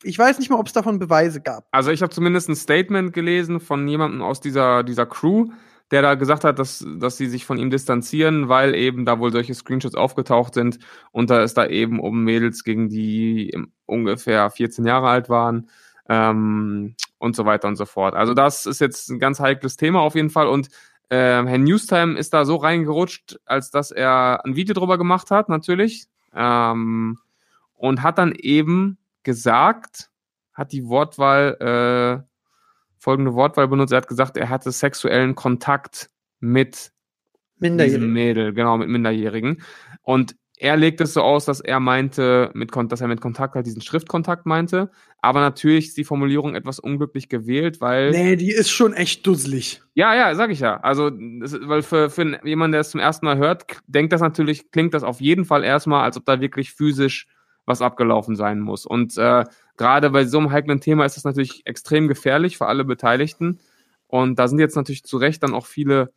ich 0.03 0.19
weiß 0.19 0.37
nicht 0.39 0.49
mal, 0.51 0.59
ob 0.59 0.67
es 0.67 0.73
davon 0.73 0.99
Beweise 0.99 1.41
gab. 1.41 1.65
also 1.71 1.89
ich 1.91 2.01
habe 2.01 2.13
zumindest 2.13 2.49
ein 2.49 2.55
Statement 2.55 3.13
gelesen 3.13 3.59
von 3.59 3.87
jemandem 3.87 4.21
aus 4.21 4.39
dieser, 4.41 4.83
dieser 4.83 5.05
Crew, 5.05 5.47
der 5.91 6.01
da 6.01 6.15
gesagt 6.15 6.43
hat, 6.43 6.59
dass, 6.59 6.85
dass 6.97 7.17
sie 7.17 7.27
sich 7.27 7.45
von 7.45 7.57
ihm 7.57 7.69
distanzieren, 7.69 8.49
weil 8.49 8.73
eben 8.75 9.05
da 9.05 9.19
wohl 9.19 9.31
solche 9.31 9.53
Screenshots 9.53 9.95
aufgetaucht 9.95 10.53
sind 10.53 10.79
und 11.11 11.29
da 11.29 11.43
ist 11.43 11.55
da 11.55 11.67
eben 11.67 11.99
um 11.99 12.23
Mädels 12.23 12.63
gegen 12.63 12.89
die 12.89 13.55
ungefähr 13.85 14.49
14 14.49 14.85
Jahre 14.85 15.09
alt 15.09 15.29
waren 15.29 15.69
ähm, 16.09 16.95
und 17.19 17.35
so 17.35 17.45
weiter 17.45 17.67
und 17.67 17.75
so 17.75 17.85
fort. 17.85 18.15
Also 18.15 18.33
das 18.33 18.65
ist 18.65 18.81
jetzt 18.81 19.09
ein 19.09 19.19
ganz 19.19 19.39
heikles 19.39 19.77
Thema 19.77 20.01
auf 20.01 20.15
jeden 20.15 20.29
Fall 20.29 20.47
und 20.47 20.69
äh, 21.09 21.45
Herr 21.45 21.57
Newstime 21.57 22.17
ist 22.17 22.33
da 22.33 22.45
so 22.45 22.55
reingerutscht, 22.55 23.39
als 23.45 23.69
dass 23.69 23.91
er 23.91 24.43
ein 24.45 24.55
Video 24.55 24.73
drüber 24.73 24.97
gemacht 24.97 25.31
hat, 25.31 25.47
natürlich, 25.47 26.05
ähm, 26.33 27.19
und 27.75 28.01
hat 28.01 28.17
dann 28.17 28.31
eben 28.31 28.97
gesagt, 29.21 30.09
hat 30.53 30.71
die 30.71 30.87
Wortwahl, 30.87 32.23
äh, 32.23 32.32
folgende 33.03 33.33
Wortwahl 33.33 33.67
benutzt, 33.67 33.91
er 33.91 33.97
hat 33.97 34.07
gesagt, 34.07 34.37
er 34.37 34.47
hatte 34.47 34.71
sexuellen 34.71 35.35
Kontakt 35.35 36.09
mit 36.39 36.91
diesem 37.59 38.13
Mädel, 38.13 38.53
genau, 38.53 38.77
mit 38.77 38.87
Minderjährigen. 38.87 39.61
Und 40.01 40.35
er 40.57 40.77
legt 40.77 41.01
es 41.01 41.13
so 41.13 41.21
aus, 41.21 41.43
dass 41.43 41.59
er 41.59 41.81
meinte, 41.81 42.49
mit, 42.53 42.71
dass 42.89 43.01
er 43.01 43.09
mit 43.09 43.19
Kontakt 43.19 43.55
halt 43.55 43.65
diesen 43.65 43.81
Schriftkontakt 43.81 44.45
meinte. 44.45 44.89
Aber 45.21 45.41
natürlich 45.41 45.87
ist 45.87 45.97
die 45.97 46.05
Formulierung 46.05 46.55
etwas 46.55 46.79
unglücklich 46.79 47.27
gewählt, 47.27 47.81
weil. 47.81 48.11
Nee, 48.11 48.37
die 48.37 48.51
ist 48.51 48.69
schon 48.69 48.93
echt 48.93 49.27
dusselig. 49.27 49.81
Ja, 49.95 50.15
ja, 50.15 50.33
sag 50.35 50.51
ich 50.51 50.61
ja. 50.61 50.79
Also, 50.79 51.09
das, 51.09 51.57
weil 51.63 51.81
für, 51.81 52.09
für 52.09 52.39
jemanden, 52.47 52.71
der 52.71 52.81
es 52.81 52.91
zum 52.91 53.01
ersten 53.01 53.25
Mal 53.25 53.37
hört, 53.37 53.65
denkt 53.87 54.13
das 54.13 54.21
natürlich, 54.21 54.71
klingt 54.71 54.93
das 54.93 55.03
auf 55.03 55.19
jeden 55.19 55.43
Fall 55.43 55.65
erstmal, 55.65 56.05
als 56.05 56.15
ob 56.15 56.25
da 56.25 56.39
wirklich 56.39 56.71
physisch 56.71 57.27
was 57.65 57.81
abgelaufen 57.81 58.37
sein 58.37 58.61
muss. 58.61 58.85
Und 58.85 59.17
äh, 59.17 59.43
gerade 59.77 60.09
bei 60.09 60.25
so 60.25 60.37
einem 60.39 60.51
heiklen 60.51 60.81
Thema 60.81 61.05
ist 61.05 61.17
das 61.17 61.23
natürlich 61.23 61.65
extrem 61.65 62.07
gefährlich 62.07 62.57
für 62.57 62.67
alle 62.67 62.83
Beteiligten. 62.83 63.59
Und 64.07 64.37
da 64.37 64.47
sind 64.47 64.59
jetzt 64.59 64.75
natürlich 64.75 65.03
zu 65.03 65.17
Recht 65.17 65.41
dann 65.43 65.53
auch 65.53 65.65
viele 65.65 66.13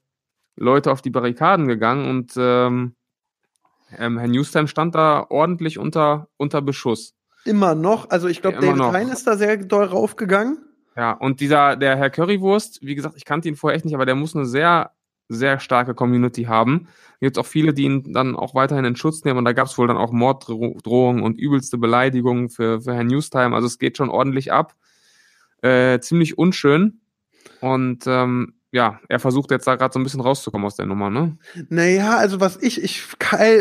Leute 0.57 0.91
auf 0.91 1.03
die 1.03 1.11
Barrikaden 1.11 1.67
gegangen 1.69 2.09
und 2.09 2.33
ähm, 2.37 2.95
ähm, 3.97 4.19
Herr 4.19 4.29
Newstime 4.29 4.69
stand 4.69 4.95
da 4.95 5.27
ordentlich 5.29 5.79
unter, 5.79 6.29
unter 6.37 6.63
Beschuss. 6.63 7.15
Immer 7.45 7.75
noch. 7.75 8.11
Also 8.11 8.29
ich 8.29 8.43
glaube, 8.43 8.59
David 8.59 8.83
Hein 8.83 9.09
ist 9.09 9.27
da 9.27 9.37
sehr 9.37 9.57
doll 9.59 9.85
raufgegangen. 9.85 10.59
Ja, 10.97 11.13
und 11.13 11.41
dieser, 11.41 11.77
der 11.77 11.97
Herr 11.97 12.11
Currywurst, 12.11 12.81
wie 12.83 12.95
gesagt, 12.95 13.17
ich 13.17 13.25
kannte 13.25 13.49
ihn 13.49 13.57
vorher 13.57 13.77
echt 13.77 13.85
nicht, 13.85 13.95
aber 13.95 14.07
der 14.07 14.15
muss 14.15 14.35
eine 14.35 14.47
sehr, 14.47 14.93
sehr 15.29 15.61
starke 15.61 15.95
Community 15.95 16.45
haben. 16.45 16.89
Gibt 17.21 17.39
auch 17.39 17.47
viele, 17.47 17.73
die 17.73 17.85
ihn 17.85 18.13
dann 18.13 18.37
auch 18.37 18.55
weiterhin 18.55 18.85
in 18.85 18.97
Schutz 18.97 19.25
nehmen 19.25 19.39
und 19.39 19.45
da 19.45 19.53
gab 19.53 19.67
es 19.67 19.79
wohl 19.79 19.89
dann 19.89 19.97
auch 19.97 20.13
Morddrohungen 20.13 21.23
und 21.23 21.39
übelste 21.39 21.79
Beleidigungen 21.79 22.51
für, 22.51 22.83
für 22.83 22.95
Herrn 22.95 23.07
Newstime. 23.07 23.55
Also 23.55 23.67
es 23.67 23.79
geht 23.79 23.97
schon 23.97 24.11
ordentlich 24.11 24.53
ab. 24.53 24.75
Äh, 25.63 26.01
ziemlich 26.01 26.37
unschön. 26.39 27.01
Und 27.61 28.05
ähm, 28.07 28.55
ja, 28.73 29.01
er 29.09 29.19
versucht 29.19 29.51
jetzt 29.51 29.67
da 29.67 29.77
gerade 29.77 29.95
so 29.95 29.99
ein 29.99 30.03
bisschen 30.03 30.21
rauszukommen 30.21 30.67
aus 30.67 30.77
der 30.77 30.85
Nummer, 30.85 31.09
ne? 31.09 31.39
Naja, 31.71 32.19
also 32.19 32.41
was 32.41 32.59
ich, 32.63 32.83
ich, 32.83 33.03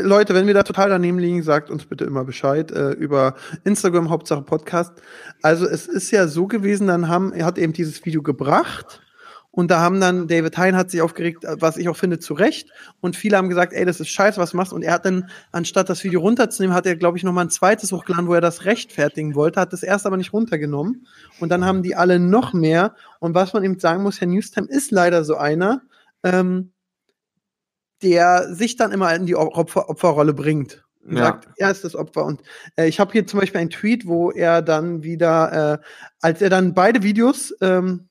Leute, 0.02 0.34
wenn 0.34 0.48
wir 0.48 0.54
da 0.54 0.64
total 0.64 0.90
daneben 0.90 1.20
liegen, 1.20 1.42
sagt 1.42 1.70
uns 1.70 1.86
bitte 1.86 2.04
immer 2.04 2.26
Bescheid 2.26 2.72
äh, 2.72 2.92
über 2.92 3.36
Instagram, 3.64 4.10
Hauptsache 4.10 4.42
Podcast. 4.42 4.92
Also 5.42 5.66
es 5.66 5.88
ist 5.88 6.12
ja 6.12 6.28
so 6.28 6.48
gewesen, 6.48 6.88
dann 6.88 7.08
haben, 7.08 7.32
er 7.32 7.46
hat 7.46 7.58
eben 7.58 7.72
dieses 7.72 8.04
Video 8.06 8.22
gebracht 8.22 9.05
und 9.56 9.72
da 9.72 9.80
haben 9.80 10.02
dann, 10.02 10.28
David 10.28 10.58
Hein 10.58 10.76
hat 10.76 10.92
sich 10.92 11.02
aufgeregt, 11.02 11.46
was 11.48 11.78
ich 11.78 11.88
auch 11.88 11.96
finde, 11.96 12.20
zu 12.20 12.34
Recht. 12.34 12.72
Und 13.00 13.16
viele 13.16 13.38
haben 13.38 13.48
gesagt, 13.48 13.72
ey, 13.72 13.86
das 13.86 14.02
ist 14.02 14.10
scheiße, 14.10 14.38
was 14.38 14.54
machst 14.54 14.74
du? 14.74 14.76
Und 14.76 14.84
er 14.84 14.92
hat 14.92 15.06
dann, 15.06 15.30
anstatt 15.54 15.88
das 15.88 16.04
Video 16.04 16.20
runterzunehmen, 16.20 16.76
hat 16.76 16.86
er, 16.86 16.98
glaube 16.98 17.18
ich, 17.18 17.24
noch 17.24 17.32
mal 17.32 17.44
ein 17.46 17.50
zweites 17.50 17.94
hochgeladen, 17.94 18.28
wo 18.28 18.34
er 18.34 18.42
das 18.42 18.66
rechtfertigen 18.66 19.34
wollte, 19.34 19.62
hat 19.62 19.72
das 19.72 19.82
erst 19.82 20.06
aber 20.06 20.18
nicht 20.18 20.34
runtergenommen. 20.34 21.08
Und 21.40 21.50
dann 21.50 21.64
haben 21.64 21.84
die 21.84 21.96
alle 21.96 22.20
noch 22.20 22.52
mehr. 22.52 22.96
Und 23.22 23.34
was 23.34 23.54
man 23.54 23.64
eben 23.64 23.80
sagen 23.80 24.04
muss, 24.04 24.20
Herr 24.20 24.28
Newstime 24.28 24.68
ist 24.68 24.92
leider 24.92 25.24
so 25.24 25.38
einer, 25.38 25.84
ähm, 26.24 26.74
der 28.04 28.54
sich 28.54 28.76
dann 28.76 28.92
immer 28.92 29.16
in 29.16 29.26
die 29.26 29.38
Opfer 29.38 29.88
Opferrolle 29.88 30.34
bringt. 30.34 30.84
Und 31.02 31.16
ja. 31.16 31.28
sagt, 31.28 31.48
er 31.56 31.72
ist 31.72 31.86
das 31.86 31.96
Opfer. 31.96 32.26
Und 32.26 32.42
äh, 32.76 32.90
ich 32.90 33.00
habe 33.00 33.14
hier 33.14 33.26
zum 33.26 33.40
Beispiel 33.40 33.62
einen 33.62 33.70
Tweet, 33.70 34.06
wo 34.06 34.32
er 34.32 34.62
dann 34.62 35.02
wieder, 35.04 35.80
äh, 35.82 35.86
als 36.20 36.42
er 36.42 36.50
dann 36.50 36.74
beide 36.74 37.04
Videos 37.04 37.56
ähm, 37.62 38.10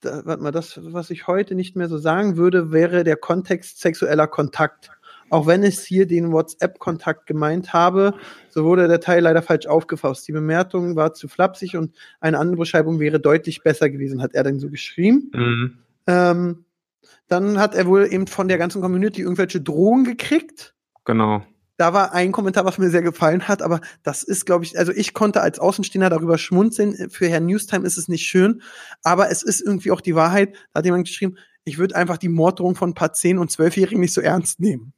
da, 0.00 0.22
warte 0.24 0.42
mal, 0.42 0.50
das, 0.50 0.78
was 0.82 1.10
ich 1.10 1.26
heute 1.26 1.54
nicht 1.54 1.76
mehr 1.76 1.88
so 1.88 1.98
sagen 1.98 2.36
würde, 2.36 2.72
wäre 2.72 3.04
der 3.04 3.16
Kontext 3.16 3.80
sexueller 3.80 4.26
Kontakt. 4.26 4.90
Auch 5.30 5.46
wenn 5.46 5.62
es 5.62 5.84
hier 5.84 6.06
den 6.06 6.32
WhatsApp-Kontakt 6.32 7.26
gemeint 7.26 7.74
habe, 7.74 8.14
so 8.48 8.64
wurde 8.64 8.88
der 8.88 9.00
Teil 9.00 9.22
leider 9.22 9.42
falsch 9.42 9.66
aufgefasst. 9.66 10.26
Die 10.26 10.32
Bemerkung 10.32 10.96
war 10.96 11.12
zu 11.12 11.28
flapsig 11.28 11.76
und 11.76 11.94
eine 12.20 12.38
andere 12.38 12.56
Beschreibung 12.60 12.98
wäre 12.98 13.20
deutlich 13.20 13.62
besser 13.62 13.90
gewesen, 13.90 14.22
hat 14.22 14.34
er 14.34 14.44
dann 14.44 14.58
so 14.58 14.70
geschrieben. 14.70 15.30
Mhm. 15.34 15.78
Ähm, 16.06 16.64
dann 17.26 17.58
hat 17.58 17.74
er 17.74 17.86
wohl 17.86 18.06
eben 18.10 18.26
von 18.26 18.48
der 18.48 18.56
ganzen 18.56 18.80
Community 18.80 19.20
irgendwelche 19.20 19.60
Drohungen 19.60 20.04
gekriegt. 20.04 20.74
Genau 21.04 21.42
da 21.78 21.92
war 21.92 22.12
ein 22.12 22.32
Kommentar, 22.32 22.64
was 22.64 22.76
mir 22.76 22.90
sehr 22.90 23.02
gefallen 23.02 23.46
hat, 23.46 23.62
aber 23.62 23.80
das 24.02 24.24
ist, 24.24 24.44
glaube 24.46 24.64
ich, 24.64 24.76
also 24.76 24.92
ich 24.92 25.14
konnte 25.14 25.40
als 25.40 25.60
Außenstehender 25.60 26.10
darüber 26.10 26.36
schmunzeln. 26.36 27.08
Für 27.08 27.28
Herrn 27.28 27.46
Newstime 27.46 27.86
ist 27.86 27.96
es 27.96 28.08
nicht 28.08 28.26
schön, 28.26 28.62
aber 29.04 29.30
es 29.30 29.44
ist 29.44 29.60
irgendwie 29.60 29.92
auch 29.92 30.00
die 30.00 30.16
Wahrheit. 30.16 30.54
Da 30.72 30.78
hat 30.78 30.84
jemand 30.84 31.06
geschrieben, 31.06 31.38
ich 31.64 31.78
würde 31.78 31.94
einfach 31.94 32.18
die 32.18 32.28
Morddrohung 32.28 32.74
von 32.74 32.90
ein 32.90 32.94
paar 32.94 33.12
10- 33.12 33.38
und 33.38 33.52
12-Jährigen 33.52 34.00
nicht 34.00 34.12
so 34.12 34.20
ernst 34.20 34.58
nehmen. 34.58 34.92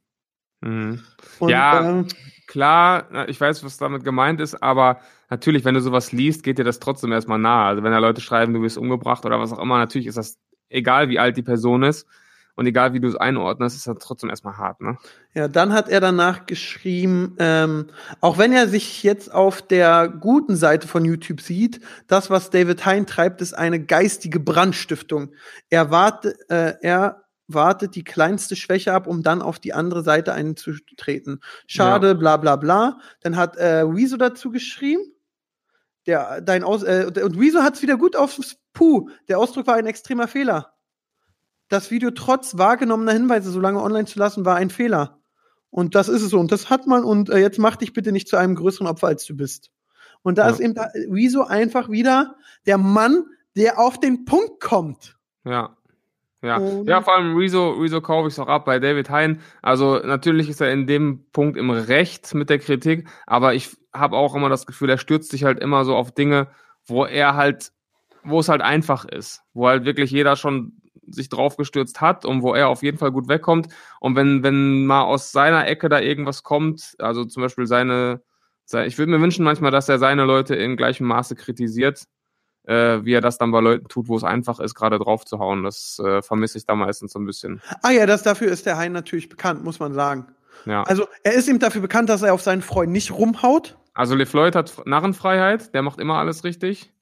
Mhm. 0.61 1.03
Und, 1.37 1.49
ja, 1.49 1.87
ähm, 1.87 2.07
klar, 2.47 3.29
ich 3.29 3.39
weiß, 3.39 3.63
was 3.63 3.77
damit 3.77 4.03
gemeint 4.03 4.41
ist, 4.41 4.55
aber 4.55 5.01
natürlich, 5.29 5.63
wenn 5.63 5.75
du 5.75 5.81
sowas 5.81 6.11
liest, 6.11 6.41
geht 6.41 6.57
dir 6.57 6.63
das 6.63 6.79
trotzdem 6.79 7.11
erstmal 7.11 7.39
nahe. 7.39 7.65
Also 7.65 7.83
wenn 7.83 7.91
da 7.91 7.99
Leute 7.99 8.21
schreiben, 8.21 8.53
du 8.53 8.61
bist 8.61 8.79
umgebracht 8.79 9.23
oder 9.23 9.39
was 9.39 9.53
auch 9.53 9.59
immer, 9.59 9.77
natürlich 9.77 10.07
ist 10.07 10.17
das 10.17 10.39
egal, 10.69 11.09
wie 11.09 11.19
alt 11.19 11.37
die 11.37 11.43
Person 11.43 11.83
ist. 11.83 12.07
Und 12.55 12.65
egal 12.65 12.93
wie 12.93 12.99
du 12.99 13.07
es 13.07 13.15
einordnest, 13.15 13.75
ist 13.75 13.87
das 13.87 13.97
trotzdem 13.99 14.29
erstmal 14.29 14.57
hart, 14.57 14.81
ne? 14.81 14.97
Ja, 15.33 15.47
dann 15.47 15.73
hat 15.73 15.89
er 15.89 16.01
danach 16.01 16.45
geschrieben, 16.45 17.35
ähm, 17.39 17.87
auch 18.19 18.37
wenn 18.37 18.51
er 18.51 18.67
sich 18.67 19.03
jetzt 19.03 19.33
auf 19.33 19.61
der 19.61 20.09
guten 20.09 20.55
Seite 20.55 20.87
von 20.87 21.05
YouTube 21.05 21.41
sieht, 21.41 21.79
das, 22.07 22.29
was 22.29 22.49
David 22.49 22.85
Hein 22.85 23.05
treibt, 23.05 23.41
ist 23.41 23.53
eine 23.53 23.83
geistige 23.83 24.39
Brandstiftung. 24.39 25.33
Er 25.69 25.91
wartet, 25.91 26.37
äh, 26.49 26.75
er 26.81 27.23
wartet 27.47 27.95
die 27.95 28.03
kleinste 28.03 28.55
Schwäche 28.55 28.93
ab, 28.93 29.07
um 29.07 29.23
dann 29.23 29.41
auf 29.41 29.59
die 29.59 29.73
andere 29.73 30.03
Seite 30.03 30.33
einzutreten. 30.33 31.41
Schade, 31.67 32.07
ja. 32.09 32.13
bla 32.13 32.37
bla 32.37 32.55
bla. 32.55 32.99
Dann 33.21 33.37
hat 33.37 33.57
äh, 33.57 33.85
Wieso 33.87 34.17
dazu 34.17 34.51
geschrieben. 34.51 35.03
Der, 36.07 36.41
dein 36.41 36.63
Aus, 36.63 36.83
äh, 36.83 37.11
und 37.23 37.39
Wieso 37.39 37.61
hat 37.61 37.75
es 37.75 37.81
wieder 37.81 37.97
gut 37.97 38.15
aufs 38.15 38.57
Puh. 38.73 39.09
Der 39.27 39.37
Ausdruck 39.37 39.67
war 39.67 39.75
ein 39.75 39.85
extremer 39.85 40.27
Fehler 40.27 40.73
das 41.71 41.89
Video 41.89 42.11
trotz 42.11 42.57
wahrgenommener 42.57 43.13
Hinweise 43.13 43.49
so 43.49 43.59
lange 43.59 43.81
online 43.81 44.05
zu 44.05 44.19
lassen, 44.19 44.45
war 44.45 44.57
ein 44.57 44.69
Fehler. 44.69 45.19
Und 45.69 45.95
das 45.95 46.09
ist 46.09 46.21
es 46.21 46.29
so. 46.29 46.39
Und 46.39 46.51
das 46.51 46.69
hat 46.69 46.85
man. 46.85 47.03
Und 47.03 47.29
äh, 47.29 47.37
jetzt 47.37 47.59
mach 47.59 47.77
dich 47.77 47.93
bitte 47.93 48.11
nicht 48.11 48.27
zu 48.27 48.35
einem 48.35 48.55
größeren 48.55 48.87
Opfer, 48.87 49.07
als 49.07 49.25
du 49.25 49.35
bist. 49.35 49.71
Und 50.21 50.37
da 50.37 50.45
ja. 50.45 50.51
ist 50.51 50.59
eben 50.59 50.73
da, 50.73 50.89
Wieso 51.09 51.45
einfach 51.45 51.89
wieder 51.89 52.35
der 52.65 52.77
Mann, 52.77 53.23
der 53.55 53.79
auf 53.79 53.99
den 53.99 54.25
Punkt 54.25 54.59
kommt. 54.59 55.17
Ja. 55.45 55.75
Ja, 56.43 56.57
um, 56.57 56.87
ja, 56.87 57.03
vor 57.03 57.15
allem 57.15 57.37
Rezo, 57.37 57.69
Rezo 57.69 58.01
kaufe 58.01 58.27
ich 58.27 58.33
es 58.33 58.39
auch 58.39 58.47
ab 58.47 58.65
bei 58.65 58.79
David 58.79 59.11
Hein. 59.11 59.41
Also 59.61 59.99
natürlich 59.99 60.49
ist 60.49 60.59
er 60.59 60.73
in 60.73 60.87
dem 60.87 61.25
Punkt 61.31 61.55
im 61.55 61.69
Recht 61.69 62.33
mit 62.33 62.49
der 62.49 62.57
Kritik, 62.57 63.07
aber 63.27 63.53
ich 63.53 63.77
habe 63.93 64.17
auch 64.17 64.33
immer 64.33 64.49
das 64.49 64.65
Gefühl, 64.65 64.89
er 64.89 64.97
stürzt 64.97 65.29
sich 65.29 65.43
halt 65.43 65.59
immer 65.59 65.85
so 65.85 65.95
auf 65.95 66.11
Dinge, 66.11 66.47
wo 66.87 67.05
er 67.05 67.35
halt, 67.35 67.71
wo 68.23 68.39
es 68.39 68.49
halt 68.49 68.63
einfach 68.63 69.05
ist, 69.05 69.43
wo 69.53 69.67
halt 69.67 69.85
wirklich 69.85 70.09
jeder 70.09 70.35
schon 70.35 70.80
sich 71.07 71.29
draufgestürzt 71.29 72.01
hat 72.01 72.25
und 72.25 72.41
wo 72.41 72.53
er 72.53 72.69
auf 72.69 72.83
jeden 72.83 72.97
Fall 72.97 73.11
gut 73.11 73.27
wegkommt. 73.27 73.67
Und 73.99 74.15
wenn, 74.15 74.43
wenn 74.43 74.85
mal 74.85 75.03
aus 75.03 75.31
seiner 75.31 75.67
Ecke 75.67 75.89
da 75.89 75.99
irgendwas 75.99 76.43
kommt, 76.43 76.95
also 76.99 77.25
zum 77.25 77.43
Beispiel 77.43 77.67
seine, 77.67 78.21
ich 78.85 78.97
würde 78.97 79.11
mir 79.11 79.21
wünschen 79.21 79.43
manchmal, 79.43 79.71
dass 79.71 79.89
er 79.89 79.99
seine 79.99 80.25
Leute 80.25 80.55
in 80.55 80.77
gleichem 80.77 81.07
Maße 81.07 81.35
kritisiert, 81.35 82.05
äh, 82.63 82.99
wie 83.03 83.13
er 83.13 83.21
das 83.21 83.37
dann 83.37 83.51
bei 83.51 83.59
Leuten 83.59 83.87
tut, 83.87 84.07
wo 84.07 84.15
es 84.15 84.23
einfach 84.23 84.59
ist, 84.59 84.75
gerade 84.75 84.99
drauf 84.99 85.25
zu 85.25 85.39
hauen. 85.39 85.63
Das 85.63 85.99
äh, 86.03 86.21
vermisse 86.21 86.57
ich 86.57 86.65
da 86.65 86.75
meistens 86.75 87.13
so 87.13 87.19
ein 87.19 87.25
bisschen. 87.25 87.61
Ah 87.81 87.91
ja, 87.91 88.05
das 88.05 88.23
dafür 88.23 88.51
ist 88.51 88.65
der 88.65 88.77
Hein 88.77 88.91
natürlich 88.91 89.29
bekannt, 89.29 89.63
muss 89.63 89.79
man 89.79 89.93
sagen. 89.93 90.27
Ja. 90.65 90.83
Also 90.83 91.07
er 91.23 91.33
ist 91.33 91.47
ihm 91.47 91.59
dafür 91.59 91.81
bekannt, 91.81 92.09
dass 92.09 92.21
er 92.21 92.33
auf 92.33 92.41
seinen 92.41 92.61
Freund 92.61 92.91
nicht 92.91 93.11
rumhaut. 93.11 93.77
Also 93.93 94.15
LeFloid 94.15 94.55
hat 94.55 94.85
Narrenfreiheit, 94.85 95.73
der 95.73 95.81
macht 95.81 95.99
immer 95.99 96.17
alles 96.17 96.43
richtig. 96.43 96.93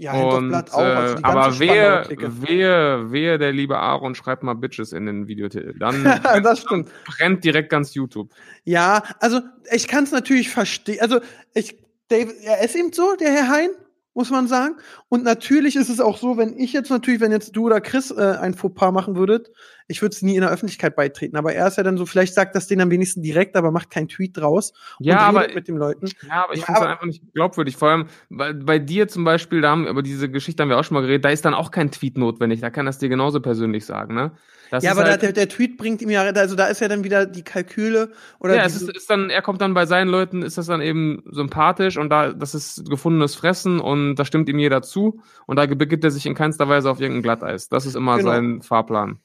Ja, 0.00 0.12
und, 0.12 0.54
auch. 0.54 0.78
Also 0.78 1.16
äh, 1.16 1.22
aber 1.22 1.58
wehe, 1.58 2.04
wehe, 2.08 3.10
wehe, 3.10 3.36
der 3.36 3.50
liebe 3.50 3.78
Aaron 3.78 4.14
schreibt 4.14 4.44
mal 4.44 4.54
Bitches 4.54 4.92
in 4.92 5.06
den 5.06 5.26
Videotitel. 5.26 5.76
Dann 5.76 6.04
das 6.42 6.60
stimmt. 6.60 6.88
brennt 7.04 7.42
direkt 7.42 7.68
ganz 7.68 7.94
YouTube. 7.94 8.30
Ja, 8.62 9.02
also 9.18 9.40
ich 9.72 9.88
kann 9.88 10.04
es 10.04 10.12
natürlich 10.12 10.50
verstehen. 10.50 11.00
Also 11.00 11.18
ich, 11.52 11.78
David, 12.06 12.36
er 12.44 12.62
ist 12.62 12.76
eben 12.76 12.92
so, 12.92 13.16
der 13.16 13.32
Herr 13.32 13.48
Hein, 13.48 13.70
muss 14.14 14.30
man 14.30 14.46
sagen. 14.46 14.76
Und 15.08 15.24
natürlich 15.24 15.74
ist 15.74 15.88
es 15.88 15.98
auch 15.98 16.18
so, 16.18 16.36
wenn 16.36 16.56
ich 16.56 16.72
jetzt 16.72 16.90
natürlich, 16.90 17.20
wenn 17.20 17.32
jetzt 17.32 17.56
du 17.56 17.66
oder 17.66 17.80
Chris 17.80 18.12
äh, 18.12 18.36
ein 18.40 18.54
Fauxpas 18.54 18.92
machen 18.92 19.16
würdet, 19.16 19.50
ich 19.88 20.02
würde 20.02 20.14
es 20.14 20.22
nie 20.22 20.34
in 20.36 20.42
der 20.42 20.50
Öffentlichkeit 20.50 20.96
beitreten. 20.96 21.36
Aber 21.36 21.52
er 21.54 21.66
ist 21.68 21.76
ja 21.76 21.82
dann 21.82 21.96
so, 21.98 22.06
vielleicht 22.06 22.34
sagt 22.34 22.54
das 22.54 22.66
den 22.66 22.80
am 22.80 22.90
wenigsten 22.90 23.22
direkt, 23.22 23.56
aber 23.56 23.70
macht 23.72 23.90
keinen 23.90 24.08
Tweet 24.08 24.36
draus 24.36 24.72
Ja, 24.98 25.16
und 25.16 25.20
aber, 25.20 25.40
redet 25.42 25.54
mit 25.54 25.68
den 25.68 25.76
Leuten. 25.76 26.14
ja, 26.22 26.44
aber 26.44 26.54
ich 26.54 26.60
Ja, 26.60 26.66
finde 26.66 26.80
es 26.80 26.86
einfach 26.86 27.06
nicht 27.06 27.22
glaubwürdig. 27.34 27.76
Vor 27.76 27.88
allem 27.90 28.06
bei, 28.30 28.52
bei 28.52 28.78
dir 28.78 29.08
zum 29.08 29.24
Beispiel, 29.24 29.60
da 29.60 29.70
haben 29.70 29.86
über 29.86 30.02
diese 30.02 30.30
Geschichte 30.30 30.62
haben 30.62 30.70
wir 30.70 30.78
auch 30.78 30.84
schon 30.84 30.94
mal 30.96 31.02
geredet, 31.02 31.24
da 31.24 31.30
ist 31.30 31.44
dann 31.44 31.54
auch 31.54 31.70
kein 31.70 31.90
Tweet 31.90 32.18
notwendig. 32.18 32.60
Da 32.60 32.70
kann 32.70 32.86
das 32.86 32.98
dir 32.98 33.08
genauso 33.08 33.40
persönlich 33.40 33.86
sagen, 33.86 34.14
ne? 34.14 34.32
Das 34.70 34.84
ja, 34.84 34.90
aber 34.92 35.04
halt, 35.04 35.22
der, 35.22 35.32
der 35.32 35.48
Tweet 35.48 35.76
bringt 35.78 36.02
ihm 36.02 36.10
ja, 36.10 36.22
also 36.22 36.54
da 36.56 36.66
ist 36.66 36.80
ja 36.80 36.88
dann 36.88 37.04
wieder 37.04 37.26
die 37.26 37.42
Kalküle 37.42 38.12
oder 38.38 38.54
ja, 38.56 38.64
es 38.64 38.74
ist, 38.76 38.88
ist 38.90 39.10
dann, 39.10 39.30
er 39.30 39.42
kommt 39.42 39.60
dann 39.60 39.74
bei 39.74 39.86
seinen 39.86 40.08
Leuten, 40.08 40.42
ist 40.42 40.58
das 40.58 40.66
dann 40.66 40.80
eben 40.80 41.22
sympathisch 41.30 41.96
und 41.98 42.10
da, 42.10 42.32
das 42.32 42.54
ist 42.54 42.88
gefundenes 42.88 43.34
Fressen 43.34 43.80
und 43.80 44.16
da 44.16 44.24
stimmt 44.24 44.48
ihm 44.48 44.58
jeder 44.58 44.82
zu 44.82 45.20
und 45.46 45.56
da 45.56 45.66
begibt 45.66 46.04
er 46.04 46.10
sich 46.10 46.26
in 46.26 46.34
keinster 46.34 46.68
Weise 46.68 46.90
auf 46.90 47.00
irgendein 47.00 47.22
Glatteis. 47.22 47.68
Das 47.68 47.86
ist 47.86 47.94
immer 47.96 48.18
Genau. 48.18 48.30
sein 48.30 48.62
Fahrplan. 48.62 49.20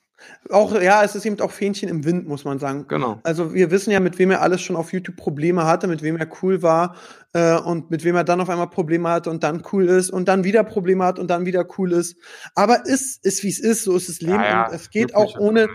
Auch, 0.50 0.80
ja, 0.82 1.04
es 1.04 1.16
ist 1.16 1.26
eben 1.26 1.40
auch 1.42 1.52
Fähnchen 1.52 1.90
im 1.90 2.06
Wind, 2.06 2.28
muss 2.28 2.46
man 2.46 2.60
sagen. 2.60 2.86
Genau. 2.88 3.20
Also 3.24 3.54
wir 3.54 3.72
wissen 3.72 3.92
ja, 3.92 4.00
mit 4.00 4.20
wem 4.20 4.32
er 4.32 4.42
alles 4.42 4.62
schon 4.62 4.76
auf 4.76 4.92
YouTube 4.94 5.16
Probleme 5.16 5.66
hatte, 5.66 5.88
mit 5.88 6.02
wem 6.02 6.18
er 6.18 6.28
cool 6.42 6.62
war 6.62 6.96
äh, 7.34 7.58
und 7.58 7.92
mit 7.92 8.04
wem 8.04 8.16
er 8.16 8.24
dann 8.24 8.42
auf 8.42 8.50
einmal 8.50 8.70
Probleme 8.70 9.10
hatte 9.10 9.30
und 9.30 9.44
dann 9.44 9.64
cool 9.72 9.88
ist 9.88 10.10
und 10.10 10.28
dann 10.28 10.44
wieder 10.44 10.64
Probleme 10.64 11.04
hat 11.06 11.20
und 11.20 11.28
dann 11.28 11.46
wieder 11.46 11.66
cool 11.78 11.92
ist. 11.94 12.18
Aber 12.56 12.84
es 12.86 13.18
ist, 13.18 13.44
wie 13.44 13.50
es 13.50 13.60
ist, 13.60 13.84
so 13.84 13.96
ist 13.96 14.10
das 14.10 14.22
Leben 14.22 14.36
Ja, 14.36 14.46
ja, 14.46 14.68
und 14.68 14.74
es 14.74 14.90
geht 14.90 15.16
auch 15.16 15.38
ohne 15.40 15.70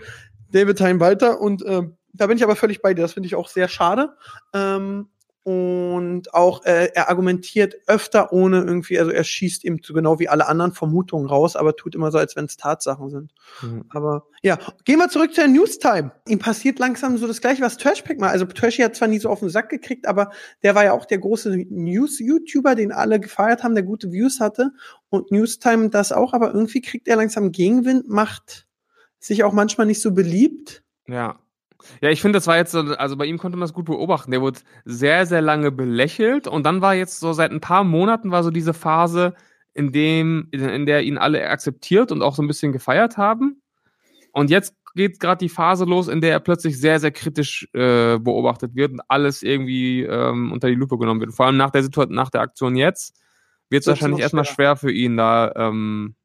David 0.51 0.77
Time 0.77 0.99
weiter 0.99 1.41
und 1.41 1.63
ähm, 1.65 1.97
da 2.13 2.27
bin 2.27 2.37
ich 2.37 2.43
aber 2.43 2.55
völlig 2.55 2.81
bei 2.81 2.93
dir. 2.93 3.01
Das 3.01 3.13
finde 3.13 3.27
ich 3.27 3.35
auch 3.35 3.47
sehr 3.47 3.67
schade. 3.67 4.13
Ähm, 4.53 5.09
und 5.49 6.31
auch 6.35 6.63
äh, 6.65 6.91
er 6.93 7.09
argumentiert 7.09 7.75
öfter 7.87 8.31
ohne 8.31 8.57
irgendwie, 8.59 8.99
also 8.99 9.09
er 9.09 9.23
schießt 9.23 9.65
eben 9.65 9.79
so 9.83 9.95
genau 9.95 10.19
wie 10.19 10.29
alle 10.29 10.47
anderen 10.47 10.73
Vermutungen 10.73 11.27
raus, 11.27 11.55
aber 11.55 11.75
tut 11.75 11.95
immer 11.95 12.11
so, 12.11 12.19
als 12.19 12.35
wenn 12.35 12.45
es 12.45 12.55
Tatsachen 12.55 13.09
sind. 13.09 13.33
Mhm. 13.63 13.85
Aber 13.89 14.27
ja, 14.43 14.59
gehen 14.85 14.99
wir 14.99 15.09
zurück 15.09 15.33
zu 15.33 15.41
der 15.41 15.47
Newstime. 15.47 16.11
Ihm 16.27 16.37
passiert 16.37 16.77
langsam 16.77 17.17
so 17.17 17.25
das 17.25 17.41
gleiche, 17.41 17.63
was 17.63 17.77
Trashpack 17.77 18.19
mal. 18.19 18.29
Also 18.29 18.45
Trashy 18.45 18.83
hat 18.83 18.95
zwar 18.95 19.07
nie 19.07 19.17
so 19.17 19.29
auf 19.29 19.39
den 19.39 19.49
Sack 19.49 19.69
gekriegt, 19.69 20.07
aber 20.07 20.29
der 20.61 20.75
war 20.75 20.83
ja 20.83 20.93
auch 20.93 21.05
der 21.05 21.17
große 21.17 21.49
News-YouTuber, 21.69 22.75
den 22.75 22.91
alle 22.91 23.19
gefeiert 23.19 23.63
haben, 23.63 23.73
der 23.73 23.83
gute 23.83 24.11
Views 24.11 24.39
hatte. 24.39 24.71
Und 25.09 25.31
Newstime 25.31 25.89
das 25.89 26.11
auch, 26.11 26.33
aber 26.33 26.53
irgendwie 26.53 26.81
kriegt 26.81 27.07
er 27.07 27.15
langsam 27.15 27.51
Gegenwind, 27.51 28.07
macht 28.07 28.67
sich 29.17 29.43
auch 29.43 29.53
manchmal 29.53 29.87
nicht 29.87 30.01
so 30.01 30.11
beliebt. 30.11 30.83
Ja. 31.07 31.39
Ja, 32.01 32.09
ich 32.09 32.21
finde, 32.21 32.37
das 32.37 32.47
war 32.47 32.57
jetzt 32.57 32.71
so, 32.71 32.79
also 32.79 33.15
bei 33.15 33.25
ihm 33.25 33.37
konnte 33.37 33.57
man 33.57 33.67
das 33.67 33.73
gut 33.73 33.85
beobachten. 33.85 34.31
Der 34.31 34.41
wurde 34.41 34.59
sehr, 34.85 35.25
sehr 35.25 35.41
lange 35.41 35.71
belächelt 35.71 36.47
und 36.47 36.65
dann 36.65 36.81
war 36.81 36.93
jetzt 36.93 37.19
so 37.19 37.33
seit 37.33 37.51
ein 37.51 37.61
paar 37.61 37.83
Monaten 37.83 38.31
war 38.31 38.43
so 38.43 38.51
diese 38.51 38.73
Phase, 38.73 39.33
in 39.73 39.91
dem, 39.91 40.49
in 40.51 40.85
der 40.85 41.03
ihn 41.03 41.17
alle 41.17 41.47
akzeptiert 41.47 42.11
und 42.11 42.21
auch 42.21 42.35
so 42.35 42.41
ein 42.41 42.47
bisschen 42.47 42.71
gefeiert 42.71 43.17
haben. 43.17 43.61
Und 44.33 44.49
jetzt 44.49 44.75
geht 44.95 45.19
gerade 45.19 45.39
die 45.39 45.49
Phase 45.49 45.85
los, 45.85 46.07
in 46.07 46.21
der 46.21 46.31
er 46.31 46.39
plötzlich 46.39 46.79
sehr, 46.79 46.99
sehr 46.99 47.11
kritisch 47.11 47.67
äh, 47.73 48.17
beobachtet 48.19 48.75
wird 48.75 48.91
und 48.91 49.01
alles 49.07 49.43
irgendwie 49.43 50.03
ähm, 50.03 50.51
unter 50.51 50.67
die 50.67 50.75
Lupe 50.75 50.97
genommen 50.97 51.21
wird. 51.21 51.33
Vor 51.33 51.45
allem 51.45 51.57
nach 51.57 51.69
der 51.69 51.83
Situation, 51.83 52.15
nach 52.15 52.29
der 52.29 52.41
Aktion 52.41 52.75
jetzt 52.75 53.15
wird 53.69 53.81
es 53.81 53.87
wahrscheinlich 53.87 54.19
erstmal 54.19 54.45
schwer 54.45 54.75
für 54.75 54.91
ihn 54.91 55.15
da 55.15 55.53
ähm, 55.55 56.15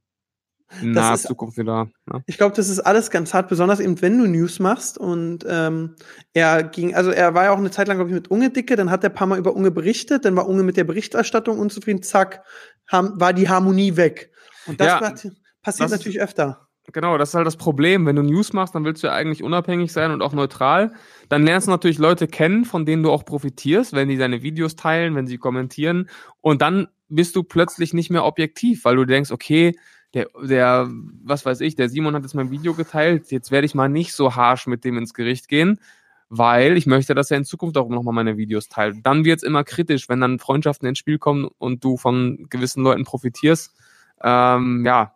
naher 0.83 1.15
ist- 1.15 1.27
Zukunft 1.27 1.57
wieder. 1.59 1.89
Ne? 2.07 2.23
Ich 2.27 2.37
glaube, 2.39 2.55
das 2.57 2.69
ist 2.69 2.81
alles 2.81 3.11
ganz 3.11 3.33
hart, 3.35 3.49
besonders 3.49 3.81
eben, 3.81 4.01
wenn 4.03 4.19
du 4.19 4.27
News 4.27 4.59
machst. 4.61 4.99
Und 4.99 5.45
ähm, 5.49 5.97
er 6.33 6.63
ging, 6.65 6.95
also 6.95 7.11
er 7.11 7.35
war 7.35 7.45
ja 7.45 7.51
auch 7.53 7.59
eine 7.59 7.71
Zeit 7.71 7.89
lang, 7.89 7.97
glaube 7.99 8.11
ich, 8.11 8.15
mit 8.15 8.29
Unge 8.31 8.51
dicke, 8.51 8.77
dann 8.77 8.91
hat 8.91 9.05
er 9.05 9.11
ein 9.11 9.15
paar 9.15 9.27
Mal 9.27 9.39
über 9.39 9.55
Unge 9.55 9.71
berichtet, 9.71 10.25
dann 10.25 10.37
war 10.37 10.49
Unge 10.49 10.63
mit 10.63 10.77
der 10.77 10.85
Berichterstattung 10.85 11.59
unzufrieden, 11.59 12.03
zack, 12.03 12.43
haben, 12.89 13.19
war 13.21 13.33
die 13.33 13.49
Harmonie 13.49 13.97
weg. 13.97 14.31
Und 14.67 14.81
das 14.81 14.87
Ja, 14.89 15.01
war, 15.01 15.11
passiert 15.11 15.35
das- 15.63 15.91
natürlich 15.91 16.21
öfter. 16.21 16.61
Genau, 16.93 17.17
das 17.17 17.31
ist 17.31 17.35
halt 17.35 17.47
das 17.47 17.57
Problem. 17.57 18.05
Wenn 18.05 18.17
du 18.17 18.23
News 18.23 18.53
machst, 18.53 18.75
dann 18.75 18.85
willst 18.85 19.03
du 19.03 19.07
ja 19.07 19.15
eigentlich 19.15 19.43
unabhängig 19.43 19.91
sein 19.91 20.11
und 20.11 20.21
auch 20.21 20.35
neutral. 20.35 20.93
Dann 21.31 21.43
lernst 21.43 21.67
du 21.67 21.71
natürlich 21.71 21.97
Leute 21.97 22.29
kennen, 22.29 22.67
von 22.67 22.85
denen 22.85 23.03
du 23.03 23.11
auch 23.11 23.25
profitierst, 23.25 23.95
wenn 23.95 24.11
die 24.11 24.19
deine 24.19 24.43
Videos 24.43 24.77
teilen, 24.77 25.15
wenn 25.15 25.27
sie 25.27 25.39
kommentieren. 25.39 26.11
Und 26.43 26.61
dann 26.61 26.89
bist 27.09 27.37
du 27.37 27.43
plötzlich 27.43 27.95
nicht 27.95 28.11
mehr 28.11 28.25
objektiv, 28.27 28.85
weil 28.85 28.97
du 28.97 29.07
denkst, 29.07 29.31
okay, 29.31 29.79
der, 30.15 30.29
der, 30.43 30.89
was 31.25 31.45
weiß 31.45 31.61
ich, 31.61 31.75
der 31.75 31.89
Simon 31.89 32.15
hat 32.15 32.23
jetzt 32.23 32.35
mein 32.35 32.51
Video 32.51 32.75
geteilt, 32.75 33.31
jetzt 33.31 33.51
werde 33.51 33.67
ich 33.67 33.75
mal 33.75 33.89
nicht 33.89 34.13
so 34.13 34.35
harsh 34.35 34.67
mit 34.67 34.85
dem 34.85 34.97
ins 34.97 35.13
Gericht 35.13 35.49
gehen, 35.49 35.81
weil 36.29 36.77
ich 36.77 36.87
möchte, 36.87 37.15
dass 37.15 37.31
er 37.31 37.37
in 37.37 37.45
Zukunft 37.45 37.77
auch 37.77 37.89
nochmal 37.89 38.15
meine 38.15 38.37
Videos 38.37 38.69
teilt. 38.69 38.99
Dann 39.03 39.25
wird's 39.25 39.43
immer 39.43 39.65
kritisch, 39.65 40.09
wenn 40.09 40.21
dann 40.21 40.39
Freundschaften 40.39 40.89
ins 40.89 40.99
Spiel 40.99 41.19
kommen 41.19 41.49
und 41.59 41.85
du 41.85 41.97
von 41.97 42.47
gewissen 42.49 42.83
Leuten 42.83 43.05
profitierst. 43.05 43.75
Ähm, 44.23 44.85
ja, 44.87 45.15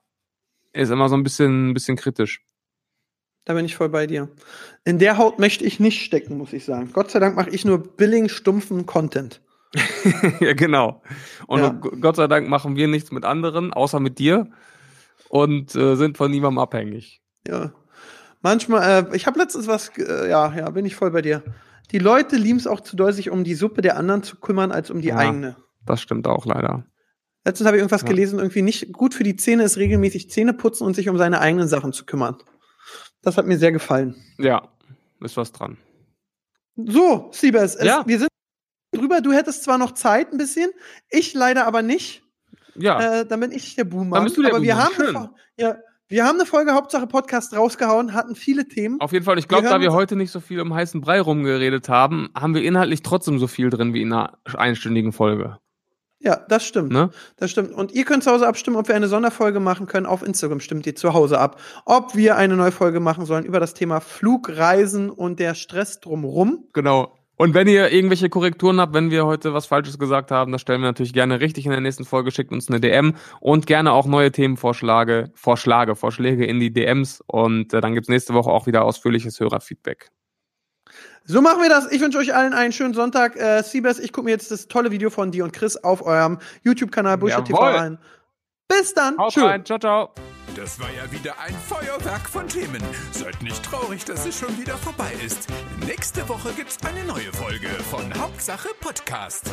ist 0.73 0.91
immer 0.91 1.09
so 1.09 1.17
ein 1.17 1.23
bisschen, 1.23 1.71
ein 1.71 1.75
bisschen 1.75 1.97
kritisch. 1.97 2.45
Da 3.45 3.55
bin 3.55 3.65
ich 3.65 3.77
voll 3.77 3.89
bei 3.89 4.07
dir. 4.07 4.29
In 4.85 4.99
der 4.99 5.17
Haut 5.17 5.39
möchte 5.39 5.65
ich 5.65 5.81
nicht 5.81 6.03
stecken, 6.03 6.37
muss 6.37 6.53
ich 6.53 6.65
sagen. 6.65 6.91
Gott 6.93 7.11
sei 7.11 7.19
Dank 7.19 7.35
mache 7.35 7.51
ich 7.51 7.65
nur 7.65 7.79
billing, 7.79 8.29
stumpfen 8.29 8.85
Content. 8.85 9.41
ja, 10.41 10.53
genau. 10.53 11.03
Und 11.47 11.61
Ja. 11.61 11.71
Gott 11.71 12.17
sei 12.17 12.27
Dank 12.27 12.49
machen 12.49 12.77
wir 12.77 12.89
nichts 12.89 13.11
mit 13.11 13.25
anderen, 13.25 13.73
außer 13.73 14.01
mit 14.01 14.19
dir. 14.19 14.51
Und 15.29 15.75
äh, 15.75 15.95
sind 15.97 16.17
von 16.17 16.31
niemandem 16.31 16.59
abhängig. 16.59 17.21
Ja. 17.47 17.73
Manchmal, 18.41 19.09
äh, 19.13 19.17
ich 19.17 19.27
habe 19.27 19.39
letztens 19.39 19.67
was, 19.67 19.91
äh, 19.99 20.29
ja, 20.31 20.55
ja, 20.55 20.71
bin 20.71 20.87
ich 20.87 20.95
voll 20.97 21.11
bei 21.11 21.23
dir. 21.23 21.43
Die 21.91 21.99
Leute 21.99 22.37
lieben 22.37 22.59
es 22.59 22.67
auch 22.67 22.81
zu 22.81 22.97
doll, 22.97 23.13
sich 23.13 23.31
um 23.31 23.45
die 23.45 23.55
Suppe 23.55 23.83
der 23.83 23.97
anderen 23.97 24.23
zu 24.23 24.37
kümmern, 24.37 24.73
als 24.73 24.91
um 24.91 25.01
die 25.01 25.09
Ja. 25.09 25.17
eigene. 25.17 25.57
Das 25.85 26.01
stimmt 26.01 26.27
auch 26.27 26.45
leider. 26.47 26.85
Letztens 27.45 27.67
habe 27.67 27.77
ich 27.77 27.81
irgendwas 27.81 28.03
Ja. 28.03 28.09
gelesen, 28.09 28.39
irgendwie 28.39 28.63
nicht 28.63 28.93
gut 28.93 29.15
für 29.15 29.25
die 29.25 29.37
Zähne 29.37 29.65
ist 29.65 29.77
regelmäßig 29.79 30.31
Zähne 30.31 30.53
putzen 30.53 30.85
und 30.85 30.95
sich 30.95 31.09
um 31.09 31.17
seine 31.17 31.41
eigenen 31.41 31.67
Sachen 31.69 31.93
zu 31.93 32.05
kümmern. 32.05 32.37
Das 33.23 33.37
hat 33.39 33.47
mir 33.47 33.59
sehr 33.59 33.73
gefallen. 33.73 34.15
Ja, 34.39 34.69
ist 35.21 35.37
was 35.37 35.53
dran. 35.53 35.79
So, 36.77 37.31
Siebes, 37.33 37.75
es- 37.75 37.85
Ja. 37.87 38.05
wir 38.07 38.19
sind 38.19 38.29
drüber. 38.95 39.21
Du 39.21 39.33
hättest 39.33 39.65
zwar 39.65 39.79
noch 39.79 39.93
Zeit 39.93 40.33
ein 40.33 40.39
bisschen, 40.39 40.71
ich 41.11 41.35
leider 41.35 41.67
aber 41.67 41.83
nicht. 41.83 42.23
Ja, 42.81 43.21
Äh, 43.21 43.27
dann 43.27 43.41
bin 43.41 43.53
ich 43.53 43.75
der 43.77 43.85
Boomer. 43.85 44.17
Dann 44.17 44.25
bist 44.25 44.37
du 44.37 44.43
der 44.43 44.53
aber 44.55 44.63
wir 44.63 44.75
Buhmann. 44.75 44.87
haben, 44.87 45.03
eine 45.03 45.13
Schön. 45.13 45.29
Ja, 45.59 45.77
wir 46.09 46.25
haben 46.25 46.39
eine 46.39 46.47
Folge 46.47 46.73
Hauptsache 46.73 47.07
Podcast 47.07 47.55
rausgehauen, 47.55 48.15
hatten 48.15 48.35
viele 48.35 48.67
Themen. 48.67 49.01
auf 49.01 49.13
jeden 49.13 49.25
Fall. 49.25 49.39
Ich 49.39 49.47
glaube, 49.49 49.65
wir 49.65 49.71
da 49.71 49.81
wir 49.81 49.93
heute 49.93 50.17
nicht 50.17 50.31
so 50.31 50.41
viel 50.41 50.61
um 50.61 50.73
heißen 50.73 51.01
Brei 51.03 51.21
rumgeredet 51.21 51.89
haben, 51.89 52.31
haben 52.35 52.55
wir 52.55 52.63
inhaltlich 52.63 53.03
trotzdem 53.03 53.39
so 53.39 53.47
viel 53.47 53.69
drin 53.71 53.93
wie 53.93 54.03
in 54.03 54.13
einer 54.13 54.39
einstündigen 54.57 55.13
Folge. 55.13 55.59
Ja, 56.21 56.37
das 56.49 56.65
stimmt. 56.67 56.91
Ne? 56.91 57.11
Das 57.37 57.51
stimmt. 57.51 57.71
Und 57.73 57.93
ihr 57.93 58.05
könnt 58.05 58.25
zu 58.25 58.31
Hause 58.33 58.49
abstimmen, 58.49 58.77
ob 58.77 58.89
wir 58.89 58.97
eine 58.97 59.07
Sonderfolge 59.07 59.61
machen 59.61 59.87
können. 59.87 60.05
Auf 60.07 60.25
Instagram 60.25 60.59
stimmt 60.59 60.85
ihr 60.87 60.97
zu 60.97 61.13
Hause 61.15 61.39
ab. 61.39 61.61
Ob 61.85 62.17
wir 62.17 62.37
eine 62.37 62.57
neue 62.57 62.73
Folge 62.73 62.99
machen 62.99 63.25
sollen 63.25 63.45
über 63.45 63.61
das 63.61 63.75
Thema 63.75 64.01
Flugreisen 64.01 65.11
und 65.11 65.39
der 65.39 65.55
Stress 65.55 66.01
drumrum. 66.01 66.65
Genau. 66.73 67.18
Und 67.39 67.55
wenn 67.55 67.69
ihr 67.69 67.93
irgendwelche 67.93 68.29
Korrekturen 68.29 68.81
habt, 68.81 68.95
wenn 68.95 69.13
wir 69.13 69.25
heute 69.25 69.55
was 69.55 69.67
Falsches 69.67 69.97
gesagt 69.97 70.33
haben, 70.33 70.51
das 70.51 70.61
stellen 70.61 70.81
wir 70.81 70.89
natürlich 70.89 71.13
gerne 71.13 71.41
richtig 71.41 71.67
in 71.67 71.71
der 71.71 71.81
nächsten 71.81 72.05
Folge. 72.05 72.33
Schickt 72.33 72.51
uns 72.51 72.69
eine 72.69 72.81
DM 72.81 73.15
und 73.39 73.69
gerne 73.69 73.93
auch 73.93 74.07
neue 74.07 74.33
Themenvorschläge, 74.33 75.31
Vorschläge, 75.35 75.95
Vorschläge 75.95 76.45
in 76.45 76.59
die 76.59 76.73
DMs. 76.73 77.23
Und 77.29 77.73
äh, 77.73 77.81
dann 77.81 77.95
gibt's 77.95 78.09
nächste 78.09 78.35
Woche 78.35 78.51
auch 78.51 78.67
wieder 78.67 78.85
ausführliches 78.85 79.39
Hörerfeedback. 79.39 80.11
So 81.25 81.41
machen 81.41 81.63
wir 81.63 81.69
das. 81.69 81.93
Ich 81.93 82.01
wünsche 82.01 82.19
euch 82.19 82.35
allen 82.35 82.55
einen 82.55 82.73
schönen 82.73 82.95
Sonntag. 82.95 83.37
Äh, 83.37 83.63
Siebes, 83.63 84.01
ich 84.01 84.13
gucke 84.13 84.25
mir 84.25 84.31
jetzt 84.33 84.51
das 84.51 84.67
tolle 84.67 84.91
Video 84.91 85.09
von 85.09 85.31
dir 85.31 85.45
und 85.45 85.53
Chris 85.53 85.77
auf 85.77 86.05
eurem 86.05 86.39
YouTube-Kanal 86.65 87.19
Bullshit 87.19 87.45
TV 87.45 87.71
Jawohl. 87.71 87.99
Bis 88.69 88.95
dann. 88.95 89.17
Haut 89.19 89.33
Tschüss. 89.33 89.43
rein, 89.43 89.65
ciao, 89.65 89.79
ciao. 89.79 90.11
Das 90.57 90.79
war 90.81 90.91
ja 90.91 91.11
wieder 91.11 91.39
ein 91.41 91.55
Feuerwerk 91.55 92.29
von 92.29 92.49
Themen. 92.49 92.83
Seid 93.13 93.41
nicht 93.43 93.63
traurig, 93.63 94.05
dass 94.05 94.27
es 94.27 94.39
schon 94.39 94.59
wieder 94.59 94.77
vorbei 94.77 95.13
ist. 95.25 95.49
Nächste 95.87 96.29
Woche 96.29 96.53
gibt's 96.53 96.79
eine 96.87 97.05
neue 97.05 97.33
Folge 97.33 97.69
von 97.91 98.13
Hauptsache 98.19 98.69
Podcast. 98.81 99.51